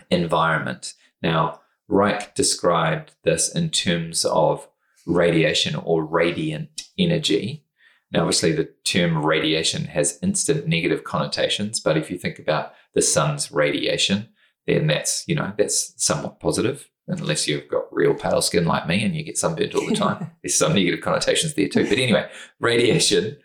environment. 0.10 0.93
Now, 1.21 1.62
Reich 1.88 2.36
described 2.36 3.13
this 3.23 3.54
in 3.54 3.69
terms 3.69 4.25
of 4.25 4.67
radiation 5.06 5.75
or 5.75 6.04
radiant 6.04 6.84
energy. 6.97 7.63
Now, 8.12 8.21
obviously, 8.21 8.54
the 8.54 8.69
term 8.84 9.25
radiation 9.25 9.86
has 9.86 10.19
instant 10.21 10.67
negative 10.67 11.04
connotations, 11.04 11.80
but 11.80 11.97
if 11.97 12.10
you 12.10 12.17
think 12.17 12.39
about 12.39 12.73
the 12.93 13.01
sun's 13.01 13.51
radiation, 13.51 14.30
then 14.67 14.88
that's 14.88 15.28
you 15.28 15.36
know 15.36 15.54
that's 15.58 15.93
somewhat 16.04 16.39
positive. 16.39 16.89
Unless 17.08 17.48
you've 17.48 17.68
got 17.68 17.84
real 17.91 18.15
pale 18.15 18.41
skin 18.41 18.65
like 18.65 18.88
me 18.88 19.04
and 19.04 19.15
you 19.15 19.24
get 19.24 19.38
sunburnt 19.38 19.76
all 19.76 19.86
the 19.88 19.96
time, 20.06 20.32
there's 20.41 20.56
some 20.56 20.74
negative 20.74 21.02
connotations 21.02 21.54
there 21.54 21.68
too. 21.68 21.88
But 21.88 21.98
anyway, 22.00 22.28
radiation. 22.60 23.38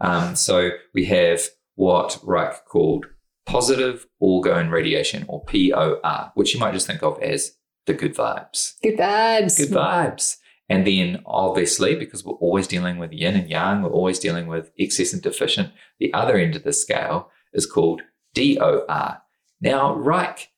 Um, 0.00 0.36
so 0.36 0.70
we 0.92 1.06
have 1.06 1.40
what 1.76 2.18
Reich 2.22 2.64
called 2.66 3.06
positive 3.46 4.06
orgone 4.22 4.70
radiation, 4.70 5.24
or 5.28 5.44
POR, 5.44 6.32
which 6.34 6.52
you 6.52 6.60
might 6.60 6.72
just 6.74 6.86
think 6.86 7.02
of 7.02 7.22
as 7.22 7.56
the 7.86 7.94
good 7.94 8.14
vibes 8.14 8.74
Good 8.82 8.98
vibes. 8.98 9.56
good 9.56 9.70
vibes. 9.70 10.36
And 10.68 10.84
then 10.84 11.22
obviously, 11.24 11.94
because 11.94 12.24
we're 12.24 12.34
always 12.34 12.66
dealing 12.66 12.98
with 12.98 13.12
yin 13.12 13.36
and 13.36 13.48
yang, 13.48 13.82
we're 13.82 13.90
always 13.90 14.18
dealing 14.18 14.48
with 14.48 14.72
excess 14.78 15.12
and 15.12 15.22
deficient, 15.22 15.70
the 16.00 16.12
other 16.12 16.36
end 16.36 16.56
of 16.56 16.64
the 16.64 16.72
scale 16.72 17.30
is 17.52 17.64
called 17.66 18.02
DOR. 18.34 19.22
Now, 19.60 19.94
Reich, 19.94 20.48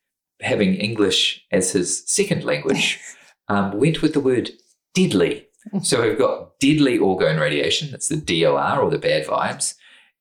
having 0.40 0.74
English 0.74 1.44
as 1.53 1.72
his 1.72 2.05
second 2.07 2.44
language, 2.44 3.01
um, 3.48 3.79
went 3.79 4.03
with 4.03 4.12
the 4.14 4.20
word 4.20 4.51
deadly. 4.94 5.44
So 5.83 6.01
we've 6.01 6.16
got 6.18 6.59
deadly 6.61 6.98
orgone 6.98 7.38
radiation, 7.38 7.90
that's 7.90 8.09
the 8.09 8.16
DOR 8.16 8.81
or 8.81 8.90
the 8.90 8.96
bad 8.98 9.27
vibes, 9.27 9.74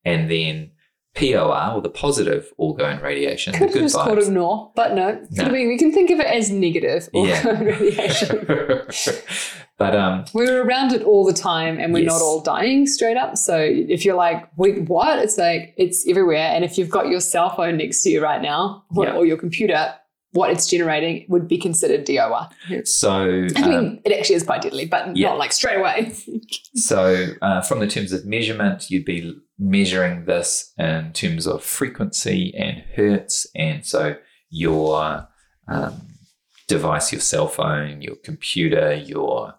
and 0.04 0.30
then 0.30 0.72
POR 1.16 1.72
or 1.76 1.82
the 1.82 1.90
positive 1.90 2.52
orgone 2.60 3.02
radiation, 3.02 3.54
Could 3.54 3.62
the 3.62 3.66
have 3.68 3.74
good 3.74 3.82
just 3.84 3.96
called 3.96 4.18
vibes. 4.18 4.28
him 4.28 4.34
no, 4.34 4.72
but 4.76 4.94
no. 4.94 5.26
No. 5.32 5.44
been, 5.46 5.68
we 5.70 5.78
can 5.78 5.94
think 5.94 6.10
of 6.10 6.20
it 6.20 6.26
as 6.28 6.52
negative 6.52 7.08
Yeah. 7.14 7.48
radiation. 7.62 8.46
but 9.78 9.96
um, 9.96 10.26
We're 10.34 10.64
around 10.64 10.92
it 10.92 11.04
all 11.04 11.24
the 11.24 11.34
time 11.34 11.80
and 11.80 11.94
we're 11.94 12.04
Yes. 12.04 12.12
not 12.14 12.22
all 12.22 12.42
dying 12.42 12.86
straight 12.88 13.16
up. 13.18 13.38
So 13.38 13.58
if 13.58 14.04
you're 14.04 14.16
like, 14.16 14.50
wait, 14.58 14.90
what? 14.90 15.20
It's 15.20 15.38
like, 15.38 15.74
it's 15.78 16.06
everywhere. 16.10 16.50
And 16.54 16.66
if 16.66 16.78
you've 16.78 16.90
got 16.90 17.08
your 17.08 17.22
cell 17.22 17.56
phone 17.56 17.78
next 17.78 18.02
to 18.04 18.10
you 18.10 18.22
right 18.22 18.42
now 18.42 18.84
or, 18.96 19.06
Yeah. 19.06 19.14
or 19.16 19.26
your 19.26 19.38
computer, 19.38 19.94
what 20.38 20.52
it's 20.52 20.68
generating 20.68 21.26
would 21.30 21.48
be 21.48 21.58
considered 21.58 22.06
DOR. 22.06 22.48
so 22.84 23.48
I 23.56 23.62
um, 23.64 23.70
mean, 23.70 24.02
it 24.06 24.12
actually 24.12 24.36
is 24.36 24.44
quite 24.44 24.62
deadly, 24.62 24.86
but 24.86 25.18
yeah. 25.18 25.30
not 25.30 25.40
like 25.40 25.52
straight 25.52 25.78
away. 25.78 26.14
So, 26.76 27.34
uh, 27.42 27.62
from 27.62 27.80
the 27.80 27.88
terms 27.88 28.14
of 28.14 28.26
measurement, 28.26 28.92
you'd 28.92 29.04
be 29.04 29.36
measuring 29.58 30.26
this 30.26 30.72
in 30.78 31.12
terms 31.12 31.48
of 31.48 31.64
frequency 31.64 32.54
and 32.56 32.84
hertz. 32.96 33.48
And 33.56 33.84
so, 33.84 34.16
your 34.50 35.28
um, 35.68 36.02
device, 36.68 37.12
your 37.12 37.22
cell 37.22 37.48
phone, 37.48 38.02
your 38.02 38.16
computer, 38.16 38.94
your 38.94 39.56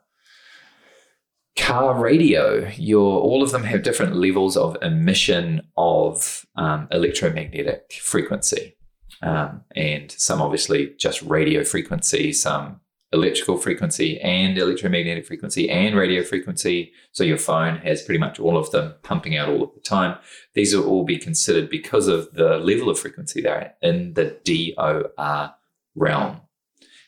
car 1.57 1.99
radio, 1.99 2.71
your 2.77 3.21
all 3.21 3.43
of 3.43 3.51
them 3.51 3.65
have 3.65 3.83
different 3.83 4.15
levels 4.15 4.57
of 4.57 4.77
emission 4.81 5.61
of 5.77 6.47
um, 6.55 6.87
electromagnetic 6.93 7.93
frequency. 8.01 8.78
Um, 9.23 9.63
and 9.75 10.11
some 10.13 10.41
obviously 10.41 10.95
just 10.99 11.23
radio 11.23 11.65
frequency, 11.65 12.33
some 12.33 12.81
electrical 13.13 13.57
frequency 13.57 14.21
and 14.21 14.59
electromagnetic 14.59 15.27
frequency 15.27 15.69
and 15.71 15.97
radio 15.97 16.23
frequency. 16.23 16.93
So 17.13 17.25
your 17.25 17.39
phone 17.39 17.79
has 17.79 18.03
pretty 18.03 18.19
much 18.19 18.39
all 18.39 18.57
of 18.57 18.71
them 18.71 18.95
pumping 19.03 19.37
out 19.37 19.49
all 19.49 19.63
of 19.63 19.75
the 19.75 19.81
time. 19.81 20.19
These 20.55 20.77
will 20.77 20.87
all 20.87 21.05
be 21.05 21.19
considered 21.19 21.71
because 21.71 22.07
of 22.07 22.33
the 22.33 22.59
level 22.59 22.91
of 22.91 22.99
frequency 22.99 23.41
they're 23.41 23.75
in 23.81 24.15
the 24.15 24.39
DOR 24.45 25.55
realm. 25.95 26.41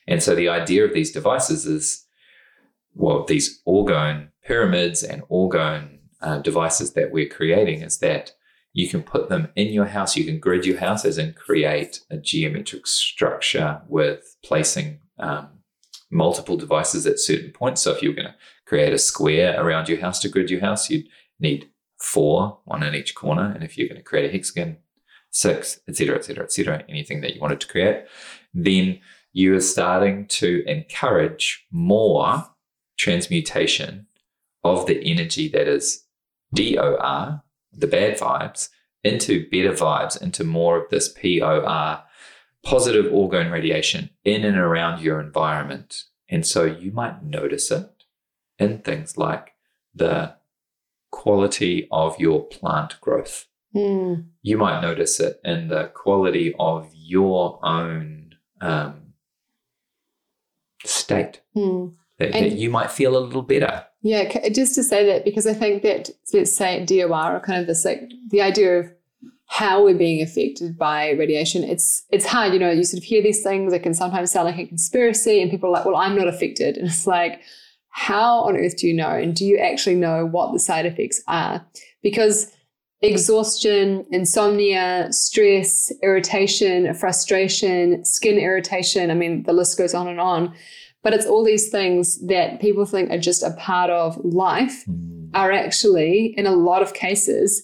And 0.07 0.23
so 0.23 0.35
the 0.35 0.49
idea 0.49 0.85
of 0.85 0.95
these 0.95 1.13
devices 1.13 1.67
is, 1.67 2.07
well, 2.95 3.25
these 3.25 3.63
orgone 3.69 4.31
pyramids 4.43 5.03
and 5.03 5.23
orgone 5.29 5.99
uh, 6.23 6.39
devices 6.39 6.95
that 6.95 7.13
we're 7.13 7.29
creating 7.29 7.83
is 7.83 7.99
that 7.99 8.33
you 8.73 8.89
can 8.89 9.03
put 9.03 9.29
them 9.29 9.49
in 9.57 9.69
your 9.69 9.87
house, 9.87 10.17
you 10.17 10.25
can 10.25 10.39
grid 10.39 10.65
your 10.65 10.79
houses 10.79 11.19
and 11.19 11.35
create 11.35 12.01
a 12.11 12.17
geometric 12.17 12.87
structure 12.87 13.83
with 13.89 14.37
placing 14.45 15.01
um, 15.19 15.49
multiple 16.11 16.57
devices 16.57 17.07
at 17.07 17.19
certain 17.19 17.51
points. 17.51 17.83
So 17.83 17.93
if 17.93 18.03
you're 18.03 18.15
going 18.15 18.29
to 18.29 18.35
create 18.67 18.93
a 18.93 18.99
square 18.99 19.61
around 19.61 19.89
your 19.89 20.01
house 20.01 20.21
to 20.21 20.29
grid 20.29 20.51
your 20.51 20.61
house, 20.61 20.89
you'd 20.89 21.07
need 21.41 21.69
four, 22.01 22.59
one 22.65 22.83
in 22.83 22.95
each 22.95 23.15
corner. 23.15 23.53
And 23.53 23.65
if 23.65 23.77
you're 23.77 23.89
going 23.89 24.01
to 24.01 24.05
create 24.05 24.29
a 24.29 24.33
hexagon, 24.33 24.79
six, 25.31 25.81
etc., 25.89 26.17
etc., 26.17 26.45
etc., 26.45 26.85
anything 26.89 27.21
that 27.21 27.35
you 27.35 27.41
wanted 27.41 27.61
to 27.61 27.69
create, 27.69 28.05
then 28.55 29.01
you 29.33 29.55
are 29.55 29.61
starting 29.61 30.27
to 30.27 30.65
encourage 30.67 31.67
more 31.71 32.47
transmutation 32.99 34.07
of 34.65 34.87
the 34.87 35.01
energy 35.05 35.49
that 35.49 35.69
is 35.69 36.05
DOR, 36.55 37.43
the 37.73 37.87
bad 37.87 38.19
vibes, 38.19 38.69
into 39.03 39.49
better 39.51 39.73
vibes, 39.73 40.21
into 40.21 40.45
more 40.45 40.83
of 40.83 40.91
this 40.91 41.09
POR, 41.09 42.03
positive 42.63 43.07
orgone 43.07 43.51
radiation 43.51 44.11
in 44.25 44.45
and 44.45 44.59
around 44.59 45.01
your 45.01 45.21
environment. 45.21 46.05
And 46.29 46.47
so 46.47 46.65
you 46.65 46.93
might 46.93 47.23
notice 47.23 47.71
it 47.71 47.91
in 48.59 48.79
things 48.79 49.17
like 49.17 49.55
the 49.95 50.37
quality 51.11 51.89
of 51.91 52.19
your 52.21 52.45
plant 52.47 53.01
growth. 53.01 53.47
Mm. 53.75 54.27
You 54.43 54.59
might 54.59 54.81
notice 54.81 55.21
it 55.21 55.41
in 55.45 55.69
the 55.69 55.91
quality 55.95 56.55
of 56.59 56.91
your 56.95 57.59
own 57.65 58.35
um, 58.61 59.15
state. 60.85 61.41
Mm. 61.57 61.95
That, 62.19 62.33
that 62.33 62.53
you 62.53 62.69
might 62.69 62.91
feel 62.91 63.17
a 63.17 63.19
little 63.19 63.43
better. 63.43 63.87
Yeah, 64.03 64.49
just 64.49 64.75
to 64.77 64.83
say 64.83 65.05
that 65.07 65.25
because 65.25 65.47
I 65.47 65.53
think 65.53 65.83
that 65.83 66.11
let's 66.33 66.57
say 66.57 66.85
DOR 66.87 67.37
or 67.37 67.41
kind 67.41 67.61
of 67.61 67.67
this 67.67 67.85
like 67.85 68.11
the 68.31 68.41
idea 68.41 68.79
of 68.79 68.93
how 69.47 69.83
we're 69.83 69.99
being 69.99 70.23
affected 70.23 70.79
by 70.79 71.11
radiation. 71.11 71.65
It's 71.65 72.05
it's 72.11 72.25
hard, 72.25 72.53
you 72.53 72.59
know. 72.59 72.71
You 72.71 72.85
sort 72.85 72.99
of 72.99 73.05
hear 73.05 73.23
these 73.23 73.43
things. 73.43 73.73
It 73.73 73.83
can 73.83 73.95
sometimes 73.95 74.31
sound 74.31 74.47
like 74.47 74.59
a 74.59 74.67
conspiracy, 74.67 75.43
and 75.43 75.51
people 75.51 75.69
are 75.69 75.73
like, 75.73 75.85
"Well, 75.85 75.97
I'm 75.97 76.17
not 76.17 76.29
affected," 76.29 76.77
and 76.79 76.87
it's 76.87 77.07
like, 77.07 77.41
how 77.91 78.41
on 78.43 78.57
earth 78.57 78.79
do 78.79 78.87
you 78.87 78.95
know? 78.95 79.11
And 79.11 79.35
do 79.35 79.45
you 79.45 79.59
actually 79.59 79.97
know 79.97 80.27
what 80.27 80.53
the 80.53 80.59
side 80.59 80.87
effects 80.87 81.23
are? 81.27 81.65
Because 82.03 82.51
exhaustion, 83.03 84.07
insomnia, 84.11 85.09
stress, 85.11 85.93
irritation, 86.03 86.93
frustration, 86.95 88.05
skin 88.05 88.39
irritation. 88.39 89.11
I 89.11 89.15
mean, 89.15 89.43
the 89.43 89.53
list 89.53 89.77
goes 89.77 89.95
on 89.95 90.07
and 90.07 90.21
on. 90.21 90.55
But 91.03 91.15
it's 91.15 91.27
all 91.27 91.45
these 91.45 91.71
things 91.71 92.25
that 92.27 92.61
people 92.61 92.85
think 92.85 93.11
are 93.11 93.19
just 93.19 93.43
a 93.43 93.53
part 93.53 93.91
of 93.91 94.19
life 94.23 94.85
are 95.35 95.53
actually, 95.53 96.35
in 96.37 96.47
a 96.47 96.53
lot 96.53 96.83
of 96.83 96.93
cases, 96.93 97.63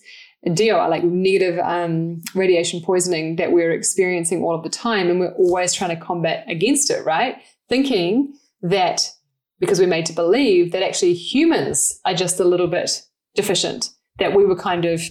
DOR, 0.54 0.88
like 0.88 1.04
negative 1.04 1.58
um, 1.58 2.22
radiation 2.34 2.80
poisoning 2.80 3.36
that 3.36 3.52
we're 3.52 3.72
experiencing 3.72 4.42
all 4.42 4.54
of 4.54 4.62
the 4.62 4.70
time. 4.70 5.10
And 5.10 5.20
we're 5.20 5.34
always 5.34 5.72
trying 5.72 5.90
to 5.90 6.02
combat 6.02 6.44
against 6.48 6.90
it, 6.90 7.04
right? 7.04 7.36
Thinking 7.68 8.32
that 8.62 9.10
because 9.58 9.80
we're 9.80 9.88
made 9.88 10.06
to 10.06 10.12
believe 10.12 10.72
that 10.72 10.82
actually 10.82 11.14
humans 11.14 12.00
are 12.04 12.14
just 12.14 12.38
a 12.40 12.44
little 12.44 12.68
bit 12.68 13.02
deficient, 13.34 13.90
that 14.18 14.34
we 14.34 14.44
were 14.44 14.56
kind 14.56 14.84
of 14.84 15.02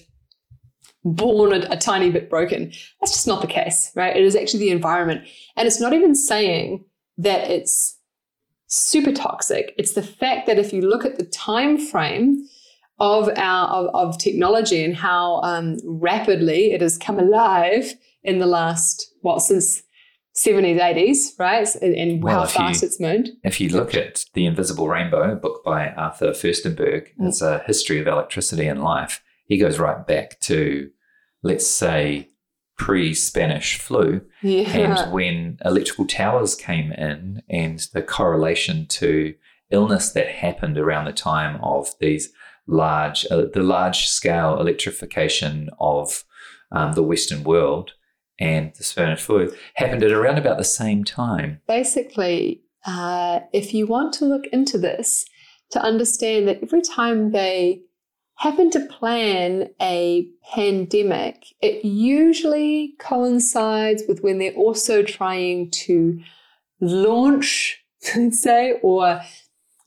born 1.04 1.54
a, 1.54 1.68
a 1.70 1.78
tiny 1.78 2.10
bit 2.12 2.30
broken. 2.30 2.72
That's 3.00 3.14
just 3.14 3.28
not 3.28 3.42
the 3.42 3.48
case, 3.48 3.92
right? 3.96 4.16
It 4.16 4.24
is 4.24 4.36
actually 4.36 4.62
the 4.62 4.72
environment. 4.72 5.28
And 5.56 5.68
it's 5.68 5.80
not 5.80 5.94
even 5.94 6.16
saying 6.16 6.86
that 7.18 7.50
it's 7.50 8.00
super 8.76 9.12
toxic. 9.12 9.74
It's 9.78 9.94
the 9.94 10.04
fact 10.04 10.48
that 10.48 10.58
if 10.60 10.74
you 10.74 10.82
look 10.82 11.06
at 11.06 11.18
the 11.18 11.26
time 11.26 11.78
frame 11.78 12.46
of 13.00 13.30
our 13.38 13.68
of, 13.70 13.88
of 13.94 14.18
technology 14.18 14.84
and 14.84 14.96
how 14.96 15.42
um, 15.42 15.78
rapidly 15.86 16.72
it 16.72 16.82
has 16.82 16.98
come 16.98 17.20
alive 17.20 17.94
in 18.24 18.40
the 18.40 18.46
last 18.46 19.12
what 19.22 19.42
since 19.42 19.82
70s 20.38 20.80
80s 20.80 21.18
right 21.40 21.68
and, 21.82 21.94
and 21.96 22.24
Well, 22.24 22.40
how 22.40 22.44
if 22.44 22.50
you- 22.54 22.58
fast 22.58 22.84
it's 22.84 23.00
moved 23.00 23.30
If 23.44 23.60
you 23.62 23.70
look 23.70 23.96
at 23.96 24.26
The 24.34 24.46
Invisible 24.46 24.88
Rainbow, 24.88 25.32
a 25.32 25.36
book 25.36 25.64
by 25.64 25.90
Arthur 25.90 26.32
Firstenberg, 26.32 27.08
Mm. 27.20 27.28
it's 27.28 27.42
a 27.42 27.60
history 27.66 28.00
of 28.00 28.08
electricity 28.08 28.68
and 28.68 28.82
life. 28.84 29.22
He 29.46 29.58
goes 29.58 29.78
right 29.80 30.06
back 30.08 30.40
to, 30.42 30.90
let's 31.44 31.68
say, 31.68 32.30
pre 32.78 33.14
Spanish 33.14 33.80
flu, 33.80 34.22
yeah 34.42 34.70
and 34.70 35.14
when 35.14 35.58
electrical 35.64 36.06
towers 36.06 36.56
came 36.56 36.92
in, 36.92 37.42
and 37.50 37.88
the 37.94 38.02
correlation 38.02 38.86
to 38.88 39.34
illness 39.72 40.12
that 40.12 40.28
happened 40.28 40.78
around 40.78 41.06
the 41.06 41.14
time 41.14 41.60
of 41.64 41.90
these 42.00 42.32
large, 42.68 43.26
uh, 43.32 43.46
the 43.54 43.64
large 43.64 44.08
scale 44.08 44.60
electrification 44.60 45.70
of 45.80 46.24
um, 46.72 46.94
the 46.94 47.04
Western 47.04 47.44
world 47.44 47.94
and 48.40 48.74
the 48.76 48.84
Spanish 48.84 49.22
flu 49.22 49.54
happened 49.76 50.04
at 50.04 50.12
around 50.12 50.38
about 50.38 50.58
the 50.58 50.64
same 50.64 51.04
time. 51.04 51.62
basically, 51.68 52.62
uh, 52.86 53.40
if 53.54 53.74
you 53.74 53.88
want 53.88 54.14
to 54.14 54.26
look 54.26 54.46
into 54.52 54.78
this, 54.78 55.26
to 55.72 55.82
understand 55.82 56.48
that 56.48 56.60
every 56.62 56.82
time 56.82 57.32
they 57.32 57.82
happen 58.38 58.70
to 58.72 58.86
plan 58.88 59.70
a 59.82 60.28
pandemic, 60.54 61.46
it 61.62 61.86
usually 61.86 62.96
coincides 63.00 64.04
with 64.08 64.22
when 64.22 64.40
they're 64.40 64.54
also 64.54 65.04
trying 65.04 65.72
to 65.72 66.20
launch, 66.82 67.84
let's 68.16 68.42
say, 68.42 68.80
or 68.84 69.22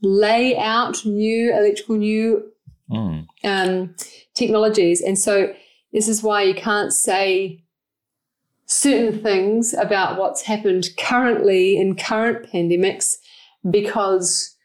lay 0.03 0.57
out 0.57 1.05
new 1.05 1.53
electrical 1.55 1.97
new 1.97 2.53
Mm. 2.91 3.27
um, 3.45 3.95
technologies. 4.35 5.03
And 5.03 5.19
so 5.19 5.53
this 5.93 6.09
is 6.09 6.23
why 6.23 6.43
you 6.43 6.55
can't 6.55 6.91
say 6.91 7.63
certain 8.65 9.23
things 9.23 9.75
about 9.75 10.19
what's 10.19 10.43
happened 10.43 10.89
currently 10.99 11.77
in 11.77 11.97
current 11.97 12.51
pandemics 12.51 13.17
because 13.71 14.57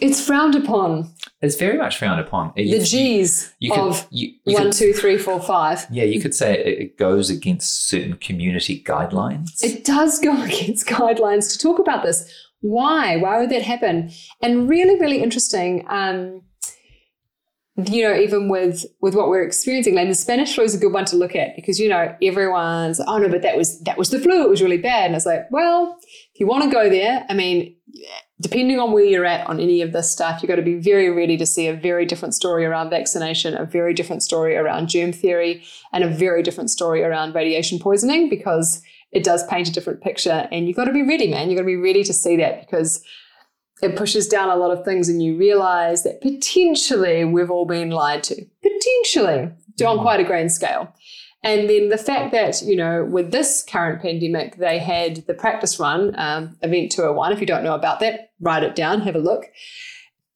it's 0.00 0.24
frowned 0.24 0.54
upon. 0.54 1.12
It's 1.40 1.56
very 1.56 1.76
much 1.76 1.98
frowned 1.98 2.20
upon. 2.20 2.52
The 2.56 2.78
G's 2.80 3.52
you 3.58 3.72
could, 3.72 3.80
of 3.80 4.06
you, 4.10 4.32
you 4.44 4.54
one, 4.54 4.64
could- 4.64 4.72
two, 4.72 4.92
three, 4.92 5.18
four, 5.18 5.40
five. 5.40 5.86
yeah, 5.90 6.04
you 6.04 6.20
could 6.20 6.34
say 6.34 6.58
it, 6.58 6.66
it 6.80 6.98
goes 6.98 7.30
against 7.30 7.88
certain 7.88 8.16
community 8.16 8.82
guidelines. 8.82 9.62
It 9.62 9.84
does 9.84 10.18
go 10.20 10.40
against 10.50 10.86
guidelines 10.86 11.52
to 11.52 11.58
talk 11.58 11.78
about 11.78 12.02
this. 12.04 12.30
Why? 12.60 13.16
Why 13.16 13.40
would 13.40 13.50
that 13.50 13.62
happen? 13.62 14.10
And 14.40 14.68
really, 14.68 14.98
really 15.00 15.20
interesting. 15.22 15.84
Um, 15.88 16.42
you 17.76 18.02
know, 18.02 18.14
even 18.14 18.50
with 18.50 18.84
with 19.00 19.14
what 19.14 19.28
we're 19.28 19.42
experiencing, 19.42 19.94
like 19.94 20.08
the 20.08 20.14
Spanish 20.14 20.54
flu 20.54 20.64
is 20.64 20.74
a 20.74 20.78
good 20.78 20.92
one 20.92 21.06
to 21.06 21.16
look 21.16 21.34
at 21.34 21.56
because 21.56 21.80
you 21.80 21.88
know 21.88 22.14
everyone's 22.22 23.00
oh 23.00 23.16
no, 23.16 23.28
but 23.28 23.40
that 23.42 23.56
was 23.56 23.80
that 23.84 23.96
was 23.96 24.10
the 24.10 24.18
flu. 24.18 24.42
It 24.42 24.50
was 24.50 24.62
really 24.62 24.76
bad. 24.76 25.06
And 25.06 25.16
it's 25.16 25.24
like, 25.24 25.50
well, 25.50 25.98
if 26.34 26.40
you 26.40 26.46
want 26.46 26.64
to 26.64 26.70
go 26.70 26.90
there, 26.90 27.24
I 27.30 27.34
mean, 27.34 27.74
depending 28.42 28.78
on 28.78 28.92
where 28.92 29.04
you're 29.04 29.24
at 29.24 29.46
on 29.46 29.58
any 29.58 29.80
of 29.80 29.92
this 29.92 30.12
stuff, 30.12 30.42
you've 30.42 30.50
got 30.50 30.56
to 30.56 30.62
be 30.62 30.80
very 30.80 31.08
ready 31.08 31.38
to 31.38 31.46
see 31.46 31.66
a 31.66 31.74
very 31.74 32.04
different 32.04 32.34
story 32.34 32.66
around 32.66 32.90
vaccination, 32.90 33.56
a 33.56 33.64
very 33.64 33.94
different 33.94 34.22
story 34.22 34.54
around 34.54 34.88
germ 34.88 35.10
theory, 35.10 35.64
and 35.94 36.04
a 36.04 36.08
very 36.08 36.42
different 36.42 36.68
story 36.68 37.02
around 37.02 37.34
radiation 37.34 37.78
poisoning 37.78 38.28
because 38.28 38.82
it 39.12 39.24
does 39.24 39.46
paint 39.46 39.68
a 39.68 39.72
different 39.72 40.02
picture. 40.02 40.46
And 40.52 40.66
you've 40.66 40.76
got 40.76 40.84
to 40.84 40.92
be 40.92 41.02
ready, 41.02 41.30
man. 41.30 41.48
You've 41.48 41.56
got 41.56 41.62
to 41.62 41.66
be 41.66 41.76
ready 41.76 42.04
to 42.04 42.12
see 42.12 42.36
that 42.36 42.60
because 42.60 43.02
it 43.82 43.96
pushes 43.96 44.28
down 44.28 44.48
a 44.48 44.56
lot 44.56 44.70
of 44.70 44.84
things 44.84 45.08
and 45.08 45.22
you 45.22 45.36
realize 45.36 46.04
that 46.04 46.20
potentially 46.20 47.24
we've 47.24 47.50
all 47.50 47.66
been 47.66 47.90
lied 47.90 48.22
to. 48.24 48.46
Potentially, 48.62 49.50
on 49.84 49.98
quite 49.98 50.20
a 50.20 50.24
grand 50.24 50.52
scale. 50.52 50.94
And 51.42 51.68
then 51.68 51.88
the 51.88 51.98
fact 51.98 52.30
that, 52.32 52.62
you 52.62 52.76
know, 52.76 53.04
with 53.04 53.32
this 53.32 53.64
current 53.68 54.00
pandemic, 54.00 54.56
they 54.56 54.78
had 54.78 55.26
the 55.26 55.34
practice 55.34 55.80
run, 55.80 56.14
um, 56.16 56.56
Event 56.62 56.92
201. 56.92 57.32
If 57.32 57.40
you 57.40 57.46
don't 57.46 57.64
know 57.64 57.74
about 57.74 57.98
that, 57.98 58.30
write 58.40 58.62
it 58.62 58.76
down, 58.76 59.00
have 59.00 59.16
a 59.16 59.18
look. 59.18 59.46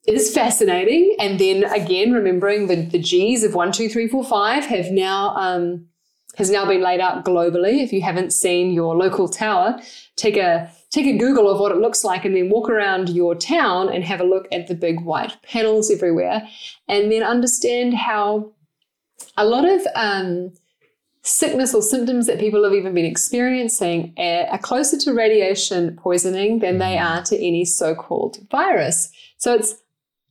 Is 0.09 0.34
fascinating. 0.34 1.14
And 1.20 1.38
then 1.38 1.64
again, 1.64 2.12
remembering 2.12 2.66
the, 2.66 2.76
the 2.76 2.99
G's 2.99 3.44
of 3.44 3.55
one, 3.55 3.70
two, 3.70 3.88
three, 3.88 4.09
four, 4.09 4.24
five 4.24 4.64
have 4.66 4.90
now 4.90 5.34
um, 5.36 5.86
has 6.36 6.51
now 6.51 6.64
been 6.64 6.80
laid 6.80 7.01
out 7.01 7.24
globally. 7.24 7.82
If 7.82 7.92
you 7.92 8.03
haven't 8.03 8.32
seen 8.32 8.72
your 8.72 8.97
local 8.97 9.28
tower, 9.28 9.80
take 10.16 10.36
a 10.36 10.70
take 10.97 11.14
a 11.14 11.18
Google 11.18 11.51
of 11.51 11.61
what 11.61 11.72
it 11.72 11.78
looks 11.78 12.05
like 12.05 12.24
and 12.24 12.34
then 12.34 12.49
walk 12.49 12.70
around 12.70 13.11
your 13.11 13.34
town 13.34 13.88
and 13.92 14.03
have 14.03 14.20
a 14.20 14.24
look 14.24 14.49
at 14.51 14.66
the 14.66 14.74
big 14.74 15.03
white 15.03 15.36
panels 15.42 15.90
everywhere 15.90 16.49
and 16.88 17.12
then 17.12 17.22
understand 17.22 17.94
how 17.94 18.53
a 19.36 19.44
lot 19.44 19.68
of 19.68 19.86
um, 19.94 20.53
sickness 21.22 21.74
or 21.74 21.82
symptoms 21.82 22.26
that 22.26 22.40
people 22.40 22.64
have 22.64 22.72
even 22.72 22.94
been 22.94 23.05
experiencing 23.05 24.14
are, 24.16 24.47
are 24.47 24.59
closer 24.59 24.97
to 24.97 25.12
radiation 25.12 25.97
poisoning 25.97 26.61
than 26.61 26.78
they 26.78 26.97
are 26.97 27.22
to 27.24 27.36
any 27.36 27.64
so-called 27.64 28.38
virus. 28.51 29.11
So 29.36 29.55
it's 29.55 29.74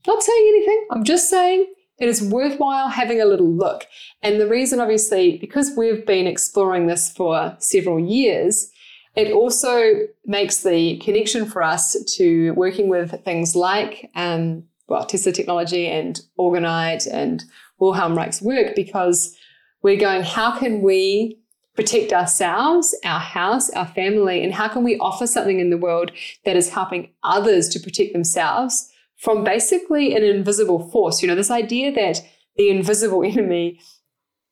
not 0.08 0.24
saying 0.24 0.46
anything. 0.56 0.88
I'm 0.90 1.04
just 1.04 1.30
saying 1.30 1.72
it 2.00 2.10
is 2.10 2.24
worthwhile 2.24 2.90
having 2.90 3.22
a 3.22 3.26
little 3.26 3.52
look. 3.52 3.86
And 4.24 4.42
the 4.42 4.48
reason, 4.48 4.80
obviously, 4.80 5.38
because 5.38 5.72
we've 5.78 6.06
been 6.06 6.28
exploring 6.28 6.88
this 6.88 7.12
for 7.12 7.56
several 7.60 8.00
years, 8.00 8.72
it 9.16 9.32
also 9.32 10.08
makes 10.26 10.64
the 10.64 10.98
connection 10.98 11.46
for 11.46 11.64
us 11.64 11.96
to 12.18 12.52
working 12.52 12.90
with 12.90 13.24
things 13.24 13.56
like, 13.56 14.10
um, 14.16 14.64
well, 14.88 15.06
Tesla 15.06 15.32
Technology 15.32 15.88
and 15.88 16.22
Orgonite 16.38 17.08
and 17.12 17.44
Wilhelm 17.80 18.18
Reich's 18.18 18.42
work 18.42 18.76
because 18.76 19.36
we're 19.82 19.98
going, 19.98 20.24
how 20.24 20.58
can 20.58 20.82
we 20.82 21.40
protect 21.76 22.14
ourselves, 22.14 22.96
our 23.04 23.20
house, 23.20 23.70
our 23.72 23.88
family, 23.88 24.44
and 24.44 24.54
how 24.54 24.68
can 24.68 24.84
we 24.84 24.98
offer 24.98 25.28
something 25.28 25.60
in 25.60 25.70
the 25.70 25.78
world 25.78 26.12
that 26.46 26.56
is 26.56 26.70
helping 26.70 27.10
others 27.24 27.68
to 27.70 27.80
protect 27.80 28.14
themselves 28.14 28.90
from 29.18 29.44
basically 29.44 30.16
an 30.16 30.24
invisible 30.24 30.90
force? 30.90 31.22
You 31.22 31.28
know, 31.28 31.36
this 31.36 31.52
idea 31.52 31.92
that 31.94 32.22
the 32.56 32.70
invisible 32.70 33.24
enemy 33.26 33.80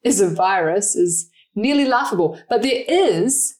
is 0.03 0.21
a 0.21 0.29
virus 0.29 0.95
is 0.95 1.29
nearly 1.55 1.85
laughable, 1.85 2.39
but 2.49 2.61
there 2.61 2.83
is 2.87 3.55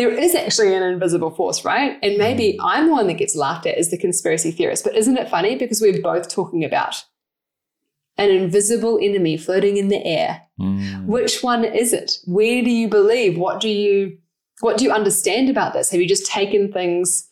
there 0.00 0.10
is 0.10 0.34
actually 0.34 0.74
an 0.74 0.82
invisible 0.82 1.30
force, 1.30 1.62
right? 1.62 1.98
And 2.02 2.16
maybe 2.16 2.58
I'm 2.62 2.86
the 2.86 2.92
one 2.92 3.06
that 3.08 3.18
gets 3.18 3.36
laughed 3.36 3.66
at 3.66 3.76
as 3.76 3.90
the 3.90 3.98
conspiracy 3.98 4.50
theorist, 4.50 4.82
but 4.82 4.96
isn't 4.96 5.18
it 5.18 5.28
funny 5.28 5.56
because 5.56 5.82
we're 5.82 6.00
both 6.00 6.30
talking 6.30 6.64
about 6.64 7.04
an 8.16 8.30
invisible 8.30 8.98
enemy 9.02 9.36
floating 9.36 9.76
in 9.76 9.88
the 9.88 10.02
air. 10.02 10.42
Mm. 10.58 11.04
Which 11.04 11.42
one 11.42 11.66
is 11.66 11.92
it? 11.92 12.18
Where 12.24 12.62
do 12.62 12.70
you 12.70 12.88
believe? 12.88 13.36
What 13.36 13.60
do 13.60 13.68
you 13.68 14.16
what 14.60 14.78
do 14.78 14.84
you 14.84 14.90
understand 14.90 15.50
about 15.50 15.74
this? 15.74 15.90
Have 15.90 16.00
you 16.00 16.08
just 16.08 16.26
taken 16.26 16.72
things 16.72 17.26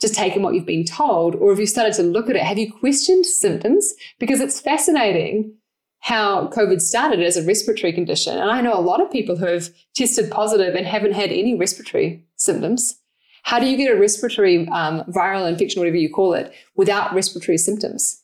just 0.00 0.14
taken 0.14 0.42
what 0.42 0.54
you've 0.54 0.66
been 0.66 0.84
told 0.84 1.34
or 1.36 1.50
have 1.50 1.60
you 1.60 1.66
started 1.66 1.94
to 1.94 2.02
look 2.04 2.30
at 2.30 2.36
it? 2.36 2.42
Have 2.42 2.58
you 2.58 2.72
questioned 2.72 3.26
symptoms? 3.26 3.94
Because 4.20 4.40
it's 4.40 4.60
fascinating 4.60 5.56
how 6.02 6.48
COVID 6.48 6.80
started 6.80 7.20
as 7.20 7.36
a 7.36 7.46
respiratory 7.46 7.92
condition. 7.92 8.36
And 8.36 8.50
I 8.50 8.60
know 8.60 8.74
a 8.74 8.82
lot 8.82 9.00
of 9.00 9.10
people 9.10 9.36
who 9.36 9.46
have 9.46 9.70
tested 9.94 10.32
positive 10.32 10.74
and 10.74 10.84
haven't 10.84 11.12
had 11.12 11.30
any 11.30 11.56
respiratory 11.56 12.26
symptoms. 12.34 12.98
How 13.44 13.60
do 13.60 13.66
you 13.66 13.76
get 13.76 13.94
a 13.94 13.98
respiratory 13.98 14.66
um, 14.68 15.04
viral 15.04 15.48
infection, 15.48 15.80
whatever 15.80 15.96
you 15.96 16.10
call 16.10 16.34
it, 16.34 16.52
without 16.76 17.14
respiratory 17.14 17.56
symptoms? 17.56 18.20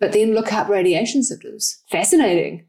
But 0.00 0.12
then 0.12 0.34
look 0.34 0.50
up 0.50 0.70
radiation 0.70 1.22
symptoms. 1.22 1.82
Fascinating. 1.90 2.66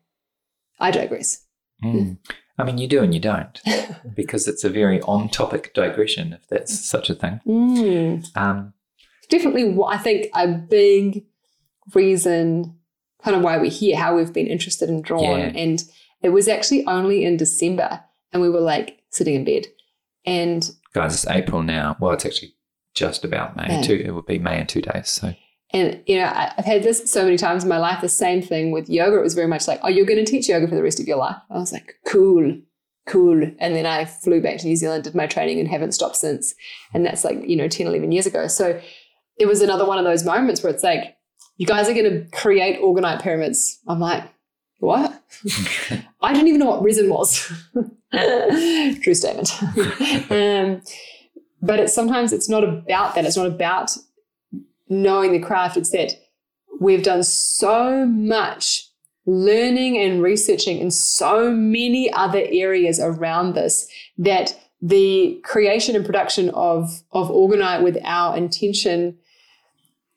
I 0.82 0.92
digress. 0.92 1.46
Mm. 1.82 2.18
I 2.58 2.64
mean, 2.66 2.78
you 2.78 2.88
do 2.88 3.02
and 3.02 3.14
you 3.14 3.22
don't, 3.22 3.62
because 4.16 4.50
it's 4.50 4.66
a 4.66 4.70
very 4.70 5.02
on 5.04 5.30
topic 5.30 5.74
digression, 5.74 6.34
if 6.34 6.46
that's 6.50 6.78
such 6.78 7.10
a 7.10 7.16
thing. 7.16 7.40
Mm. 7.48 8.38
Um, 8.38 8.74
Definitely, 9.30 9.78
I 9.88 9.98
think 9.98 10.28
a 10.36 10.48
big 10.48 11.26
reason, 11.94 12.75
kind 13.26 13.36
of 13.36 13.42
why 13.42 13.58
we're 13.58 13.72
here, 13.72 13.98
how 13.98 14.16
we've 14.16 14.32
been 14.32 14.46
interested 14.46 14.88
and 14.88 15.04
drawn. 15.04 15.40
Yeah. 15.40 15.52
And 15.56 15.84
it 16.22 16.30
was 16.30 16.48
actually 16.48 16.86
only 16.86 17.26
in 17.26 17.38
December, 17.38 18.02
and 18.32 18.42
we 18.42 18.50
were 18.50 18.62
like 18.62 19.02
sitting 19.10 19.34
in 19.34 19.44
bed. 19.44 19.66
And 20.26 20.70
guys, 20.94 21.14
it's 21.16 21.28
April 21.28 21.64
now. 21.64 21.98
Well, 22.00 22.14
it's 22.14 22.26
actually 22.26 22.54
just 22.94 23.26
about 23.26 23.58
May. 23.58 23.82
Two, 23.82 24.02
it 24.06 24.12
would 24.12 24.28
be 24.28 24.40
May 24.40 24.62
in 24.62 24.68
two 24.68 24.82
days. 24.82 25.10
So, 25.10 25.34
And 25.72 26.02
you 26.06 26.18
know, 26.18 26.32
I've 26.34 26.66
had 26.66 26.84
this 26.84 27.12
so 27.12 27.24
many 27.24 27.36
times 27.36 27.64
in 27.64 27.70
my 27.70 27.80
life. 27.80 28.00
The 28.00 28.10
same 28.10 28.42
thing 28.42 28.72
with 28.72 28.90
yoga. 28.90 29.18
It 29.18 29.24
was 29.24 29.34
very 29.34 29.48
much 29.48 29.68
like, 29.68 29.80
"Oh, 29.82 29.90
you're 29.90 30.06
going 30.06 30.24
to 30.24 30.32
teach 30.32 30.48
yoga 30.48 30.68
for 30.68 30.76
the 30.76 30.84
rest 30.84 31.00
of 31.00 31.08
your 31.08 31.18
life." 31.18 31.38
I 31.50 31.58
was 31.58 31.74
like, 31.74 31.96
"Cool, 32.08 32.60
cool." 33.08 33.42
And 33.60 33.76
then 33.76 33.88
I 33.88 34.06
flew 34.06 34.40
back 34.40 34.60
to 34.60 34.68
New 34.68 34.76
Zealand, 34.76 35.04
did 35.04 35.16
my 35.16 35.26
training, 35.26 35.60
and 35.60 35.68
haven't 35.68 35.94
stopped 35.94 36.18
since. 36.18 36.54
And 36.94 37.04
that's 37.04 37.24
like 37.24 37.44
you 37.44 37.56
know, 37.56 37.68
10, 37.68 37.88
11 37.88 38.12
years 38.12 38.28
ago. 38.28 38.48
So 38.48 38.80
it 39.38 39.48
was 39.48 39.62
another 39.62 39.86
one 39.86 39.98
of 39.98 40.06
those 40.06 40.24
moments 40.24 40.62
where 40.62 40.72
it's 40.72 40.84
like, 40.84 41.16
"You 41.58 41.66
guys 41.66 41.90
are 41.90 41.94
going 41.94 42.12
to 42.12 42.30
create 42.32 42.82
orgonite 42.82 43.22
pyramids." 43.22 43.80
I'm 43.88 44.00
like, 44.00 44.24
"What?" 44.80 45.22
I 46.22 46.34
didn't 46.34 46.48
even 46.48 46.60
know 46.60 46.68
what 46.68 46.84
resin 46.84 47.10
was. 47.10 47.52
True 49.04 49.14
statement. 49.14 49.52
um, 50.32 50.82
but 51.62 51.80
it's 51.80 51.94
sometimes 51.94 52.32
it's 52.34 52.50
not 52.50 52.64
about 52.64 53.16
that. 53.16 53.26
It's 53.26 53.38
not 53.38 53.48
about 53.48 53.92
knowing 54.90 55.32
the 55.32 55.40
craft. 55.40 55.78
It's 55.78 55.92
that 55.92 56.14
we've 56.80 57.04
done 57.04 57.24
so 57.24 58.06
much 58.06 58.90
learning 59.26 59.98
and 59.98 60.22
researching 60.22 60.78
in 60.78 60.92
so 60.92 61.52
many 61.52 62.12
other 62.14 62.44
areas 62.50 63.00
around 63.00 63.56
this 63.56 63.88
that 64.18 64.60
the 64.82 65.40
creation 65.44 65.96
and 65.96 66.06
production 66.06 66.50
of 66.52 67.02
of 67.12 67.30
orgonite 67.30 67.82
with 67.82 67.98
our 68.04 68.38
intention 68.38 69.18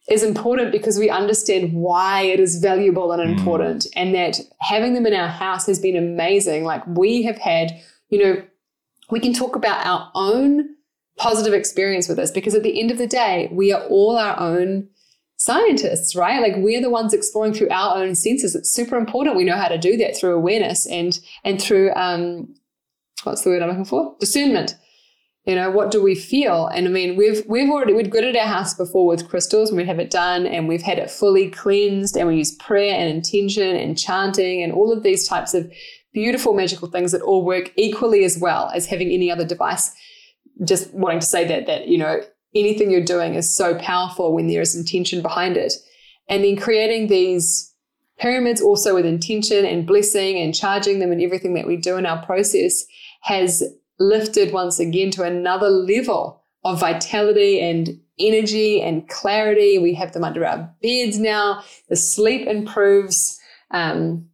is 0.09 0.23
important 0.23 0.73
because 0.73 0.99
we 0.99 1.11
understand 1.11 1.73
why 1.73 2.23
it 2.23 2.41
is 2.41 2.57
valuable 2.61 3.13
and 3.13 3.23
Mm. 3.23 3.39
important 3.39 3.87
and 3.95 4.15
that 4.15 4.41
having 4.61 4.95
them 4.95 5.07
in 5.07 5.15
our 5.15 5.29
house 5.29 5.67
has 5.67 5.79
been 5.79 5.97
amazing. 5.97 6.65
Like 6.65 6.83
we 6.87 7.23
have 7.25 7.39
had 7.39 7.73
you 8.09 8.19
know 8.25 8.43
we 9.11 9.21
can 9.21 9.33
talk 9.33 9.55
about 9.57 9.85
our 9.87 10.11
own 10.15 10.75
positive 11.19 11.53
experience 11.53 12.09
with 12.09 12.17
this 12.17 12.31
because 12.31 12.55
at 12.55 12.63
the 12.63 12.81
end 12.81 12.91
of 12.91 12.99
the 12.99 13.07
day 13.07 13.49
we 13.53 13.73
are 13.73 13.83
all 13.85 14.17
our 14.17 14.39
own 14.41 14.89
scientists 15.37 16.17
right? 16.17 16.41
Like 16.41 16.55
we're 16.57 16.81
the 16.81 16.91
ones 16.91 17.13
exploring 17.13 17.53
through 17.55 17.71
our 17.71 17.97
own 17.97 18.15
senses. 18.15 18.55
It's 18.55 18.71
super 18.71 18.97
important 18.97 19.37
we 19.37 19.45
know 19.45 19.57
how 19.57 19.69
to 19.69 19.79
do 19.79 19.97
that 19.99 20.17
through 20.17 20.35
awareness 20.35 20.87
and 20.87 21.19
and 21.45 21.61
through 21.61 21.93
um 21.95 22.55
what's 23.25 23.43
the 23.43 23.51
word 23.51 23.63
i'm 23.63 23.69
looking 23.69 23.85
for? 23.85 24.17
Discernment 24.21 24.75
you 25.49 25.55
know 25.55 25.71
what 25.71 25.91
do 25.91 26.03
we 26.03 26.15
feel? 26.15 26.67
And 26.67 26.87
i 26.87 26.91
mean 26.91 27.17
we've 27.17 27.43
we've 27.49 27.71
already 27.71 27.95
we'd 27.95 28.11
gritted 28.11 28.37
our 28.37 28.47
house 28.47 28.75
before 28.75 29.07
with 29.07 29.29
crystals 29.29 29.71
and 29.71 29.79
we'd 29.79 29.87
have 29.87 29.99
it 29.99 30.11
done 30.11 30.47
and 30.47 30.69
we've 30.69 30.83
had 30.83 30.99
it 30.99 31.11
fully 31.11 31.49
cleansed 31.49 32.19
and 32.19 32.29
we 32.29 32.37
use 32.37 32.55
prayer 32.57 32.95
and 32.95 33.09
intention 33.09 33.75
and 33.75 33.99
chanting 33.99 34.63
and 34.63 34.75
all 34.75 34.93
of 34.93 35.03
these 35.03 35.27
types 35.27 35.55
of 35.55 35.73
beautiful 36.13 36.53
magical 36.53 36.89
things 36.89 37.13
that 37.13 37.23
all 37.23 37.45
work 37.45 37.73
equally 37.77 38.25
as 38.25 38.39
well 38.39 38.71
as 38.75 38.87
having 38.87 39.11
any 39.11 39.31
other 39.31 39.47
device. 39.47 39.91
Just 40.65 40.93
wanting 40.93 41.21
to 41.21 41.27
say 41.27 41.47
that 41.47 41.65
that 41.67 41.89
you 41.89 41.97
know 41.97 42.21
anything 42.55 42.91
you're 42.91 43.03
doing 43.05 43.35
is 43.35 43.55
so 43.55 43.75
powerful 43.79 44.35
when 44.35 44.49
there 44.49 44.61
is 44.61 44.77
intention 44.77 45.23
behind 45.23 45.57
it. 45.57 45.73
And 46.29 46.45
then 46.45 46.57
creating 46.57 47.07
these 47.07 47.73
pyramids 48.19 48.61
also 48.61 48.95
with 48.95 49.07
intention 49.07 49.65
and 49.65 49.87
blessing 49.87 50.39
and 50.39 50.55
charging 50.55 50.99
them 50.99 51.11
and 51.11 51.23
everything 51.23 51.55
that 51.55 51.67
we 51.67 51.77
do 51.77 51.97
in 51.97 52.05
our 52.05 52.23
process 52.27 52.85
has 53.23 53.63
lifted 53.99 54.53
once 54.53 54.79
again 54.79 55.11
to 55.13 55.23
another 55.23 55.69
level 55.69 56.43
of 56.65 56.81
vitality 56.81 57.61
and 57.61 58.01
energy 58.19 58.81
and 58.81 59.09
clarity. 59.09 59.79
We 59.79 59.95
have 59.95 60.13
them 60.13 60.25
under 60.25 60.45
our 60.45 60.73
beds 60.83 61.19
now. 61.19 61.63
The 61.89 61.97
sleep 61.97 62.47
improves. 62.47 63.39
Um, 63.71 64.29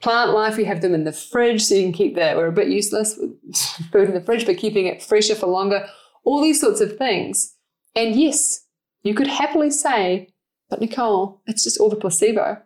plant 0.00 0.32
life 0.32 0.56
we 0.56 0.64
have 0.64 0.80
them 0.80 0.94
in 0.94 1.04
the 1.04 1.12
fridge 1.12 1.62
so 1.62 1.74
you 1.74 1.82
can 1.82 1.92
keep 1.92 2.14
that. 2.16 2.36
we're 2.36 2.46
a 2.46 2.52
bit 2.52 2.68
useless 2.68 3.18
with 3.18 3.56
food 3.92 4.08
in 4.08 4.14
the 4.14 4.20
fridge 4.20 4.46
but 4.46 4.56
keeping 4.56 4.86
it 4.86 5.02
fresher 5.02 5.34
for 5.34 5.46
longer. 5.46 5.86
All 6.24 6.40
these 6.40 6.60
sorts 6.60 6.80
of 6.80 6.96
things. 6.96 7.54
And 7.94 8.16
yes 8.16 8.66
you 9.02 9.14
could 9.14 9.26
happily 9.26 9.70
say 9.70 10.28
but 10.68 10.80
nicole 10.80 11.42
it's 11.46 11.64
just 11.64 11.78
all 11.78 11.90
the 11.90 11.96
placebo. 11.96 12.60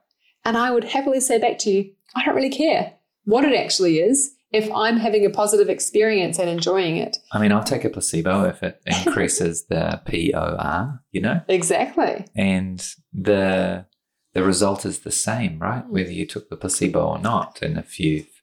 And 0.44 0.56
i 0.56 0.70
would 0.70 0.84
happily 0.84 1.20
say 1.20 1.38
back 1.38 1.58
to 1.60 1.70
you 1.70 1.90
i 2.14 2.24
don't 2.24 2.36
really 2.36 2.50
care 2.50 2.92
what 3.24 3.44
it 3.44 3.58
actually 3.58 3.98
is 3.98 4.33
if 4.54 4.70
i'm 4.74 4.96
having 4.96 5.26
a 5.26 5.30
positive 5.30 5.68
experience 5.68 6.38
and 6.38 6.48
enjoying 6.48 6.96
it 6.96 7.18
I 7.32 7.40
mean, 7.40 7.52
I'll 7.52 7.64
take 7.64 7.84
a 7.84 7.90
placebo 7.90 8.44
if 8.44 8.62
it 8.62 8.80
increases 8.86 9.66
the 9.66 10.00
POR, 10.06 11.02
you 11.10 11.20
know, 11.20 11.40
exactly 11.48 12.24
and 12.36 12.78
the 13.12 13.86
the 14.34 14.42
result 14.42 14.84
is 14.84 15.00
the 15.00 15.12
same, 15.12 15.58
right? 15.60 15.88
Whether 15.88 16.10
you 16.10 16.26
took 16.26 16.50
the 16.50 16.56
placebo 16.56 17.06
or 17.06 17.18
not. 17.20 17.62
And 17.62 17.78
if 17.78 18.00
you've 18.00 18.42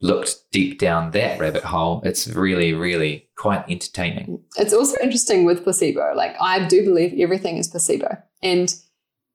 looked 0.00 0.36
deep 0.52 0.78
down 0.78 1.12
that 1.12 1.40
rabbit 1.40 1.64
hole, 1.64 2.02
it's 2.04 2.28
really, 2.28 2.74
really 2.74 3.28
quite 3.36 3.64
entertaining. 3.68 4.40
it's 4.58 4.72
also 4.72 4.96
interesting 5.02 5.44
with 5.44 5.64
placebo 5.64 6.14
like 6.14 6.34
i 6.40 6.64
do 6.66 6.84
believe 6.84 7.12
everything 7.18 7.56
is 7.58 7.68
placebo 7.68 8.16
and 8.42 8.76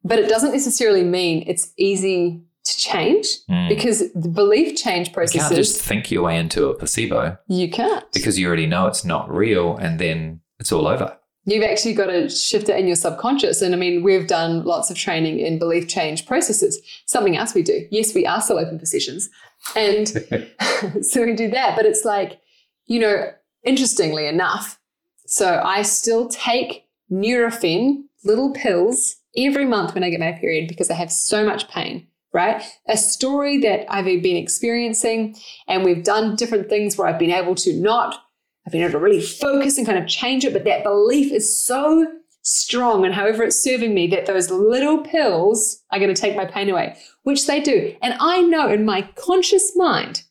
but 0.03 0.17
it 0.17 0.29
doesn't 0.29 0.53
necessarily 0.53 1.03
mean 1.03 1.43
it's 1.47 1.73
easy 1.77 2.41
to 2.73 2.77
change 2.79 3.27
Mm. 3.49 3.69
because 3.69 4.11
the 4.13 4.29
belief 4.29 4.75
change 4.77 5.09
You 5.09 5.13
can't 5.39 5.55
just 5.55 5.81
think 5.81 6.11
your 6.11 6.23
way 6.23 6.37
into 6.37 6.67
a 6.69 6.73
placebo 6.75 7.37
you 7.47 7.69
can't. 7.69 8.05
because 8.13 8.37
you 8.39 8.47
already 8.47 8.67
know 8.67 8.87
it's 8.87 9.03
not 9.05 9.29
real 9.33 9.75
and 9.77 9.99
then 9.99 10.41
it's 10.59 10.71
all 10.71 10.87
over. 10.87 11.15
you've 11.45 11.63
actually 11.63 11.93
got 11.93 12.07
to 12.07 12.29
shift 12.29 12.69
it 12.69 12.77
in 12.79 12.85
your 12.87 12.95
subconscious. 12.95 13.61
And 13.63 13.73
i 13.73 13.77
mean 13.77 14.03
we've 14.03 14.27
done 14.27 14.63
lots 14.65 14.89
of 14.91 14.95
training 14.97 15.39
in 15.39 15.57
belief 15.59 15.87
change 15.87 16.25
processes. 16.25 16.79
Something 17.05 17.35
else 17.37 17.53
we 17.55 17.63
do. 17.63 17.87
Yes 17.91 18.13
we 18.13 18.25
are 18.25 18.41
still 18.41 18.59
open 18.59 18.77
for 18.79 18.85
sessions. 18.85 19.29
And 19.75 20.07
so 21.09 21.23
we 21.25 21.33
do 21.33 21.49
that. 21.49 21.75
But 21.75 21.85
it's 21.85 22.05
like 22.05 22.39
you 22.85 22.99
know 22.99 23.31
interestingly 23.63 24.25
enough 24.25 24.79
so 25.27 25.61
i 25.65 25.81
still 25.81 26.27
take 26.29 26.85
nurofen 27.11 28.03
little 28.23 28.51
pills 28.53 29.17
every 29.37 29.65
month 29.65 29.93
when 29.93 30.03
i 30.03 30.09
get 30.09 30.19
my 30.19 30.31
period 30.31 30.67
because 30.67 30.89
i 30.89 30.93
have 30.93 31.11
so 31.11 31.45
much 31.45 31.67
pain 31.69 32.07
right 32.33 32.63
a 32.87 32.97
story 32.97 33.57
that 33.57 33.85
i've 33.91 34.05
been 34.05 34.37
experiencing 34.37 35.35
and 35.67 35.83
we've 35.83 36.03
done 36.03 36.35
different 36.35 36.69
things 36.69 36.97
where 36.97 37.07
i've 37.07 37.19
been 37.19 37.31
able 37.31 37.55
to 37.55 37.73
not 37.73 38.23
i've 38.65 38.71
been 38.71 38.81
able 38.81 38.93
to 38.93 38.99
really 38.99 39.21
focus 39.21 39.77
and 39.77 39.87
kind 39.87 39.97
of 39.97 40.07
change 40.07 40.45
it 40.45 40.53
but 40.53 40.63
that 40.63 40.83
belief 40.83 41.31
is 41.31 41.61
so 41.61 42.05
strong 42.41 43.05
and 43.05 43.13
however 43.13 43.43
it's 43.43 43.61
serving 43.61 43.93
me 43.93 44.07
that 44.07 44.25
those 44.25 44.49
little 44.49 44.99
pills 44.99 45.83
are 45.91 45.99
going 45.99 46.13
to 46.13 46.19
take 46.19 46.35
my 46.35 46.45
pain 46.45 46.69
away 46.69 46.97
which 47.23 47.47
they 47.47 47.59
do 47.59 47.95
and 48.01 48.15
i 48.19 48.41
know 48.41 48.67
in 48.67 48.85
my 48.85 49.01
conscious 49.15 49.75
mind 49.75 50.23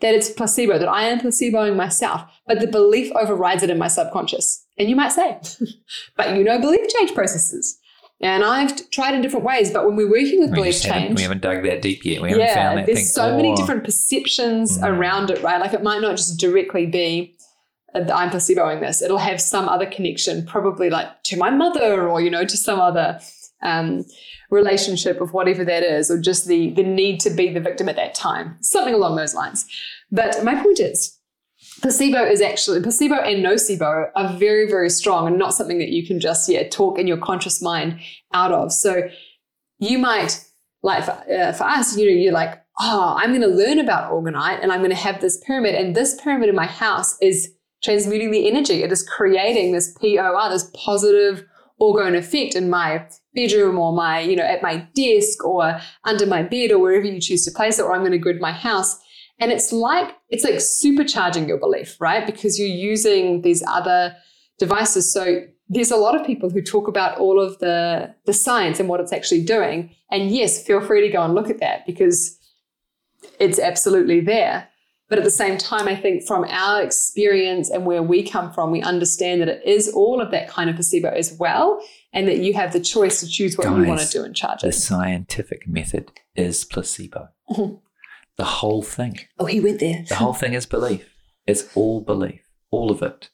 that 0.00 0.14
it's 0.14 0.30
placebo, 0.30 0.78
that 0.78 0.88
I 0.88 1.04
am 1.04 1.20
placeboing 1.20 1.76
myself, 1.76 2.22
but 2.46 2.60
the 2.60 2.66
belief 2.66 3.12
overrides 3.12 3.62
it 3.62 3.70
in 3.70 3.78
my 3.78 3.88
subconscious. 3.88 4.66
And 4.78 4.88
you 4.88 4.96
might 4.96 5.12
say, 5.12 5.38
but 6.16 6.36
you 6.36 6.44
know 6.44 6.60
belief 6.60 6.88
change 6.88 7.14
processes. 7.14 7.78
And 8.22 8.44
I've 8.44 8.90
tried 8.90 9.14
in 9.14 9.22
different 9.22 9.46
ways, 9.46 9.70
but 9.70 9.86
when 9.86 9.96
we're 9.96 10.10
working 10.10 10.40
with 10.40 10.50
We, 10.50 10.56
belief 10.56 10.82
change, 10.82 11.16
we 11.16 11.22
haven't 11.22 11.40
dug 11.40 11.62
that 11.62 11.80
deep 11.80 12.04
yet. 12.04 12.20
We 12.20 12.28
haven't 12.30 12.44
yeah, 12.46 12.54
found 12.54 12.78
that 12.78 12.86
there's 12.86 12.98
thing. 12.98 13.06
so 13.06 13.34
many 13.36 13.54
different 13.56 13.82
perceptions 13.84 14.78
Mm. 14.78 14.88
around 14.98 15.30
it, 15.30 15.42
right? 15.42 15.58
Like 15.60 15.72
it 15.72 15.82
might 15.82 16.02
not 16.02 16.16
just 16.16 16.38
directly 16.38 16.84
be 16.86 17.34
uh, 17.94 18.00
I'm 18.12 18.30
placeboing 18.30 18.80
this. 18.80 19.00
It'll 19.02 19.18
have 19.18 19.40
some 19.40 19.68
other 19.68 19.86
connection, 19.86 20.46
probably 20.46 20.90
like 20.90 21.08
to 21.24 21.36
my 21.36 21.50
mother 21.50 22.08
or, 22.08 22.20
you 22.20 22.30
know, 22.30 22.44
to 22.44 22.56
some 22.56 22.78
other 22.78 23.18
um, 23.62 24.04
relationship 24.50 25.20
of 25.20 25.32
whatever 25.32 25.64
that 25.64 25.82
is, 25.82 26.10
or 26.10 26.20
just 26.20 26.46
the, 26.46 26.70
the 26.70 26.82
need 26.82 27.20
to 27.20 27.30
be 27.30 27.52
the 27.52 27.60
victim 27.60 27.88
at 27.88 27.96
that 27.96 28.14
time, 28.14 28.56
something 28.60 28.94
along 28.94 29.16
those 29.16 29.34
lines. 29.34 29.66
But 30.12 30.44
my 30.44 30.54
point 30.62 30.78
is, 30.78 31.18
placebo 31.80 32.24
is 32.24 32.40
actually 32.40 32.80
placebo 32.80 33.14
and 33.14 33.44
nocebo 33.44 34.10
are 34.14 34.32
very 34.36 34.68
very 34.68 34.90
strong 34.90 35.26
and 35.26 35.38
not 35.38 35.54
something 35.54 35.78
that 35.78 35.88
you 35.88 36.06
can 36.06 36.20
just 36.20 36.48
yeah 36.48 36.68
talk 36.68 36.98
in 36.98 37.06
your 37.06 37.16
conscious 37.16 37.62
mind 37.62 37.98
out 38.32 38.52
of 38.52 38.72
so 38.72 39.08
you 39.78 39.98
might 39.98 40.44
like 40.82 41.04
for, 41.04 41.12
uh, 41.12 41.52
for 41.52 41.64
us, 41.64 41.96
you 41.96 42.06
know, 42.06 42.12
you're 42.12 42.32
like, 42.32 42.62
oh, 42.80 43.14
I'm 43.18 43.30
going 43.30 43.42
to 43.42 43.48
learn 43.48 43.78
about 43.78 44.10
orgonite 44.10 44.62
and 44.62 44.72
I'm 44.72 44.80
going 44.80 44.90
to 44.90 44.96
have 44.96 45.20
this 45.20 45.42
pyramid. 45.46 45.74
And 45.74 45.94
this 45.94 46.20
pyramid 46.20 46.48
in 46.48 46.54
my 46.54 46.66
house 46.66 47.16
is 47.20 47.52
transmuting 47.82 48.30
the 48.30 48.48
energy. 48.48 48.82
It 48.82 48.92
is 48.92 49.06
creating 49.06 49.72
this 49.72 49.92
POR, 50.00 50.50
this 50.50 50.70
positive 50.74 51.44
orgone 51.80 52.16
effect 52.16 52.54
in 52.54 52.68
my 52.68 53.06
bedroom 53.34 53.78
or 53.78 53.92
my, 53.92 54.20
you 54.20 54.36
know, 54.36 54.44
at 54.44 54.62
my 54.62 54.86
desk 54.94 55.44
or 55.44 55.80
under 56.04 56.26
my 56.26 56.42
bed 56.42 56.72
or 56.72 56.78
wherever 56.78 57.06
you 57.06 57.20
choose 57.20 57.44
to 57.44 57.50
place 57.50 57.78
it, 57.78 57.82
or 57.82 57.94
I'm 57.94 58.00
going 58.00 58.12
to 58.12 58.18
grid 58.18 58.40
my 58.40 58.52
house. 58.52 58.98
And 59.40 59.50
it's 59.50 59.72
like, 59.72 60.14
it's 60.28 60.44
like 60.44 60.54
supercharging 60.56 61.48
your 61.48 61.58
belief, 61.58 61.96
right? 62.00 62.24
Because 62.26 62.58
you're 62.58 62.68
using 62.68 63.42
these 63.42 63.62
other 63.66 64.14
devices. 64.58 65.10
So 65.12 65.42
there's 65.68 65.90
a 65.90 65.96
lot 65.96 66.14
of 66.18 66.26
people 66.26 66.50
who 66.50 66.60
talk 66.60 66.86
about 66.88 67.18
all 67.18 67.40
of 67.40 67.58
the, 67.58 68.14
the 68.26 68.32
science 68.32 68.78
and 68.78 68.88
what 68.88 69.00
it's 69.00 69.12
actually 69.12 69.44
doing. 69.44 69.94
And 70.10 70.30
yes, 70.30 70.62
feel 70.64 70.80
free 70.80 71.00
to 71.00 71.08
go 71.08 71.22
and 71.22 71.34
look 71.34 71.48
at 71.48 71.60
that 71.60 71.86
because 71.86 72.38
it's 73.38 73.58
absolutely 73.58 74.20
there. 74.20 74.68
But 75.08 75.18
at 75.18 75.24
the 75.24 75.30
same 75.30 75.58
time, 75.58 75.88
I 75.88 75.96
think 75.96 76.24
from 76.24 76.44
our 76.44 76.82
experience 76.82 77.68
and 77.68 77.84
where 77.84 78.02
we 78.02 78.22
come 78.22 78.52
from, 78.52 78.70
we 78.70 78.80
understand 78.82 79.40
that 79.40 79.48
it 79.48 79.62
is 79.64 79.88
all 79.92 80.20
of 80.20 80.30
that 80.30 80.48
kind 80.48 80.70
of 80.70 80.76
placebo 80.76 81.08
as 81.08 81.32
well, 81.36 81.82
and 82.12 82.28
that 82.28 82.38
you 82.38 82.54
have 82.54 82.72
the 82.72 82.78
choice 82.78 83.18
to 83.18 83.26
choose 83.28 83.58
what 83.58 83.66
you 83.66 83.84
want 83.86 84.00
to 84.00 84.08
do 84.08 84.22
and 84.22 84.36
charge 84.36 84.62
it. 84.62 84.66
The 84.66 84.72
scientific 84.72 85.66
method 85.66 86.12
is 86.36 86.64
placebo. 86.64 87.28
Mhm. 87.50 87.80
The 88.40 88.46
whole 88.46 88.80
thing. 88.82 89.18
Oh, 89.38 89.44
he 89.44 89.60
went 89.60 89.80
there. 89.80 90.02
The 90.08 90.14
whole 90.14 90.32
thing 90.32 90.54
is 90.54 90.64
belief. 90.64 91.14
It's 91.46 91.68
all 91.76 92.00
belief. 92.00 92.40
All 92.70 92.90
of 92.90 93.02
it. 93.02 93.28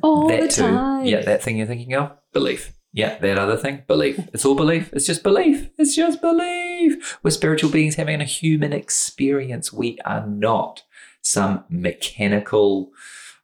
all 0.00 0.28
that 0.28 0.42
the 0.42 0.46
too. 0.46 0.62
time. 0.62 1.04
Yeah, 1.06 1.22
that 1.22 1.42
thing 1.42 1.56
you're 1.56 1.66
thinking 1.66 1.92
of, 1.94 2.12
belief. 2.32 2.72
Yeah, 2.92 3.18
that 3.18 3.36
other 3.36 3.56
thing, 3.56 3.82
belief. 3.88 4.20
It's 4.32 4.44
all 4.44 4.54
belief. 4.54 4.92
It's 4.92 5.06
just 5.06 5.24
belief. 5.24 5.70
It's 5.76 5.96
just 5.96 6.20
belief. 6.20 7.18
We're 7.24 7.32
spiritual 7.32 7.72
beings 7.72 7.96
having 7.96 8.20
a 8.20 8.24
human 8.24 8.72
experience. 8.72 9.72
We 9.72 9.98
are 10.04 10.24
not 10.24 10.84
some 11.20 11.64
mechanical, 11.68 12.92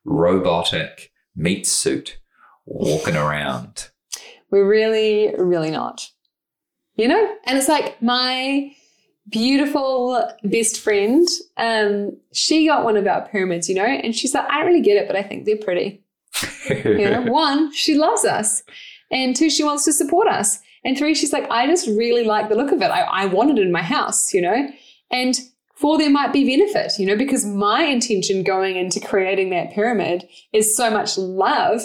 robotic 0.05 1.11
meat 1.35 1.67
suit 1.67 2.21
walking 2.67 3.17
around. 3.17 3.91
We're 4.53 4.69
really, 4.69 5.35
really 5.37 5.73
not. 5.73 6.09
You 6.95 7.09
know? 7.09 7.35
And 7.47 7.59
it's 7.59 7.69
like 7.69 8.01
my 8.01 8.77
beautiful 9.31 10.29
best 10.45 10.81
friend, 10.81 11.27
um, 11.57 12.17
she 12.33 12.67
got 12.67 12.85
one 12.85 12.97
of 12.97 13.07
our 13.07 13.27
pyramids, 13.29 13.69
you 13.69 13.75
know, 13.75 13.85
and 13.85 14.15
she's 14.15 14.35
like, 14.35 14.49
I 14.51 14.59
don't 14.59 14.67
really 14.67 14.81
get 14.81 14.97
it, 14.97 15.07
but 15.07 15.17
I 15.17 15.23
think 15.23 15.45
they're 15.45 15.57
pretty. 15.57 16.03
You 16.71 17.11
know, 17.11 17.23
one, 17.23 17.73
she 17.73 17.97
loves 17.97 18.25
us. 18.25 18.63
And 19.11 19.35
two, 19.35 19.51
she 19.51 19.65
wants 19.65 19.85
to 19.87 19.93
support 19.93 20.29
us. 20.29 20.61
And 20.85 20.97
three, 20.97 21.15
she's 21.15 21.33
like, 21.33 21.51
I 21.51 21.67
just 21.67 21.89
really 21.89 22.25
like 22.25 22.49
the 22.49 22.55
look 22.55 22.71
of 22.71 22.81
it. 22.81 22.91
I, 22.91 23.01
I 23.01 23.27
want 23.27 23.51
it 23.51 23.59
in 23.59 23.73
my 23.73 23.83
house, 23.83 24.33
you 24.33 24.41
know? 24.41 24.69
And 25.11 25.39
four, 25.75 25.99
there 25.99 26.11
might 26.11 26.33
be 26.33 26.57
benefit, 26.57 26.99
you 26.99 27.07
know, 27.07 27.17
because 27.17 27.45
my 27.45 27.83
intention 27.83 28.45
going 28.45 28.77
into 28.77 29.01
creating 29.01 29.51
that 29.51 29.73
pyramid 29.73 30.29
is 30.53 30.77
so 30.77 30.91
much 30.91 31.19
love 31.19 31.83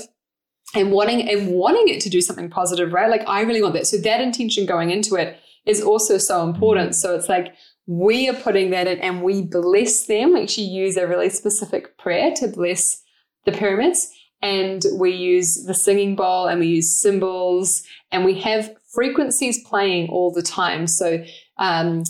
and 0.75 0.91
wanting 0.91 1.27
and 1.29 1.49
wanting 1.49 1.87
it 1.87 2.01
to 2.01 2.09
do 2.09 2.21
something 2.21 2.49
positive, 2.49 2.93
right? 2.93 3.09
Like 3.09 3.27
I 3.27 3.41
really 3.41 3.61
want 3.61 3.73
that. 3.73 3.87
So 3.87 3.97
that 3.97 4.21
intention 4.21 4.65
going 4.65 4.91
into 4.91 5.15
it 5.15 5.39
is 5.65 5.81
also 5.81 6.17
so 6.17 6.47
important. 6.47 6.95
So 6.95 7.15
it's 7.15 7.29
like 7.29 7.53
we 7.87 8.29
are 8.29 8.35
putting 8.35 8.71
that 8.71 8.87
in 8.87 8.99
and 8.99 9.21
we 9.21 9.43
bless 9.43 10.05
them. 10.05 10.33
We 10.33 10.43
actually 10.43 10.67
use 10.67 10.97
a 10.97 11.07
really 11.07 11.29
specific 11.29 11.97
prayer 11.97 12.33
to 12.37 12.47
bless 12.47 13.01
the 13.45 13.51
pyramids. 13.51 14.11
And 14.41 14.83
we 14.99 15.11
use 15.11 15.63
the 15.65 15.73
singing 15.73 16.15
bowl 16.15 16.47
and 16.47 16.59
we 16.59 16.67
use 16.67 17.01
symbols 17.01 17.83
and 18.11 18.25
we 18.25 18.39
have 18.41 18.75
frequencies 18.93 19.63
playing 19.67 20.09
all 20.09 20.31
the 20.31 20.43
time. 20.43 20.87
So 20.87 21.23
um, 21.57 22.03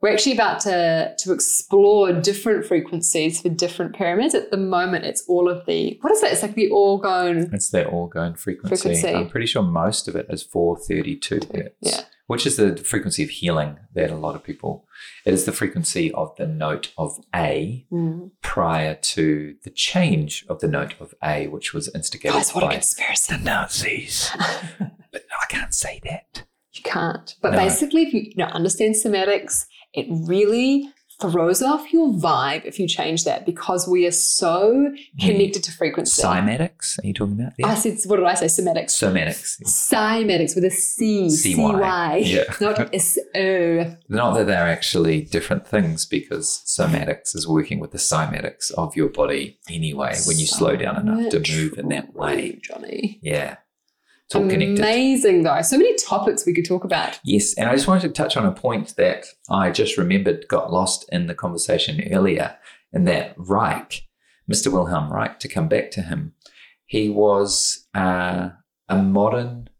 we're 0.00 0.12
actually 0.12 0.32
about 0.32 0.60
to, 0.60 1.14
to 1.18 1.32
explore 1.32 2.12
different 2.12 2.64
frequencies 2.64 3.40
for 3.40 3.48
different 3.48 3.96
pyramids. 3.96 4.34
At 4.34 4.50
the 4.50 4.56
moment, 4.56 5.04
it's 5.04 5.24
all 5.28 5.48
of 5.48 5.66
the, 5.66 5.98
what 6.00 6.12
is 6.12 6.20
that? 6.20 6.32
It's 6.32 6.42
like 6.42 6.54
the 6.54 6.70
orgone. 6.70 7.52
It's 7.52 7.70
that 7.70 7.88
orgone 7.88 8.38
frequency. 8.38 8.76
Frequency. 8.76 9.08
I'm 9.08 9.28
pretty 9.28 9.46
sure 9.46 9.62
most 9.62 10.06
of 10.06 10.16
it 10.16 10.26
is 10.30 10.42
432 10.42 11.40
hertz. 11.52 11.74
Yeah. 11.80 12.00
Which 12.28 12.46
is 12.46 12.56
the 12.56 12.76
frequency 12.76 13.24
of 13.24 13.30
healing 13.30 13.78
that 13.94 14.10
a 14.10 14.14
lot 14.16 14.36
of 14.36 14.44
people, 14.44 14.86
it 15.24 15.34
is 15.34 15.44
the 15.46 15.52
frequency 15.52 16.12
of 16.12 16.36
the 16.36 16.46
note 16.46 16.92
of 16.96 17.18
A 17.34 17.84
Mm. 17.90 18.30
prior 18.42 18.94
to 18.94 19.56
the 19.64 19.70
change 19.70 20.44
of 20.48 20.60
the 20.60 20.68
note 20.68 20.94
of 21.00 21.14
A, 21.24 21.48
which 21.48 21.72
was 21.74 21.88
instigated 21.94 22.34
Guys, 22.36 22.54
what 22.54 22.64
a 22.64 22.66
by 22.68 22.72
conspiracy. 22.74 23.32
the 23.34 23.42
Nazis. 23.42 24.30
but 25.12 25.22
I 25.42 25.46
can't 25.48 25.74
say 25.74 26.00
that. 26.04 26.44
You 26.74 26.82
can't. 26.84 27.34
But 27.42 27.52
No. 27.52 27.58
basically, 27.58 28.02
if 28.02 28.12
you, 28.14 28.20
you 28.20 28.34
know, 28.36 28.44
understand 28.46 28.94
somatics, 28.94 29.64
it 29.94 30.06
really 30.10 30.92
throws 31.20 31.62
off 31.62 31.92
your 31.92 32.08
vibe 32.12 32.64
if 32.64 32.78
you 32.78 32.86
change 32.86 33.24
that 33.24 33.44
because 33.44 33.88
we 33.88 34.06
are 34.06 34.12
so 34.12 34.94
connected 35.20 35.64
to 35.64 35.72
frequency. 35.72 36.22
Cymatics, 36.22 37.02
are 37.02 37.06
you 37.06 37.12
talking 37.12 37.34
about? 37.40 37.52
I 37.64 37.74
said, 37.74 37.98
what 38.08 38.16
did 38.16 38.26
I 38.26 38.34
say? 38.34 38.46
Somatics. 38.46 38.90
Somatics. 38.90 39.60
Cymatics 39.64 40.54
with 40.54 40.64
a 40.64 40.70
C, 40.70 41.28
CY. 41.28 41.52
C-Y, 41.54 42.16
Yeah. 42.24 42.44
not 42.60 42.94
S-O. 42.94 43.96
Not 44.08 44.34
that 44.34 44.46
they're 44.46 44.68
actually 44.68 45.22
different 45.22 45.66
things 45.66 46.06
because 46.06 46.62
somatics 46.66 47.34
is 47.34 47.48
working 47.48 47.80
with 47.80 47.90
the 47.90 47.98
cymatics 47.98 48.70
of 48.72 48.94
your 48.94 49.08
body 49.08 49.58
anyway 49.68 50.14
when 50.26 50.38
you 50.38 50.46
slow 50.46 50.76
down 50.76 51.00
enough 51.00 51.30
to 51.30 51.38
move 51.52 51.78
in 51.78 51.88
that 51.88 52.14
way. 52.14 52.58
Johnny. 52.62 53.18
Yeah. 53.22 53.56
It's 54.28 54.34
all 54.34 54.42
connected. 54.42 54.78
Amazing, 54.80 55.42
though. 55.44 55.62
So 55.62 55.78
many 55.78 55.94
topics 55.96 56.44
we 56.44 56.52
could 56.52 56.66
talk 56.66 56.84
about. 56.84 57.18
Yes, 57.24 57.54
and 57.56 57.70
I 57.70 57.74
just 57.74 57.88
wanted 57.88 58.02
to 58.08 58.22
touch 58.22 58.36
on 58.36 58.44
a 58.44 58.52
point 58.52 58.94
that 58.96 59.24
I 59.48 59.70
just 59.70 59.96
remembered 59.96 60.46
got 60.48 60.70
lost 60.70 61.08
in 61.10 61.26
the 61.28 61.34
conversation 61.34 62.02
earlier, 62.12 62.54
and 62.92 63.08
that 63.08 63.32
Reich, 63.38 64.02
Mr. 64.50 64.70
Wilhelm 64.70 65.10
Reich, 65.10 65.38
to 65.40 65.48
come 65.48 65.66
back 65.66 65.90
to 65.92 66.02
him, 66.02 66.34
he 66.84 67.08
was 67.08 67.86
uh, 67.94 68.50
a 68.90 69.02
modern, 69.02 69.70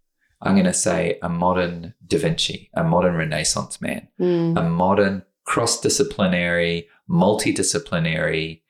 I'm 0.41 0.55
going 0.55 0.65
to 0.65 0.73
say 0.73 1.19
a 1.23 1.29
modern 1.29 1.93
Da 2.07 2.19
Vinci, 2.19 2.71
a 2.73 2.83
modern 2.85 3.17
Renaissance 3.17 3.83
man, 3.83 4.09
Mm. 4.19 4.59
a 4.59 4.63
modern 4.63 5.25
cross 5.45 5.79
disciplinary, 5.79 6.89
multidisciplinary, 7.11 8.63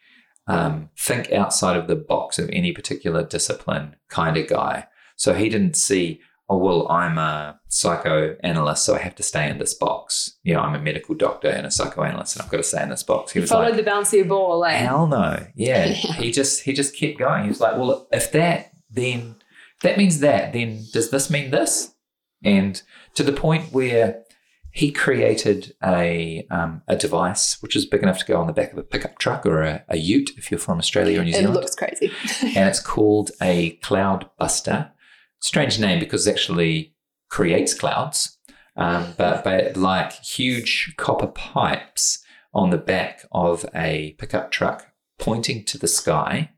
um, 0.49 0.91
think 0.99 1.31
outside 1.33 1.76
of 1.76 1.87
the 1.89 1.97
box 1.97 2.39
of 2.39 2.49
any 2.53 2.72
particular 2.72 3.22
discipline 3.22 3.97
kind 4.09 4.37
of 4.37 4.49
guy. 4.49 4.87
So 5.19 5.35
he 5.35 5.49
didn't 5.49 5.77
see, 5.77 6.21
oh, 6.49 6.57
well, 6.57 6.89
I'm 6.89 7.19
a 7.19 7.61
psychoanalyst, 7.69 8.85
so 8.85 8.95
I 8.95 8.99
have 9.01 9.16
to 9.16 9.23
stay 9.23 9.51
in 9.51 9.59
this 9.59 9.75
box. 9.75 10.39
You 10.45 10.55
know, 10.55 10.61
I'm 10.61 10.75
a 10.75 10.81
medical 10.81 11.14
doctor 11.14 11.49
and 11.49 11.66
a 11.66 11.71
psychoanalyst, 11.71 12.37
and 12.37 12.45
I've 12.45 12.51
got 12.51 12.59
to 12.59 12.62
stay 12.62 12.83
in 12.83 12.89
this 12.89 13.03
box. 13.03 13.33
He 13.33 13.41
was 13.41 13.51
Followed 13.51 13.75
like, 13.75 13.85
the 13.85 13.91
bouncy 13.91 14.27
ball. 14.27 14.64
Eh? 14.64 14.71
hell 14.71 15.07
no. 15.07 15.47
Yeah. 15.55 15.87
Yeah. 15.99 16.12
He 16.14 16.31
just 16.31 16.62
he 16.62 16.73
just 16.73 16.97
kept 16.97 17.19
going. 17.19 17.43
He 17.43 17.49
was 17.49 17.61
like, 17.61 17.77
well, 17.77 18.09
if 18.12 18.33
that, 18.33 18.73
then 18.91 19.37
that 19.83 19.99
means 19.99 20.21
that, 20.21 20.53
then 20.53 20.85
does 20.93 21.11
this 21.11 21.31
mean 21.31 21.51
this? 21.51 21.95
And 22.43 22.81
to 23.14 23.23
the 23.23 23.33
point 23.33 23.73
where 23.73 24.23
he 24.71 24.93
created 24.93 25.75
a 25.83 26.47
um, 26.51 26.83
a 26.87 26.95
device 26.95 27.61
which 27.62 27.75
is 27.75 27.87
big 27.87 28.03
enough 28.03 28.19
to 28.19 28.25
go 28.25 28.41
on 28.41 28.47
the 28.47 28.53
back 28.53 28.73
of 28.73 28.79
a 28.79 28.83
pickup 28.83 29.19
truck 29.19 29.45
or 29.45 29.62
a, 29.62 29.85
a 29.89 29.97
ute 29.97 30.31
if 30.37 30.51
you're 30.51 30.61
from 30.61 30.79
Australia 30.79 31.21
or 31.21 31.25
New 31.25 31.33
Zealand. 31.33 31.57
It 31.57 31.61
looks 31.61 31.75
crazy. 31.75 32.12
and 32.57 32.69
it's 32.69 32.81
called 32.81 33.33
a 33.43 33.71
cloud 33.83 34.31
buster. 34.39 34.93
Strange 35.41 35.78
name 35.78 35.99
because 35.99 36.26
it 36.26 36.32
actually 36.32 36.95
creates 37.30 37.74
clouds, 37.74 38.39
um, 38.76 39.14
but, 39.16 39.45
but 39.45 39.76
like 39.76 40.12
huge 40.12 40.95
copper 40.97 41.26
pipes 41.26 42.24
on 42.55 42.70
the 42.70 42.78
back 42.78 43.24
of 43.32 43.64
a 43.74 44.16
pickup 44.18 44.51
truck 44.51 44.86
pointing 45.18 45.64
to 45.64 45.78
the 45.78 45.89
sky, 45.89 46.51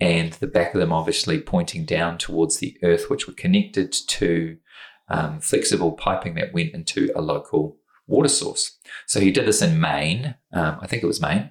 and 0.00 0.34
the 0.34 0.46
back 0.46 0.74
of 0.74 0.80
them 0.80 0.92
obviously 0.92 1.40
pointing 1.40 1.84
down 1.84 2.18
towards 2.18 2.58
the 2.58 2.76
earth, 2.82 3.08
which 3.08 3.26
were 3.26 3.32
connected 3.34 3.92
to 3.92 4.58
um, 5.08 5.40
flexible 5.40 5.92
piping 5.92 6.34
that 6.34 6.52
went 6.52 6.74
into 6.74 7.10
a 7.14 7.20
local 7.20 7.78
water 8.06 8.28
source. 8.28 8.78
So 9.06 9.20
he 9.20 9.30
did 9.30 9.46
this 9.46 9.62
in 9.62 9.80
Maine, 9.80 10.36
um, 10.52 10.78
I 10.80 10.86
think 10.86 11.02
it 11.02 11.06
was 11.06 11.20
Maine, 11.20 11.50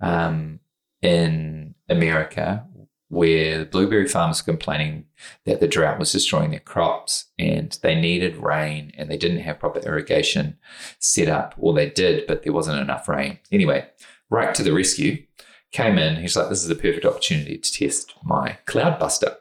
um, 0.00 0.60
in 1.00 1.74
America, 1.88 2.66
where 3.12 3.58
the 3.58 3.66
blueberry 3.66 4.08
farmers 4.08 4.40
were 4.40 4.50
complaining 4.54 5.04
that 5.44 5.60
the 5.60 5.68
drought 5.68 5.98
was 5.98 6.10
destroying 6.10 6.50
their 6.50 6.60
crops 6.60 7.26
and 7.38 7.78
they 7.82 7.94
needed 7.94 8.38
rain 8.38 8.90
and 8.96 9.10
they 9.10 9.18
didn't 9.18 9.40
have 9.40 9.58
proper 9.58 9.80
irrigation 9.80 10.56
set 10.98 11.28
up. 11.28 11.54
Well, 11.58 11.74
they 11.74 11.90
did, 11.90 12.26
but 12.26 12.42
there 12.42 12.54
wasn't 12.54 12.80
enough 12.80 13.06
rain. 13.10 13.38
Anyway, 13.52 13.86
Reich 14.30 14.54
to 14.54 14.62
the 14.62 14.72
rescue, 14.72 15.26
came 15.72 15.98
in. 15.98 16.22
He's 16.22 16.36
like, 16.36 16.48
this 16.48 16.62
is 16.62 16.68
the 16.68 16.74
perfect 16.74 17.04
opportunity 17.04 17.58
to 17.58 17.70
test 17.70 18.14
my 18.24 18.56
cloudbuster. 18.64 19.36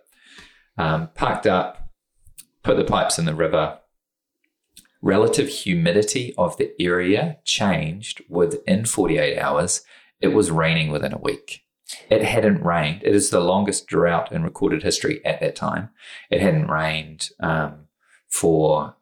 Um, 0.77 1.07
parked 1.15 1.47
up, 1.47 1.91
put 2.63 2.75
the 2.75 2.83
pipes 2.83 3.17
in 3.17 3.23
the 3.23 3.33
river. 3.33 3.79
Relative 5.01 5.47
humidity 5.47 6.33
of 6.37 6.57
the 6.57 6.73
area 6.77 7.37
changed 7.45 8.21
within 8.27 8.83
48 8.83 9.39
hours. 9.39 9.85
It 10.19 10.33
was 10.33 10.51
raining 10.51 10.91
within 10.91 11.13
a 11.13 11.17
week. 11.17 11.63
It 12.11 12.23
hadn't 12.23 12.61
rained. 12.61 13.03
It 13.03 13.15
is 13.15 13.29
the 13.29 13.39
longest 13.39 13.87
drought 13.87 14.33
in 14.33 14.43
recorded 14.43 14.83
history 14.83 15.25
at 15.25 15.39
that 15.39 15.55
time. 15.55 15.89
It 16.29 16.41
hadn't 16.41 16.67
rained 16.67 17.29
um, 17.39 17.87
for 18.27 18.97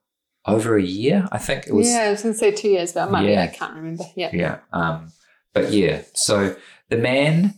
over 0.46 0.78
a 0.78 0.84
year. 0.84 1.28
I 1.32 1.40
think 1.40 1.66
it 1.66 1.74
was. 1.74 1.90
yeah, 1.90 2.04
I 2.04 2.12
was 2.12 2.22
going 2.22 2.36
to 2.36 2.40
say 2.40 2.52
two 2.52 2.70
years, 2.70 2.94
but 2.94 3.08
it 3.08 3.12
might 3.12 3.26
be. 3.26 3.32
Yeah. 3.32 3.44
I 3.44 3.48
can't 3.48 3.74
remember. 3.74 4.04
Yeah. 4.16 4.30
Yeah. 4.32 4.60
Um, 4.72 5.12
but 5.54 5.72
yeah, 5.72 6.04
so 6.14 6.56
the 6.90 6.98
man 6.98 7.56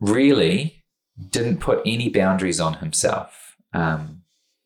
really 0.00 0.84
didn't 1.30 1.60
put 1.60 1.80
any 1.86 2.08
boundaries 2.08 2.60
on 2.60 2.74
himself. 2.74 3.56
Um, 3.72 4.22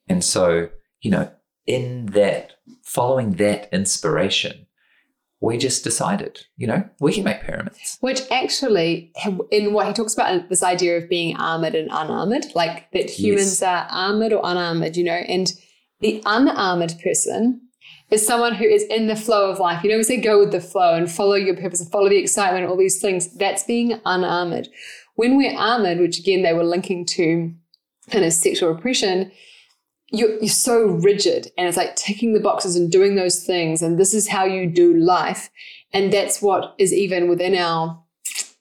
and 0.08 0.24
so, 0.24 0.70
you 1.02 1.10
know, 1.10 1.30
in 1.66 2.06
that, 2.06 2.54
following 2.82 3.32
that 3.32 3.68
inspiration, 3.70 4.66
we 5.40 5.56
just 5.56 5.82
decided, 5.84 6.46
you 6.56 6.66
know, 6.66 6.88
we 7.00 7.14
can 7.14 7.24
make 7.24 7.42
pyramids. 7.42 7.96
Which 8.00 8.20
actually, 8.30 9.12
in 9.50 9.72
what 9.72 9.86
he 9.86 9.92
talks 9.94 10.12
about, 10.12 10.48
this 10.50 10.62
idea 10.62 10.98
of 10.98 11.08
being 11.08 11.36
armored 11.36 11.74
and 11.74 11.88
unarmored, 11.90 12.46
like 12.54 12.90
that 12.92 13.08
humans 13.08 13.62
are 13.62 13.86
armored 13.90 14.34
or 14.34 14.42
unarmored, 14.44 14.96
you 14.96 15.04
know, 15.04 15.12
and 15.12 15.52
the 16.00 16.22
unarmored 16.26 16.94
person 17.02 17.62
is 18.10 18.26
someone 18.26 18.54
who 18.54 18.64
is 18.64 18.82
in 18.84 19.06
the 19.06 19.16
flow 19.16 19.50
of 19.50 19.58
life. 19.58 19.82
You 19.82 19.90
know, 19.90 19.96
we 19.96 20.02
say 20.02 20.20
go 20.20 20.38
with 20.38 20.52
the 20.52 20.60
flow 20.60 20.94
and 20.94 21.10
follow 21.10 21.34
your 21.34 21.56
purpose 21.56 21.80
and 21.80 21.90
follow 21.90 22.08
the 22.08 22.18
excitement, 22.18 22.66
all 22.66 22.76
these 22.76 23.00
things. 23.00 23.34
That's 23.36 23.64
being 23.64 24.00
unarmored. 24.04 24.68
When 25.14 25.36
we're 25.36 25.56
armored, 25.56 26.00
which 26.00 26.18
again 26.18 26.42
they 26.42 26.52
were 26.52 26.64
linking 26.64 27.06
to 27.06 27.54
kind 28.10 28.24
of 28.24 28.32
sexual 28.32 28.72
repression, 28.72 29.30
you're, 30.10 30.38
you're 30.38 30.48
so 30.48 30.82
rigid 30.82 31.50
and 31.56 31.68
it's 31.68 31.76
like 31.76 31.96
ticking 31.96 32.32
the 32.32 32.40
boxes 32.40 32.76
and 32.76 32.90
doing 32.90 33.14
those 33.14 33.44
things. 33.44 33.82
And 33.82 33.98
this 33.98 34.14
is 34.14 34.28
how 34.28 34.44
you 34.44 34.66
do 34.66 34.94
life. 34.94 35.50
And 35.92 36.12
that's 36.12 36.40
what 36.42 36.74
is 36.78 36.92
even 36.92 37.28
within 37.28 37.54
our 37.54 38.02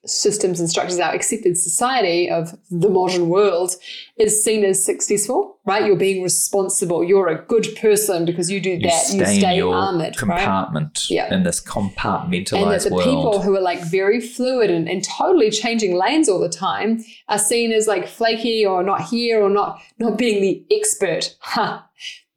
systems 0.10 0.60
and 0.60 0.70
structures 0.70 0.99
our 0.99 1.14
accepted 1.14 1.57
society 1.57 2.30
of 2.30 2.57
the 2.72 2.89
modern 2.89 3.30
world 3.30 3.76
is 4.18 4.43
seen 4.43 4.64
as 4.66 4.84
successful 4.84 5.57
right 5.66 5.86
you're 5.86 5.95
being 5.95 6.24
responsible 6.24 7.03
you're 7.03 7.28
a 7.28 7.41
good 7.45 7.68
person 7.80 8.26
because 8.26 8.49
you 8.49 8.60
do 8.60 8.72
You 8.72 8.80
that 8.82 8.93
stay, 8.93 9.18
you 9.18 9.26
stay 9.26 9.51
in 9.51 9.55
your 9.57 9.74
armored 9.76 10.01
right 10.05 10.18
compartment 10.18 11.05
Yeah. 11.10 11.34
in 11.34 11.43
this 11.43 11.62
compartmentalized 11.62 12.62
and 12.64 12.72
that 12.72 12.84
the 12.84 12.93
world. 12.95 13.05
people 13.05 13.41
who 13.41 13.55
are 13.55 13.62
like 13.62 13.82
very 13.82 14.20
fluid 14.20 14.70
and, 14.72 14.89
and 14.89 15.03
totally 15.03 15.51
changing 15.51 15.95
lanes 15.95 16.28
all 16.28 16.39
the 16.39 16.49
time 16.49 17.03
are 17.28 17.39
seen 17.39 17.72
as 17.72 17.88
like 17.88 18.07
flaky 18.07 18.66
or 18.66 18.84
not 18.84 19.01
here 19.01 19.41
or 19.41 19.49
not 19.49 19.80
not 19.99 20.18
being 20.18 20.41
the 20.41 20.66
expert. 20.72 21.36
Huh. 21.39 21.82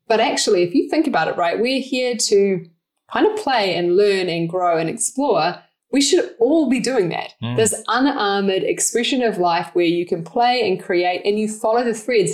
But 0.08 0.20
actually, 0.20 0.62
if 0.62 0.74
you 0.74 0.90
think 0.90 1.06
about 1.06 1.28
it, 1.28 1.36
right, 1.36 1.58
we're 1.58 1.80
here 1.80 2.16
to 2.16 2.66
kind 3.10 3.26
of 3.26 3.36
play 3.36 3.74
and 3.74 3.96
learn 3.96 4.28
and 4.28 4.48
grow 4.48 4.76
and 4.76 4.90
explore. 4.90 5.62
We 5.92 6.00
should 6.00 6.34
all 6.40 6.68
be 6.68 6.80
doing 6.80 7.10
that. 7.10 7.34
Mm. 7.42 7.56
This 7.56 7.74
unarmored 7.88 8.62
expression 8.62 9.22
of 9.22 9.38
life 9.38 9.70
where 9.74 9.84
you 9.84 10.06
can 10.06 10.24
play 10.24 10.66
and 10.68 10.82
create 10.82 11.22
and 11.24 11.38
you 11.38 11.48
follow 11.48 11.84
the 11.84 11.94
threads 11.94 12.32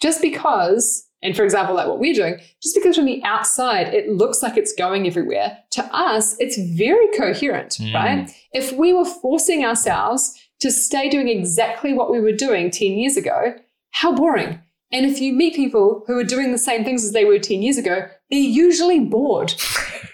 just 0.00 0.22
because, 0.22 1.06
and 1.22 1.34
for 1.36 1.44
example, 1.44 1.74
like 1.74 1.88
what 1.88 1.98
we're 1.98 2.14
doing, 2.14 2.38
just 2.62 2.74
because 2.74 2.96
from 2.96 3.06
the 3.06 3.22
outside 3.24 3.92
it 3.94 4.08
looks 4.08 4.42
like 4.42 4.56
it's 4.56 4.74
going 4.74 5.06
everywhere, 5.06 5.58
to 5.72 5.82
us, 5.94 6.36
it's 6.38 6.58
very 6.76 7.08
coherent, 7.16 7.70
Mm. 7.80 7.94
right? 7.94 8.30
If 8.52 8.72
we 8.72 8.92
were 8.92 9.04
forcing 9.04 9.64
ourselves 9.64 10.38
to 10.60 10.70
stay 10.70 11.08
doing 11.08 11.28
exactly 11.28 11.92
what 11.92 12.10
we 12.10 12.20
were 12.20 12.32
doing 12.32 12.70
10 12.70 12.92
years 12.92 13.16
ago, 13.16 13.54
how 13.90 14.14
boring. 14.14 14.60
And 14.92 15.04
if 15.06 15.20
you 15.20 15.32
meet 15.32 15.54
people 15.56 16.04
who 16.06 16.16
are 16.16 16.24
doing 16.24 16.52
the 16.52 16.58
same 16.58 16.84
things 16.84 17.04
as 17.04 17.12
they 17.12 17.24
were 17.24 17.38
10 17.40 17.62
years 17.62 17.78
ago, 17.78 18.06
they're 18.34 18.42
usually 18.42 19.00
bored. 19.00 19.54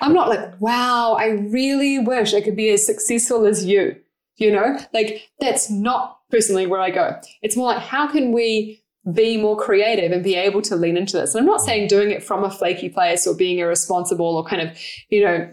I'm 0.02 0.12
not 0.12 0.28
like, 0.28 0.60
wow, 0.60 1.16
I 1.18 1.28
really 1.28 1.98
wish 1.98 2.34
I 2.34 2.42
could 2.42 2.56
be 2.56 2.70
as 2.70 2.84
successful 2.84 3.46
as 3.46 3.64
you. 3.64 3.96
You 4.36 4.52
know, 4.52 4.78
like 4.94 5.28
that's 5.38 5.70
not 5.70 6.18
personally 6.30 6.66
where 6.66 6.80
I 6.80 6.90
go. 6.90 7.18
It's 7.42 7.56
more 7.56 7.66
like, 7.66 7.82
how 7.82 8.10
can 8.10 8.32
we 8.32 8.82
be 9.12 9.36
more 9.36 9.56
creative 9.56 10.12
and 10.12 10.24
be 10.24 10.34
able 10.34 10.62
to 10.62 10.76
lean 10.76 10.96
into 10.96 11.16
this? 11.16 11.34
And 11.34 11.40
I'm 11.40 11.46
not 11.46 11.60
saying 11.60 11.88
doing 11.88 12.10
it 12.10 12.22
from 12.22 12.44
a 12.44 12.50
flaky 12.50 12.88
place 12.88 13.26
or 13.26 13.34
being 13.34 13.58
irresponsible 13.58 14.36
or 14.36 14.44
kind 14.44 14.62
of, 14.62 14.78
you 15.10 15.22
know, 15.24 15.50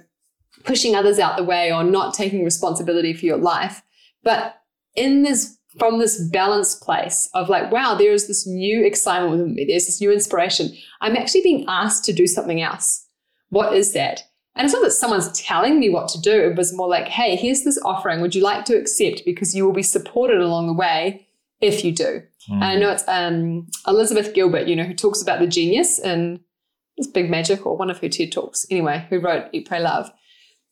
pushing 0.64 0.96
others 0.96 1.20
out 1.20 1.38
the 1.38 1.44
way 1.44 1.72
or 1.72 1.84
not 1.84 2.14
taking 2.14 2.46
responsibility 2.46 3.14
for 3.14 3.26
your 3.26 3.38
life. 3.38 3.82
But 4.24 4.62
in 4.96 5.24
this, 5.24 5.57
from 5.80 6.00
this 6.00 6.22
balanced 6.30 6.82
place 6.82 7.30
of 7.34 7.50
like, 7.50 7.72
wow, 7.72 7.96
there 7.96 8.14
is 8.14 8.28
this 8.28 8.48
new 8.48 8.86
excitement 8.86 9.32
within 9.32 9.56
me, 9.56 9.66
there's 9.66 9.86
this 9.86 10.02
new 10.02 10.12
inspiration. 10.12 10.76
I'm 11.02 11.16
actually 11.16 11.42
being 11.42 11.66
asked 11.68 12.06
to 12.06 12.14
do 12.14 12.28
something 12.28 12.62
else. 12.62 13.06
What 13.50 13.74
is 13.74 13.94
that? 13.94 14.24
And 14.56 14.66
it's 14.66 14.74
not 14.74 14.84
that 14.84 14.92
someone's 14.92 15.32
telling 15.40 15.80
me 15.80 15.90
what 15.90 16.08
to 16.10 16.22
do. 16.22 16.32
It 16.32 16.56
was 16.56 16.74
more 16.74 16.88
like, 16.88 17.08
hey, 17.08 17.36
here's 17.36 17.64
this 17.64 17.80
offering. 17.86 18.22
Would 18.22 18.34
you 18.34 18.42
like 18.42 18.66
to 18.66 18.76
accept? 18.76 19.24
Because 19.24 19.56
you 19.56 19.64
will 19.66 19.74
be 19.74 19.84
supported 19.84 20.42
along 20.42 20.66
the 20.66 20.74
way 20.74 21.28
if 21.62 21.86
you 21.86 21.92
do. 21.92 22.24
Mm. 22.50 22.54
And 22.54 22.64
I 22.64 22.76
know 22.76 22.90
it's 22.90 23.08
um, 23.08 23.68
Elizabeth 23.88 24.34
Gilbert, 24.34 24.68
you 24.68 24.76
know, 24.76 24.84
who 24.84 24.96
talks 24.96 25.22
about 25.22 25.40
the 25.40 25.48
genius 25.48 26.00
in 26.00 26.40
this 26.98 27.08
Big 27.08 27.30
Magic 27.30 27.66
or 27.68 27.78
one 27.78 27.92
of 27.92 28.00
her 28.00 28.10
TED 28.10 28.32
Talks, 28.32 28.66
anyway, 28.72 29.06
who 29.10 29.20
wrote 29.20 29.46
Eat, 29.54 29.68
Pray, 29.68 29.80
Love. 29.80 30.12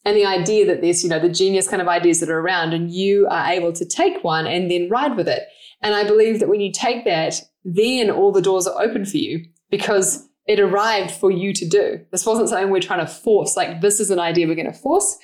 And 0.06 0.16
the 0.16 0.26
idea 0.26 0.66
that 0.68 0.82
there's, 0.82 1.04
you 1.04 1.10
know, 1.10 1.20
the 1.20 1.30
genius 1.30 1.68
kind 1.68 1.82
of 1.82 1.88
ideas 1.88 2.20
that 2.20 2.30
are 2.30 2.40
around 2.40 2.74
and 2.74 2.92
you 2.92 3.28
are 3.30 3.48
able 3.48 3.74
to 3.74 3.86
take 3.86 4.24
one 4.24 4.46
and 4.46 4.70
then 4.70 4.88
ride 4.88 5.18
with 5.18 5.28
it. 5.28 5.44
And 5.82 5.96
I 5.96 6.04
believe 6.04 6.40
that 6.40 6.48
when 6.48 6.62
you 6.62 6.72
take 6.72 7.06
that, 7.06 7.42
then 7.64 8.12
all 8.12 8.32
the 8.32 8.42
doors 8.42 8.68
are 8.68 8.82
open 8.82 9.06
for 9.06 9.18
you 9.18 9.46
because 9.72 10.28
it 10.48 10.60
arrived 10.60 11.12
for 11.12 11.32
you 11.32 11.54
to 11.54 11.68
do. 11.68 12.00
This 12.12 12.26
wasn't 12.26 12.50
something 12.50 12.70
we're 12.70 12.80
trying 12.80 13.06
to 13.06 13.12
force, 13.12 13.58
like, 13.58 13.82
this 13.82 14.00
is 14.00 14.12
an 14.12 14.20
idea 14.20 14.48
we're 14.48 14.56
going 14.56 14.72
to 14.72 14.74
force. 14.74 15.18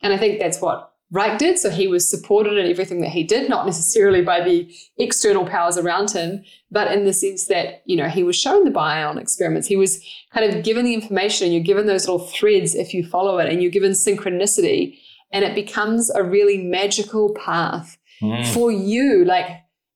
And 0.00 0.12
I 0.12 0.16
think 0.16 0.40
that's 0.40 0.60
what 0.60 0.91
Reich 1.12 1.38
did. 1.38 1.58
So 1.58 1.68
he 1.70 1.86
was 1.86 2.08
supported 2.08 2.56
in 2.56 2.68
everything 2.68 3.00
that 3.02 3.10
he 3.10 3.22
did, 3.22 3.48
not 3.48 3.66
necessarily 3.66 4.22
by 4.22 4.40
the 4.42 4.74
external 4.96 5.44
powers 5.46 5.76
around 5.76 6.10
him, 6.10 6.42
but 6.70 6.90
in 6.90 7.04
the 7.04 7.12
sense 7.12 7.46
that, 7.46 7.82
you 7.84 7.96
know, 7.96 8.08
he 8.08 8.22
was 8.24 8.34
shown 8.34 8.64
the 8.64 8.70
bion 8.70 9.18
experiments. 9.18 9.68
He 9.68 9.76
was 9.76 10.02
kind 10.32 10.50
of 10.52 10.64
given 10.64 10.84
the 10.86 10.94
information 10.94 11.44
and 11.46 11.54
you're 11.54 11.62
given 11.62 11.86
those 11.86 12.08
little 12.08 12.26
threads 12.26 12.74
if 12.74 12.94
you 12.94 13.06
follow 13.06 13.38
it 13.38 13.48
and 13.52 13.62
you're 13.62 13.70
given 13.70 13.92
synchronicity 13.92 14.98
and 15.30 15.44
it 15.44 15.54
becomes 15.54 16.10
a 16.10 16.22
really 16.24 16.58
magical 16.58 17.34
path 17.34 17.98
Mm. 18.22 18.46
for 18.54 18.70
you. 18.70 19.24
Like 19.24 19.46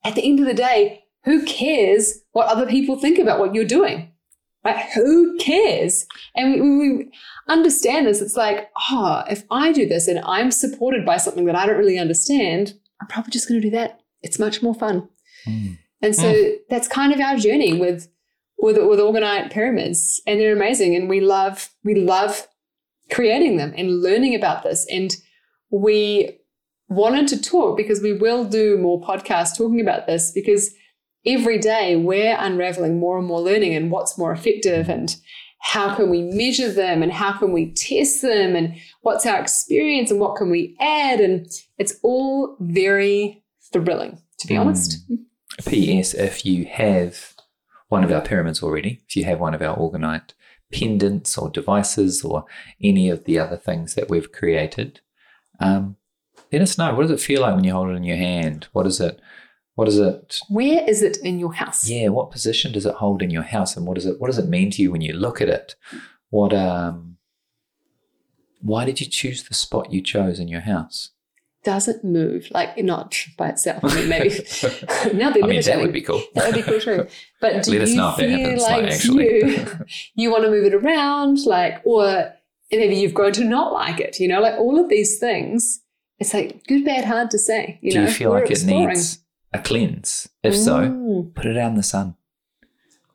at 0.04 0.16
the 0.16 0.22
end 0.24 0.40
of 0.40 0.46
the 0.46 0.54
day, 0.54 1.04
who 1.24 1.44
cares 1.44 2.22
what 2.32 2.48
other 2.48 2.66
people 2.66 2.96
think 2.96 3.18
about 3.20 3.38
what 3.38 3.54
you're 3.54 3.64
doing? 3.64 4.10
Right? 4.66 4.84
Who 4.94 5.36
cares? 5.38 6.06
And 6.34 6.52
we, 6.54 6.88
we, 6.88 7.10
understand 7.48 8.06
this. 8.06 8.20
It's 8.20 8.36
like, 8.36 8.70
oh, 8.90 9.22
if 9.30 9.44
I 9.52 9.70
do 9.70 9.86
this 9.86 10.08
and 10.08 10.18
I'm 10.26 10.50
supported 10.50 11.06
by 11.06 11.16
something 11.16 11.44
that 11.44 11.54
I 11.54 11.64
don't 11.64 11.78
really 11.78 11.98
understand, 11.98 12.74
I'm 13.00 13.06
probably 13.06 13.30
just 13.30 13.48
going 13.48 13.60
to 13.60 13.66
do 13.66 13.76
that. 13.76 14.00
It's 14.22 14.40
much 14.40 14.62
more 14.62 14.74
fun. 14.74 15.08
Mm. 15.46 15.78
And 16.02 16.16
so 16.16 16.52
that's 16.68 16.88
kind 16.88 17.12
of 17.12 17.20
our 17.20 17.36
journey 17.36 17.78
with 17.78 18.08
with 18.58 18.76
with 18.76 18.98
Orgonite 18.98 19.52
pyramids, 19.52 20.20
and 20.26 20.40
they're 20.40 20.56
amazing. 20.56 20.96
And 20.96 21.08
we 21.08 21.20
love 21.20 21.70
we 21.84 21.94
love 21.94 22.48
creating 23.10 23.56
them 23.56 23.72
and 23.76 24.02
learning 24.02 24.34
about 24.34 24.62
this. 24.62 24.86
And 24.90 25.14
we 25.70 26.38
wanted 26.88 27.28
to 27.28 27.40
talk 27.40 27.76
because 27.76 28.00
we 28.00 28.12
will 28.12 28.44
do 28.44 28.78
more 28.78 29.00
podcasts 29.00 29.56
talking 29.56 29.80
about 29.80 30.06
this 30.06 30.32
because 30.32 30.74
every 31.26 31.58
day 31.58 31.96
we're 31.96 32.36
unraveling 32.38 32.98
more 32.98 33.18
and 33.18 33.26
more 33.26 33.40
learning 33.40 33.74
and 33.74 33.90
what's 33.90 34.16
more 34.18 34.32
effective 34.32 34.88
and 34.88 35.16
how 35.60 35.94
can 35.96 36.08
we 36.10 36.22
measure 36.22 36.70
them 36.72 37.02
and 37.02 37.12
how 37.12 37.32
can 37.32 37.52
we 37.52 37.72
test 37.72 38.22
them 38.22 38.54
and 38.54 38.74
what's 39.02 39.26
our 39.26 39.40
experience 39.40 40.10
and 40.10 40.20
what 40.20 40.36
can 40.36 40.50
we 40.50 40.76
add 40.80 41.20
and 41.20 41.46
it's 41.78 41.94
all 42.02 42.56
very 42.60 43.42
thrilling 43.72 44.18
to 44.38 44.46
be 44.46 44.54
Mm. 44.54 44.60
honest 44.60 44.98
P.S. 45.66 46.12
If 46.12 46.44
you 46.44 46.66
have 46.66 47.34
one 47.88 48.04
of 48.04 48.12
our 48.12 48.20
pyramids 48.20 48.62
already, 48.62 49.00
if 49.08 49.16
you 49.16 49.24
have 49.24 49.40
one 49.40 49.54
of 49.54 49.62
our 49.62 49.74
Orgonite 49.76 50.34
pendants 50.70 51.38
or 51.38 51.48
devices 51.48 52.22
or 52.22 52.44
any 52.82 53.08
of 53.08 53.24
the 53.24 53.38
other 53.38 53.56
things 53.56 53.94
that 53.94 54.10
we've 54.10 54.30
created, 54.32 55.00
um, 55.60 55.96
let 56.52 56.60
us 56.60 56.76
know. 56.76 56.94
What 56.94 57.02
does 57.02 57.10
it 57.12 57.20
feel 57.24 57.40
like 57.40 57.54
when 57.54 57.64
you 57.64 57.72
hold 57.72 57.88
it 57.88 57.94
in 57.94 58.04
your 58.04 58.18
hand? 58.18 58.68
What 58.72 58.86
is 58.86 59.00
it? 59.00 59.18
What 59.76 59.88
is 59.88 59.98
it? 59.98 60.40
where 60.48 60.82
is 60.88 61.02
it 61.02 61.18
in 61.18 61.38
your 61.38 61.52
house 61.54 61.88
Yeah, 61.88 62.08
what 62.08 62.30
position 62.30 62.72
does 62.72 62.86
it 62.86 62.94
hold 62.96 63.22
in 63.22 63.30
your 63.30 63.42
house, 63.44 63.76
and 63.76 63.86
what 63.86 63.94
does 63.94 64.06
it? 64.06 64.18
What 64.20 64.26
does 64.28 64.38
it 64.38 64.48
mean 64.48 64.70
to 64.72 64.82
you 64.82 64.90
when 64.90 65.02
you 65.02 65.12
look 65.12 65.40
at 65.40 65.48
it? 65.48 65.74
What 66.30 66.52
um? 66.52 67.16
Why 68.62 68.84
did 68.84 69.00
you 69.00 69.06
choose 69.06 69.44
the 69.44 69.54
spot 69.54 69.92
you 69.92 70.02
chose 70.02 70.40
in 70.40 70.48
your 70.48 70.62
house? 70.62 71.10
does 71.64 71.88
it 71.88 72.04
move 72.04 72.46
like 72.52 72.78
not 72.78 73.18
by 73.36 73.48
itself 73.48 73.82
i 73.82 73.92
mean 73.96 74.08
maybe 74.08 74.28
now 75.14 75.30
they're 75.32 75.42
I 75.42 75.48
mean, 75.48 75.60
that 75.62 75.80
would 75.82 75.92
be 75.92 76.00
cool. 76.00 76.22
That 76.34 76.46
would 76.46 76.54
be 76.54 76.62
cool 76.62 76.78
too. 76.80 77.08
But 77.40 77.64
do 77.64 77.76
Let 77.76 77.88
you 77.88 77.96
know 77.96 78.12
feel 78.12 78.30
happens, 78.30 78.62
like 78.62 78.82
like, 78.82 78.92
actually. 78.92 79.24
you 79.24 79.66
you 80.14 80.30
want 80.30 80.44
to 80.44 80.50
move 80.50 80.64
it 80.64 80.74
around, 80.74 81.38
like, 81.44 81.82
or 81.84 82.32
maybe 82.70 82.94
you've 82.94 83.14
grown 83.14 83.32
to 83.32 83.44
not 83.44 83.72
like 83.72 83.98
it? 83.98 84.20
You 84.20 84.28
know, 84.28 84.40
like 84.40 84.54
all 84.54 84.78
of 84.78 84.88
these 84.88 85.18
things. 85.18 85.80
It's 86.20 86.32
like 86.32 86.64
good, 86.68 86.84
bad, 86.84 87.04
hard 87.04 87.30
to 87.32 87.38
say. 87.38 87.78
You 87.82 87.90
Do 87.90 87.98
know, 87.98 88.04
you 88.06 88.10
feel 88.12 88.30
We're 88.30 88.40
like 88.42 88.50
exploring. 88.52 88.84
it 88.84 88.88
needs 88.94 89.18
a 89.56 89.62
cleanse? 89.62 90.28
If 90.42 90.56
so, 90.56 90.76
Mm. 90.80 91.34
put 91.34 91.46
it 91.46 91.56
out 91.56 91.70
in 91.70 91.76
the 91.76 91.82
sun. 91.82 92.16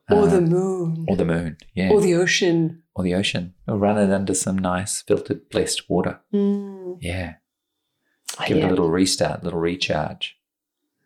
or 0.09 0.23
Uh, 0.23 0.25
the 0.25 0.41
moon, 0.41 1.05
or 1.07 1.15
the 1.15 1.23
moon, 1.25 1.55
yeah, 1.73 1.89
or 1.89 2.01
the 2.01 2.13
ocean. 2.15 2.83
or 2.95 3.03
the 3.03 3.13
ocean, 3.15 3.53
or 3.67 3.77
run 3.77 3.97
it 3.97 4.13
under 4.13 4.33
some 4.33 4.57
nice 4.57 5.01
filtered 5.03 5.47
blessed 5.49 5.89
water. 5.89 6.19
Mm. 6.33 6.97
Yeah, 6.99 7.35
Oh, 8.39 8.43
give 8.47 8.57
it 8.57 8.63
a 8.63 8.69
little 8.69 8.89
restart, 8.89 9.43
little 9.43 9.59
recharge. 9.59 10.35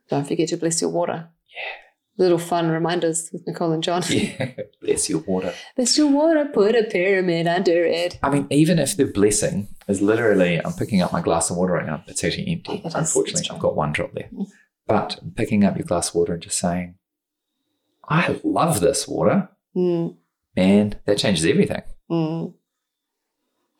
Don't 0.09 0.27
forget 0.27 0.49
to 0.49 0.57
bless 0.57 0.81
your 0.81 0.89
water. 0.89 1.29
Yeah. 1.55 1.81
Little 2.17 2.37
fun 2.39 2.69
reminders 2.69 3.29
with 3.33 3.45
Nicole 3.45 3.73
and 3.73 3.83
John. 3.83 4.01
Yeah, 4.09 4.51
bless 4.81 5.09
your 5.09 5.19
water. 5.19 5.53
There's 5.75 5.95
your 5.97 6.07
water, 6.07 6.45
put 6.45 6.75
a 6.75 6.83
pyramid 6.83 7.45
under 7.47 7.83
it. 7.85 8.17
I 8.23 8.29
mean, 8.31 8.47
even 8.49 8.79
if 8.79 8.95
the 8.97 9.05
blessing 9.05 9.67
is 9.87 10.01
literally, 10.01 10.57
I'm 10.63 10.73
picking 10.73 11.01
up 11.03 11.11
my 11.11 11.21
glass 11.21 11.49
of 11.51 11.57
water 11.57 11.73
right 11.73 11.85
now, 11.85 12.03
it's 12.07 12.23
actually 12.23 12.47
empty. 12.47 12.81
It 12.85 12.93
Unfortunately, 12.95 13.49
I've 13.51 13.59
got 13.59 13.75
one 13.75 13.91
drop 13.91 14.13
there. 14.13 14.29
But 14.87 15.19
picking 15.35 15.63
up 15.63 15.77
your 15.77 15.85
glass 15.85 16.09
of 16.09 16.15
water 16.15 16.33
and 16.33 16.41
just 16.43 16.59
saying, 16.59 16.95
I 18.07 18.39
love 18.43 18.79
this 18.81 19.07
water, 19.07 19.49
Mm, 19.75 20.15
man, 20.55 20.95
that 21.05 21.17
changes 21.17 21.45
everything. 21.45 21.81
mm. 22.09 22.53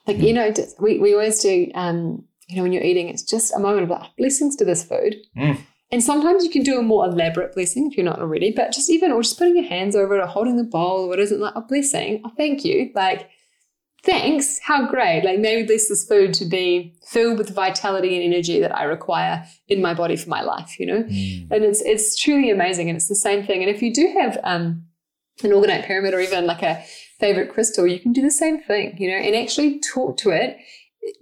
Like, 0.08 0.18
you 0.18 0.34
know, 0.34 0.54
we, 0.80 1.00
we 1.00 1.14
always 1.14 1.40
do, 1.40 1.72
um, 1.74 2.26
you 2.48 2.58
know, 2.58 2.64
when 2.64 2.74
you're 2.74 2.84
eating, 2.84 3.08
it's 3.10 3.24
just 3.24 3.56
a 3.56 3.60
moment 3.60 3.84
of 3.84 3.90
like, 3.90 4.16
blessings 4.18 4.56
to 4.58 4.66
this 4.66 4.84
food. 4.84 5.16
Mm. 5.38 5.60
And 5.92 6.04
sometimes 6.04 6.44
you 6.44 6.50
can 6.50 6.64
do 6.64 6.78
a 6.78 6.84
more 6.84 7.06
elaborate 7.06 7.56
blessing 7.56 7.90
if 7.90 7.98
you're 7.98 8.06
not 8.06 8.20
already, 8.20 8.52
but 8.52 8.72
just 8.74 8.90
even, 8.90 9.12
or 9.12 9.22
just 9.22 9.38
putting 9.38 9.56
your 9.56 9.66
hands 9.66 9.96
over 9.96 10.16
it 10.18 10.22
or 10.22 10.28
holding 10.28 10.58
the 10.58 10.64
bowl, 10.64 11.08
what 11.08 11.20
is 11.20 11.32
it 11.32 11.40
like 11.40 11.56
a 11.56 11.62
blessing? 11.62 12.22
Oh, 12.26 12.32
thank 12.38 12.66
you. 12.66 12.92
Like, 12.94 13.30
thanks. 14.06 14.60
How 14.60 14.88
great. 14.88 15.24
Like, 15.26 15.40
maybe 15.40 15.64
this 15.68 15.90
is 15.90 16.08
food 16.08 16.34
to 16.36 16.46
be 16.46 16.94
filled 17.06 17.38
with 17.38 17.48
the 17.48 17.54
vitality 17.54 18.16
and 18.16 18.34
energy 18.34 18.60
that 18.60 18.76
I 18.76 18.84
require 18.84 19.46
in 19.68 19.82
my 19.82 19.94
body 19.94 20.16
for 20.16 20.30
my 20.30 20.42
life, 20.42 20.80
you 20.80 20.86
know? 20.86 21.04
and 21.52 21.64
it's 21.64 21.82
it's 21.82 22.16
truly 22.16 22.50
amazing 22.50 22.90
and 22.90 22.96
it's 22.98 23.08
the 23.08 23.16
same 23.16 23.46
thing 23.46 23.62
and 23.62 23.70
if 23.70 23.82
you 23.82 23.94
do 23.94 24.14
have 24.20 24.38
um, 24.44 24.84
an 25.44 25.52
orgonite 25.52 25.86
pyramid 25.86 26.14
or 26.14 26.20
even 26.20 26.46
like 26.46 26.62
a 26.62 26.84
favorite 27.20 27.52
crystal 27.52 27.88
you 27.88 28.00
can 28.00 28.12
do 28.12 28.22
the 28.22 28.32
same 28.32 28.62
thing 28.62 28.96
you 28.98 29.10
know 29.10 29.16
and 29.16 29.36
actually 29.36 29.80
talk 29.80 30.18
to 30.18 30.30
it 30.30 30.58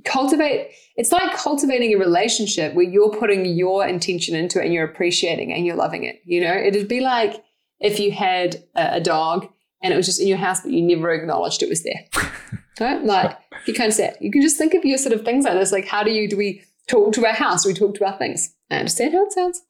cultivate 0.06 0.72
it's 0.96 1.12
like 1.12 1.36
cultivating 1.36 1.94
a 1.94 1.98
relationship 1.98 2.74
where 2.74 2.86
you're 2.86 3.12
putting 3.12 3.46
your 3.46 3.86
intention 3.86 4.36
into 4.36 4.60
it 4.60 4.66
and 4.66 4.74
you're 4.74 4.86
appreciating 4.86 5.52
it 5.52 5.56
and 5.56 5.66
you're 5.66 5.76
loving 5.76 6.04
it 6.04 6.22
you 6.26 6.42
know 6.42 6.54
it'd 6.54 6.88
be 6.88 7.02
like 7.02 7.44
if 7.80 8.00
you 8.00 8.12
had 8.12 8.56
a, 8.76 8.96
a 8.96 9.00
dog 9.00 9.48
and 9.84 9.94
it 9.94 9.98
was 9.98 10.08
just 10.08 10.20
in 10.20 10.28
your 10.28 10.38
house 10.38 10.62
but 10.62 10.72
you 10.72 10.82
never 10.82 11.12
acknowledged 11.12 11.62
it 11.62 11.70
was 11.70 11.84
there. 11.84 12.06
Right? 12.80 13.04
Like 13.04 13.38
you 13.68 13.74
kind 13.76 13.90
of 13.90 13.94
say 13.94 14.16
you 14.20 14.32
can 14.32 14.42
just 14.42 14.58
think 14.58 14.74
of 14.74 14.84
your 14.84 14.98
sort 14.98 15.14
of 15.14 15.24
things 15.24 15.46
like 15.46 15.54
this 15.54 15.72
like 15.72 15.86
how 15.86 16.02
do 16.02 16.10
you 16.10 16.28
do 16.28 16.36
we 16.36 16.64
talk 16.88 17.14
to 17.14 17.26
our 17.26 17.34
house? 17.34 17.64
Do 17.64 17.70
we 17.70 17.76
talk 17.76 17.94
to 17.96 18.06
our 18.06 18.18
things? 18.18 18.54
I 18.72 18.78
understand 18.78 19.14
how 19.14 19.26
it 19.26 19.32
sounds. 19.32 19.62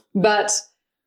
But 0.14 0.50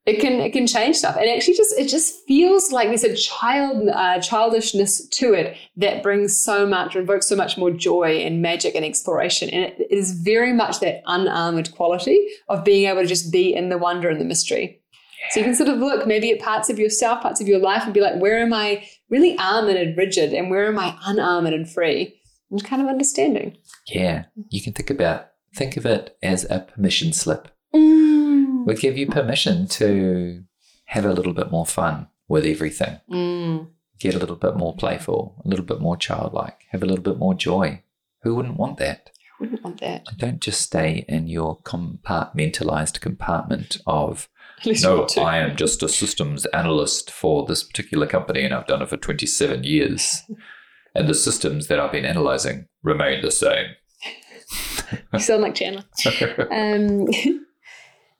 it 0.05 0.19
can 0.19 0.33
it 0.39 0.53
can 0.53 0.65
change 0.65 0.95
stuff. 0.95 1.15
And 1.17 1.29
actually 1.29 1.55
just 1.55 1.77
it 1.77 1.87
just 1.87 2.25
feels 2.27 2.71
like 2.71 2.87
there's 2.87 3.03
a 3.03 3.15
child 3.15 3.89
uh, 3.89 4.19
childishness 4.19 5.07
to 5.07 5.33
it 5.33 5.57
that 5.77 6.01
brings 6.01 6.37
so 6.37 6.65
much 6.65 6.95
or 6.95 6.99
invokes 6.99 7.27
so 7.27 7.35
much 7.35 7.57
more 7.57 7.71
joy 7.71 8.17
and 8.17 8.41
magic 8.41 8.75
and 8.75 8.85
exploration. 8.85 9.49
And 9.49 9.65
it 9.65 9.87
is 9.91 10.19
very 10.19 10.53
much 10.53 10.79
that 10.79 11.01
unarmored 11.05 11.71
quality 11.75 12.27
of 12.47 12.63
being 12.63 12.87
able 12.89 13.01
to 13.01 13.07
just 13.07 13.31
be 13.31 13.53
in 13.53 13.69
the 13.69 13.77
wonder 13.77 14.09
and 14.09 14.19
the 14.19 14.25
mystery 14.25 14.79
so 15.31 15.39
you 15.39 15.45
can 15.45 15.55
sort 15.55 15.69
of 15.69 15.77
look 15.79 16.07
maybe 16.07 16.31
at 16.31 16.39
parts 16.39 16.69
of 16.69 16.79
yourself 16.79 17.21
parts 17.21 17.41
of 17.41 17.47
your 17.47 17.59
life 17.59 17.83
and 17.83 17.93
be 17.93 18.01
like 18.01 18.15
where 18.21 18.39
am 18.39 18.53
i 18.53 18.85
really 19.09 19.37
armored 19.37 19.75
and 19.75 19.97
rigid 19.97 20.33
and 20.33 20.49
where 20.49 20.67
am 20.67 20.79
i 20.79 20.97
unarmored 21.05 21.53
and 21.53 21.69
free 21.71 22.15
and 22.51 22.63
kind 22.63 22.81
of 22.81 22.87
understanding 22.87 23.55
Yeah, 23.87 24.25
you 24.49 24.61
can 24.61 24.73
think 24.73 24.89
about 24.89 25.27
think 25.55 25.77
of 25.77 25.85
it 25.85 26.17
as 26.23 26.45
a 26.49 26.59
permission 26.59 27.13
slip. 27.13 27.47
mm. 27.75 28.65
We 28.65 28.75
give 28.75 28.97
you 28.97 29.07
permission 29.07 29.67
to 29.67 30.43
have 30.85 31.05
a 31.05 31.13
little 31.13 31.33
bit 31.33 31.49
more 31.51 31.65
fun 31.65 32.07
with 32.27 32.45
everything. 32.45 32.99
Mm. 33.11 33.67
Get 33.99 34.15
a 34.15 34.19
little 34.19 34.35
bit 34.35 34.55
more 34.55 34.75
playful, 34.75 35.41
a 35.45 35.47
little 35.47 35.65
bit 35.65 35.79
more 35.79 35.97
childlike, 35.97 36.59
have 36.71 36.81
a 36.83 36.85
little 36.85 37.03
bit 37.03 37.17
more 37.17 37.33
joy. 37.33 37.83
Who 38.23 38.35
wouldn't 38.35 38.57
want 38.57 38.77
that? 38.79 39.09
Who 39.37 39.45
wouldn't 39.45 39.63
want 39.63 39.79
that 39.81 40.05
Don't 40.17 40.41
just 40.41 40.61
stay 40.61 41.05
in 41.07 41.27
your 41.27 41.59
compartmentalized 41.61 42.99
compartment 42.99 43.77
of 43.85 44.11
At 44.13 44.19
least 44.19 44.27
you 44.27 44.38
no. 44.83 45.07
I 45.17 45.37
am 45.37 45.55
just 45.55 45.83
a 45.83 45.89
systems 45.89 46.45
analyst 46.47 47.11
for 47.11 47.45
this 47.45 47.63
particular 47.63 48.07
company 48.07 48.43
and 48.43 48.53
I've 48.53 48.67
done 48.67 48.81
it 48.81 48.89
for 48.89 48.97
27 48.97 49.63
years. 49.63 50.23
And 50.95 51.07
the 51.07 51.13
systems 51.13 51.67
that 51.67 51.79
I've 51.79 51.91
been 51.91 52.05
analyzing 52.05 52.65
remain 52.83 53.21
the 53.21 53.31
same. 53.31 53.67
You 55.13 55.19
sound 55.19 55.43
like 55.43 55.53
Chandler. 55.53 55.83
Um, 56.51 57.05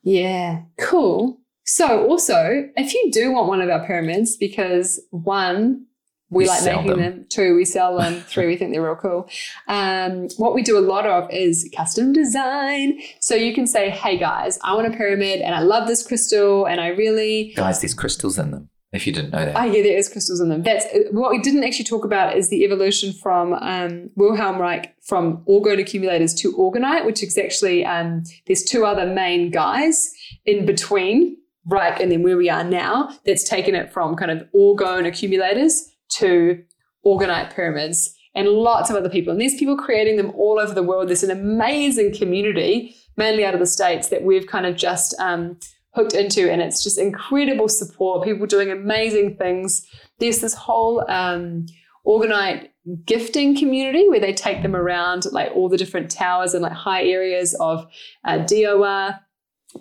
yeah, 0.04 0.62
cool. 0.80 1.40
So, 1.66 2.08
also, 2.08 2.70
if 2.76 2.94
you 2.94 3.10
do 3.12 3.32
want 3.32 3.48
one 3.48 3.62
of 3.62 3.70
our 3.70 3.86
pyramids, 3.86 4.38
because 4.38 5.00
one, 5.10 5.86
we, 6.30 6.44
We 6.44 6.48
like 6.50 6.64
making 6.64 6.88
them. 6.88 7.00
them. 7.00 7.26
Two, 7.30 7.56
we 7.56 7.66
sell 7.66 7.98
them. 7.98 8.22
Three, 8.28 8.46
we 8.48 8.56
think 8.56 8.72
they're 8.72 8.84
real 8.84 8.96
cool. 8.96 9.28
Um, 9.68 10.28
what 10.38 10.54
we 10.54 10.62
do 10.62 10.78
a 10.78 10.82
lot 10.82 11.06
of 11.06 11.30
is 11.32 11.70
custom 11.76 12.14
design. 12.14 13.00
So 13.20 13.36
you 13.36 13.54
can 13.54 13.66
say, 13.66 13.90
"Hey 13.90 14.18
guys, 14.18 14.60
I 14.64 14.76
want 14.76 14.94
a 14.94 14.96
pyramid, 14.96 15.42
and 15.42 15.56
I 15.56 15.62
love 15.62 15.88
this 15.88 16.06
crystal, 16.06 16.66
and 16.66 16.80
I 16.80 16.88
really 16.90 17.54
Guys, 17.56 17.82
there's 17.82 17.94
crystals 17.96 18.38
in 18.38 18.52
them, 18.52 18.70
if 18.94 19.08
you 19.08 19.14
didn't 19.14 19.32
know 19.32 19.44
that. 19.46 19.56
Oh, 19.56 19.64
yeah, 19.64 19.82
there 19.82 19.98
is 19.98 20.08
crystals 20.10 20.40
in 20.40 20.50
them. 20.50 20.62
That's 20.64 20.86
what 21.12 21.32
we 21.32 21.40
didn't 21.40 21.64
actually 21.64 21.86
talk 21.86 22.06
about 22.06 22.38
is 22.38 22.50
the 22.50 22.64
evolution 22.64 23.12
from 23.14 23.54
um, 23.54 24.10
Wilhelm 24.16 24.60
Reich 24.60 24.96
from 25.02 25.44
orgone 25.48 25.80
accumulators 25.80 26.34
to 26.36 26.54
orgonite, 26.54 27.06
which 27.06 27.24
is 27.24 27.38
actually 27.38 27.86
um, 27.86 28.24
there's 28.46 28.64
two 28.64 28.86
other 28.86 29.06
main 29.06 29.50
guys 29.50 30.14
in 30.46 30.66
between 30.66 31.38
Reich 31.66 32.00
and 32.00 32.12
then 32.12 32.24
where 32.24 32.38
we 32.38 32.50
are 32.50 32.64
now. 32.64 33.10
That's 33.26 33.44
taken 33.48 33.74
it 33.76 33.92
from 33.92 34.16
kind 34.16 34.32
of 34.32 34.48
orgone 34.56 35.08
accumulators 35.08 35.89
to 36.10 36.64
orgonite 37.06 37.54
pyramids 37.54 38.16
and 38.36 38.48
lots 38.48 38.90
of 38.90 38.96
other 38.96 39.10
people. 39.10 39.32
And 39.32 39.42
there's 39.42 39.56
people 39.56 39.78
creating 39.78 40.18
them 40.18 40.32
all 40.36 40.60
over 40.60 40.74
the 40.74 40.84
world. 40.84 41.10
There's 41.10 41.24
an 41.24 41.32
amazing 41.32 42.14
community, 42.14 42.96
mainly 43.18 43.46
out 43.46 43.54
of 43.54 43.60
the 43.60 43.66
states, 43.66 44.10
that 44.10 44.24
we've 44.24 44.48
kind 44.48 44.66
of 44.66 44.76
just 44.76 45.16
um, 45.20 45.58
hooked 45.92 46.14
into, 46.14 46.52
and 46.52 46.62
it's 46.62 46.84
just 46.84 46.98
incredible 46.98 47.68
support. 47.68 48.24
People 48.24 48.46
doing 48.46 48.72
amazing 48.72 49.38
things. 49.38 49.86
There's 50.20 50.40
this 50.40 50.54
whole 50.54 51.10
um, 51.10 51.66
orgonite 52.06 52.70
gifting 53.06 53.58
community 53.58 54.08
where 54.10 54.20
they 54.20 54.34
take 54.34 54.62
them 54.62 54.76
around 54.76 55.26
like 55.32 55.52
all 55.54 55.70
the 55.70 55.78
different 55.78 56.10
towers 56.10 56.54
and 56.54 56.64
like 56.64 56.72
high 56.72 57.04
areas 57.04 57.56
of 57.60 57.86
uh, 58.26 58.38
DOR, 58.40 59.16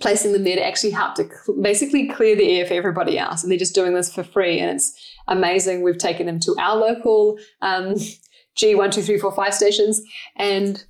placing 0.00 0.32
them 0.32 0.44
there 0.44 0.56
to 0.56 0.66
actually 0.66 0.90
help 0.90 1.14
to 1.14 1.24
cl- 1.24 1.60
basically 1.60 2.08
clear 2.08 2.36
the 2.36 2.58
air 2.58 2.66
for 2.66 2.74
everybody 2.74 3.18
else. 3.18 3.42
And 3.42 3.50
they're 3.50 3.58
just 3.58 3.74
doing 3.74 3.94
this 3.94 4.12
for 4.12 4.24
free, 4.24 4.58
and 4.58 4.76
it's 4.76 5.16
amazing. 5.28 5.82
We've 5.82 5.98
taken 5.98 6.26
them 6.26 6.40
to 6.40 6.56
our 6.58 6.76
local 6.76 7.38
um, 7.62 7.94
G12345 8.58 9.52
stations, 9.52 10.02
and 10.36 10.84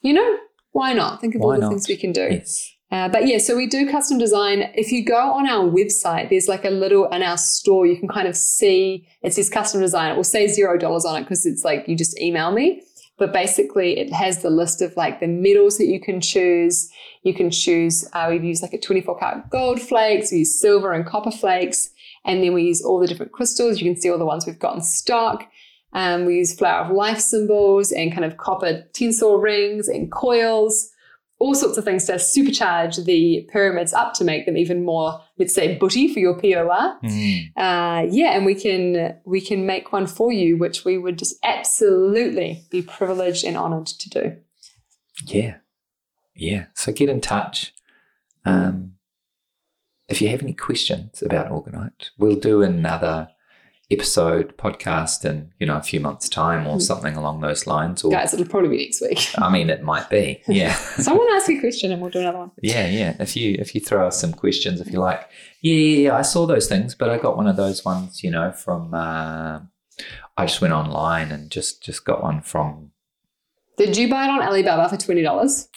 you 0.00 0.12
know, 0.12 0.38
why 0.72 0.92
not? 0.92 1.20
Think 1.20 1.34
of 1.34 1.40
Why 1.40 1.46
all 1.46 1.54
the 1.54 1.60
not? 1.62 1.68
things 1.70 1.88
we 1.88 1.96
can 1.96 2.12
do. 2.12 2.28
Yes. 2.30 2.68
Uh, 2.90 3.08
but 3.08 3.26
yeah, 3.26 3.38
so 3.38 3.56
we 3.56 3.66
do 3.66 3.90
custom 3.90 4.18
design. 4.18 4.70
If 4.74 4.92
you 4.92 5.02
go 5.02 5.16
on 5.16 5.48
our 5.48 5.64
website, 5.64 6.28
there's 6.28 6.46
like 6.46 6.66
a 6.66 6.70
little 6.70 7.06
in 7.06 7.22
our 7.22 7.38
store, 7.38 7.86
you 7.86 7.96
can 7.96 8.06
kind 8.06 8.28
of 8.28 8.36
see 8.36 9.08
it 9.22 9.32
says 9.32 9.48
custom 9.48 9.80
design. 9.80 10.12
It 10.12 10.16
will 10.16 10.24
say 10.24 10.46
zero 10.46 10.76
dollars 10.76 11.06
on 11.06 11.16
it 11.16 11.22
because 11.22 11.46
it's 11.46 11.64
like 11.64 11.88
you 11.88 11.96
just 11.96 12.18
email 12.20 12.52
me. 12.52 12.82
But 13.18 13.32
basically, 13.32 13.98
it 13.98 14.12
has 14.12 14.42
the 14.42 14.50
list 14.50 14.82
of 14.82 14.94
like 14.96 15.20
the 15.20 15.26
metals 15.26 15.78
that 15.78 15.86
you 15.86 16.00
can 16.00 16.20
choose. 16.20 16.90
You 17.22 17.32
can 17.32 17.50
choose, 17.50 18.06
uh, 18.12 18.26
we've 18.28 18.44
used 18.44 18.62
like 18.62 18.72
a 18.72 18.80
24 18.80 19.18
karat 19.18 19.48
gold 19.48 19.80
flakes, 19.80 20.32
we 20.32 20.38
use 20.38 20.60
silver 20.60 20.92
and 20.92 21.06
copper 21.06 21.30
flakes, 21.30 21.88
and 22.24 22.42
then 22.42 22.52
we 22.52 22.64
use 22.64 22.82
all 22.82 23.00
the 23.00 23.06
different 23.06 23.32
crystals. 23.32 23.80
You 23.80 23.90
can 23.92 24.00
see 24.00 24.10
all 24.10 24.18
the 24.18 24.26
ones 24.26 24.46
we've 24.46 24.58
got 24.58 24.74
in 24.74 24.82
stock. 24.82 25.48
Um, 25.92 26.24
we 26.24 26.36
use 26.36 26.54
flower 26.54 26.86
of 26.86 26.92
life 26.92 27.20
symbols 27.20 27.92
and 27.92 28.12
kind 28.12 28.24
of 28.24 28.38
copper 28.38 28.84
tinsel 28.92 29.38
rings 29.38 29.88
and 29.88 30.10
coils 30.10 30.92
all 31.42 31.56
sorts 31.56 31.76
of 31.76 31.84
things 31.84 32.04
to 32.04 32.12
supercharge 32.12 33.04
the 33.04 33.48
pyramids 33.52 33.92
up 33.92 34.14
to 34.14 34.22
make 34.22 34.46
them 34.46 34.56
even 34.56 34.84
more, 34.84 35.20
let's 35.38 35.52
say, 35.52 35.76
booty 35.76 36.06
for 36.12 36.20
your 36.20 36.34
POR. 36.34 36.98
Mm. 37.02 37.48
Uh, 37.56 38.06
yeah, 38.08 38.36
and 38.36 38.46
we 38.46 38.54
can 38.54 39.16
we 39.24 39.40
can 39.40 39.66
make 39.66 39.92
one 39.92 40.06
for 40.06 40.30
you, 40.32 40.56
which 40.56 40.84
we 40.84 40.96
would 40.98 41.18
just 41.18 41.34
absolutely 41.42 42.64
be 42.70 42.80
privileged 42.80 43.44
and 43.44 43.56
honored 43.56 43.86
to 43.88 44.08
do. 44.08 44.36
Yeah. 45.26 45.56
Yeah. 46.36 46.66
So 46.74 46.92
get 46.92 47.08
in 47.08 47.20
touch. 47.20 47.74
Um, 48.44 48.91
if 50.12 50.20
you 50.22 50.28
have 50.28 50.42
any 50.42 50.52
questions 50.54 51.22
about 51.22 51.50
Orgonite, 51.50 52.10
we'll 52.18 52.36
do 52.36 52.62
another 52.62 53.28
episode 53.90 54.56
podcast 54.56 55.24
in, 55.28 55.52
you 55.58 55.66
know, 55.66 55.76
a 55.76 55.82
few 55.82 56.00
months' 56.00 56.26
time 56.28 56.66
or 56.66 56.76
Mm. 56.76 56.82
something 56.82 57.14
along 57.16 57.40
those 57.42 57.66
lines. 57.66 58.02
Or 58.02 58.10
Guys, 58.10 58.32
it'll 58.32 58.46
probably 58.46 58.70
be 58.70 58.84
next 58.84 59.02
week. 59.02 59.20
I 59.38 59.50
mean 59.50 59.68
it 59.68 59.82
might 59.82 60.08
be. 60.08 60.40
Yeah. 60.48 60.72
Someone 60.74 61.26
ask 61.34 61.50
a 61.50 61.58
question 61.60 61.92
and 61.92 62.00
we'll 62.00 62.10
do 62.10 62.20
another 62.20 62.38
one. 62.38 62.52
Yeah, 62.62 62.86
yeah. 62.88 63.16
If 63.20 63.36
you 63.36 63.56
if 63.58 63.74
you 63.74 63.80
throw 63.82 64.06
us 64.06 64.18
some 64.18 64.32
questions, 64.32 64.80
if 64.80 64.88
you 64.92 64.98
like, 64.98 65.28
yeah, 65.60 65.74
yeah, 65.74 65.98
yeah, 66.08 66.16
I 66.16 66.22
saw 66.22 66.46
those 66.46 66.68
things, 66.68 66.94
but 66.94 67.10
I 67.10 67.18
got 67.18 67.36
one 67.36 67.46
of 67.48 67.56
those 67.56 67.84
ones, 67.84 68.22
you 68.24 68.30
know, 68.30 68.52
from 68.52 68.94
uh, 68.94 69.60
I 70.38 70.46
just 70.46 70.60
went 70.62 70.72
online 70.72 71.30
and 71.30 71.50
just 71.50 71.82
just 71.82 72.04
got 72.06 72.22
one 72.22 72.40
from 72.40 72.92
Did 73.76 73.96
you 73.98 74.08
buy 74.08 74.24
it 74.24 74.30
on 74.30 74.40
Alibaba 74.42 74.88
for 74.88 74.96
twenty 74.96 75.22
dollars? 75.22 75.68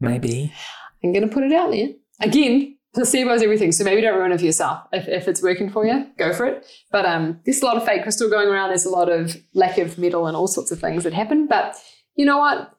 maybe. 0.00 0.52
I'm 1.04 1.12
gonna 1.12 1.28
put 1.28 1.44
it 1.44 1.52
out 1.52 1.70
there 1.70 1.90
again. 2.20 2.77
Placebo 2.98 3.32
is 3.34 3.42
everything, 3.42 3.72
so 3.72 3.84
maybe 3.84 4.00
don't 4.00 4.18
ruin 4.18 4.32
it 4.32 4.38
for 4.40 4.44
yourself. 4.44 4.80
If, 4.92 5.06
if 5.08 5.28
it's 5.28 5.42
working 5.42 5.70
for 5.70 5.86
you, 5.86 6.06
go 6.18 6.32
for 6.32 6.46
it. 6.46 6.66
But 6.90 7.06
um, 7.06 7.40
there's 7.44 7.62
a 7.62 7.64
lot 7.64 7.76
of 7.76 7.84
fake 7.84 8.02
crystal 8.02 8.28
going 8.28 8.48
around. 8.48 8.70
There's 8.70 8.84
a 8.84 8.90
lot 8.90 9.08
of 9.08 9.36
lack 9.54 9.78
of 9.78 9.98
metal 9.98 10.26
and 10.26 10.36
all 10.36 10.48
sorts 10.48 10.72
of 10.72 10.80
things 10.80 11.04
that 11.04 11.12
happen. 11.12 11.46
But 11.46 11.76
you 12.16 12.26
know 12.26 12.38
what? 12.38 12.74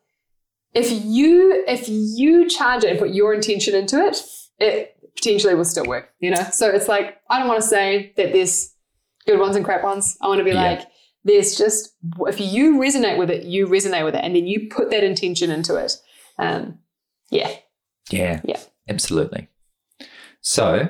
If 0.74 0.91
you 0.91 1.63
if 1.67 1.88
you 1.89 2.47
charge 2.49 2.84
it 2.84 2.91
and 2.91 2.99
put 2.99 3.11
your 3.11 3.34
intention 3.34 3.74
into 3.74 3.97
it, 4.05 4.17
it 4.59 4.95
potentially 5.15 5.55
will 5.55 5.65
still 5.65 5.86
work, 5.86 6.09
you 6.20 6.32
know? 6.32 6.43
So 6.51 6.70
it's 6.70 6.88
like, 6.88 7.17
I 7.30 7.39
don't 7.39 7.47
want 7.47 7.61
to 7.61 7.67
say 7.67 8.13
that 8.17 8.32
there's 8.34 8.74
good 9.26 9.39
ones 9.39 9.55
and 9.55 9.65
crap 9.65 9.84
ones. 9.84 10.17
I 10.22 10.28
want 10.28 10.39
to 10.39 10.43
be 10.43 10.51
Yeah. 10.51 10.63
like, 10.63 10.88
there's 11.24 11.57
just, 11.57 11.95
if 12.22 12.39
you 12.39 12.78
resonate 12.78 13.17
with 13.17 13.30
it, 13.30 13.43
you 13.45 13.67
resonate 13.67 14.05
with 14.05 14.15
it. 14.15 14.24
And 14.24 14.36
then 14.36 14.47
you 14.47 14.70
put 14.70 14.91
that 14.91 15.03
intention 15.03 15.49
into 15.51 15.76
it. 15.76 15.93
Um, 16.38 16.80
yeah. 17.30 17.51
Yeah. 18.09 18.41
Yeah. 18.45 18.59
Absolutely. 18.88 19.47
So, 20.42 20.90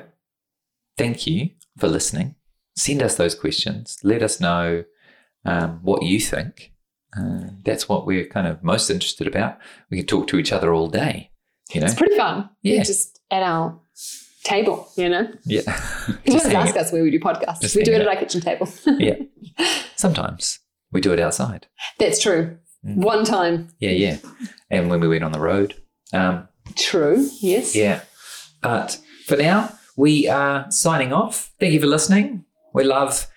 thank 0.96 1.26
you 1.26 1.50
for 1.78 1.88
listening. 1.88 2.36
Send 2.76 3.02
us 3.02 3.16
those 3.16 3.34
questions. 3.34 3.98
Let 4.02 4.22
us 4.22 4.40
know 4.40 4.84
um, 5.44 5.80
what 5.82 6.02
you 6.02 6.20
think. 6.20 6.72
Uh, 7.16 7.48
that's 7.64 7.88
what 7.88 8.06
we're 8.06 8.26
kind 8.26 8.46
of 8.46 8.62
most 8.62 8.88
interested 8.90 9.26
about. 9.26 9.58
We 9.90 9.98
can 9.98 10.06
talk 10.06 10.28
to 10.28 10.38
each 10.38 10.52
other 10.52 10.72
all 10.72 10.88
day. 10.88 11.30
You 11.72 11.80
know. 11.80 11.86
It's 11.86 11.94
pretty 11.94 12.16
fun. 12.16 12.48
Yeah. 12.62 12.78
We're 12.78 12.84
just 12.84 13.20
at 13.30 13.42
our 13.42 13.80
table, 14.44 14.88
you 14.96 15.08
know? 15.08 15.28
Yeah. 15.44 15.62
You 16.24 16.32
Just 16.32 16.46
ask 16.46 16.76
us 16.76 16.92
where 16.92 17.02
we 17.02 17.10
do 17.10 17.20
podcasts. 17.20 17.60
Just 17.60 17.76
we 17.76 17.82
do 17.82 17.92
it 17.92 17.98
hang 17.98 18.02
at 18.02 18.08
our 18.08 18.16
kitchen 18.16 18.40
table. 18.40 18.68
Yeah. 18.98 19.14
Sometimes 19.96 20.58
we 20.92 21.00
do 21.00 21.12
it 21.12 21.20
outside. 21.20 21.66
That's 21.98 22.20
true. 22.20 22.58
Mm. 22.84 22.96
One 22.96 23.24
time. 23.24 23.68
Yeah, 23.78 23.90
yeah. 23.90 24.18
And 24.70 24.88
when 24.88 25.00
we 25.00 25.08
went 25.08 25.24
on 25.24 25.32
the 25.32 25.40
road. 25.40 25.74
Um, 26.12 26.48
True. 26.76 27.28
Yes. 27.40 27.74
Yeah. 27.74 28.00
But 28.62 28.98
for 29.30 29.36
now, 29.36 29.72
we 29.96 30.28
are 30.28 30.70
signing 30.70 31.12
off. 31.12 31.52
Thank 31.60 31.72
you 31.72 31.80
for 31.80 31.86
listening. 31.86 32.44
We 32.74 32.84
love 32.84 33.28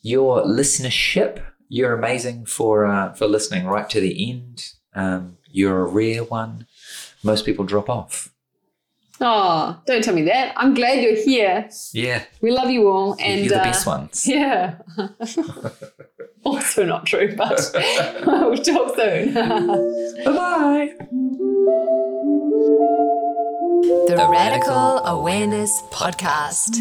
your 0.00 0.42
listenership. 0.44 1.42
You're 1.68 1.94
amazing 1.94 2.46
for 2.46 2.86
uh, 2.86 3.12
for 3.14 3.26
listening 3.26 3.66
right 3.66 3.90
to 3.90 4.00
the 4.00 4.30
end. 4.30 4.72
Um, 4.94 5.38
you're 5.50 5.80
a 5.80 5.86
rare 5.86 6.22
one. 6.22 6.66
Most 7.24 7.44
people 7.44 7.64
drop 7.64 7.90
off. 7.90 8.30
Oh, 9.20 9.80
don't 9.86 10.02
tell 10.02 10.14
me 10.14 10.22
that. 10.22 10.52
I'm 10.56 10.74
glad 10.74 11.02
you're 11.02 11.16
here. 11.16 11.68
Yeah, 11.92 12.24
We 12.40 12.50
love 12.50 12.70
you 12.70 12.88
all. 12.88 13.16
And 13.20 13.40
you're 13.40 13.50
the 13.50 13.60
uh, 13.60 13.64
best 13.64 13.86
ones. 13.86 14.24
Yeah. 14.26 14.78
also 16.44 16.84
not 16.84 17.06
true, 17.06 17.34
but 17.36 17.60
we'll 18.26 18.56
talk 18.58 18.96
soon. 18.96 19.34
Bye 19.34 20.92
bye. 23.18 23.28
The, 23.82 24.28
Radical 24.30 25.00
Awareness 25.04 25.82
Podcast. 25.90 26.78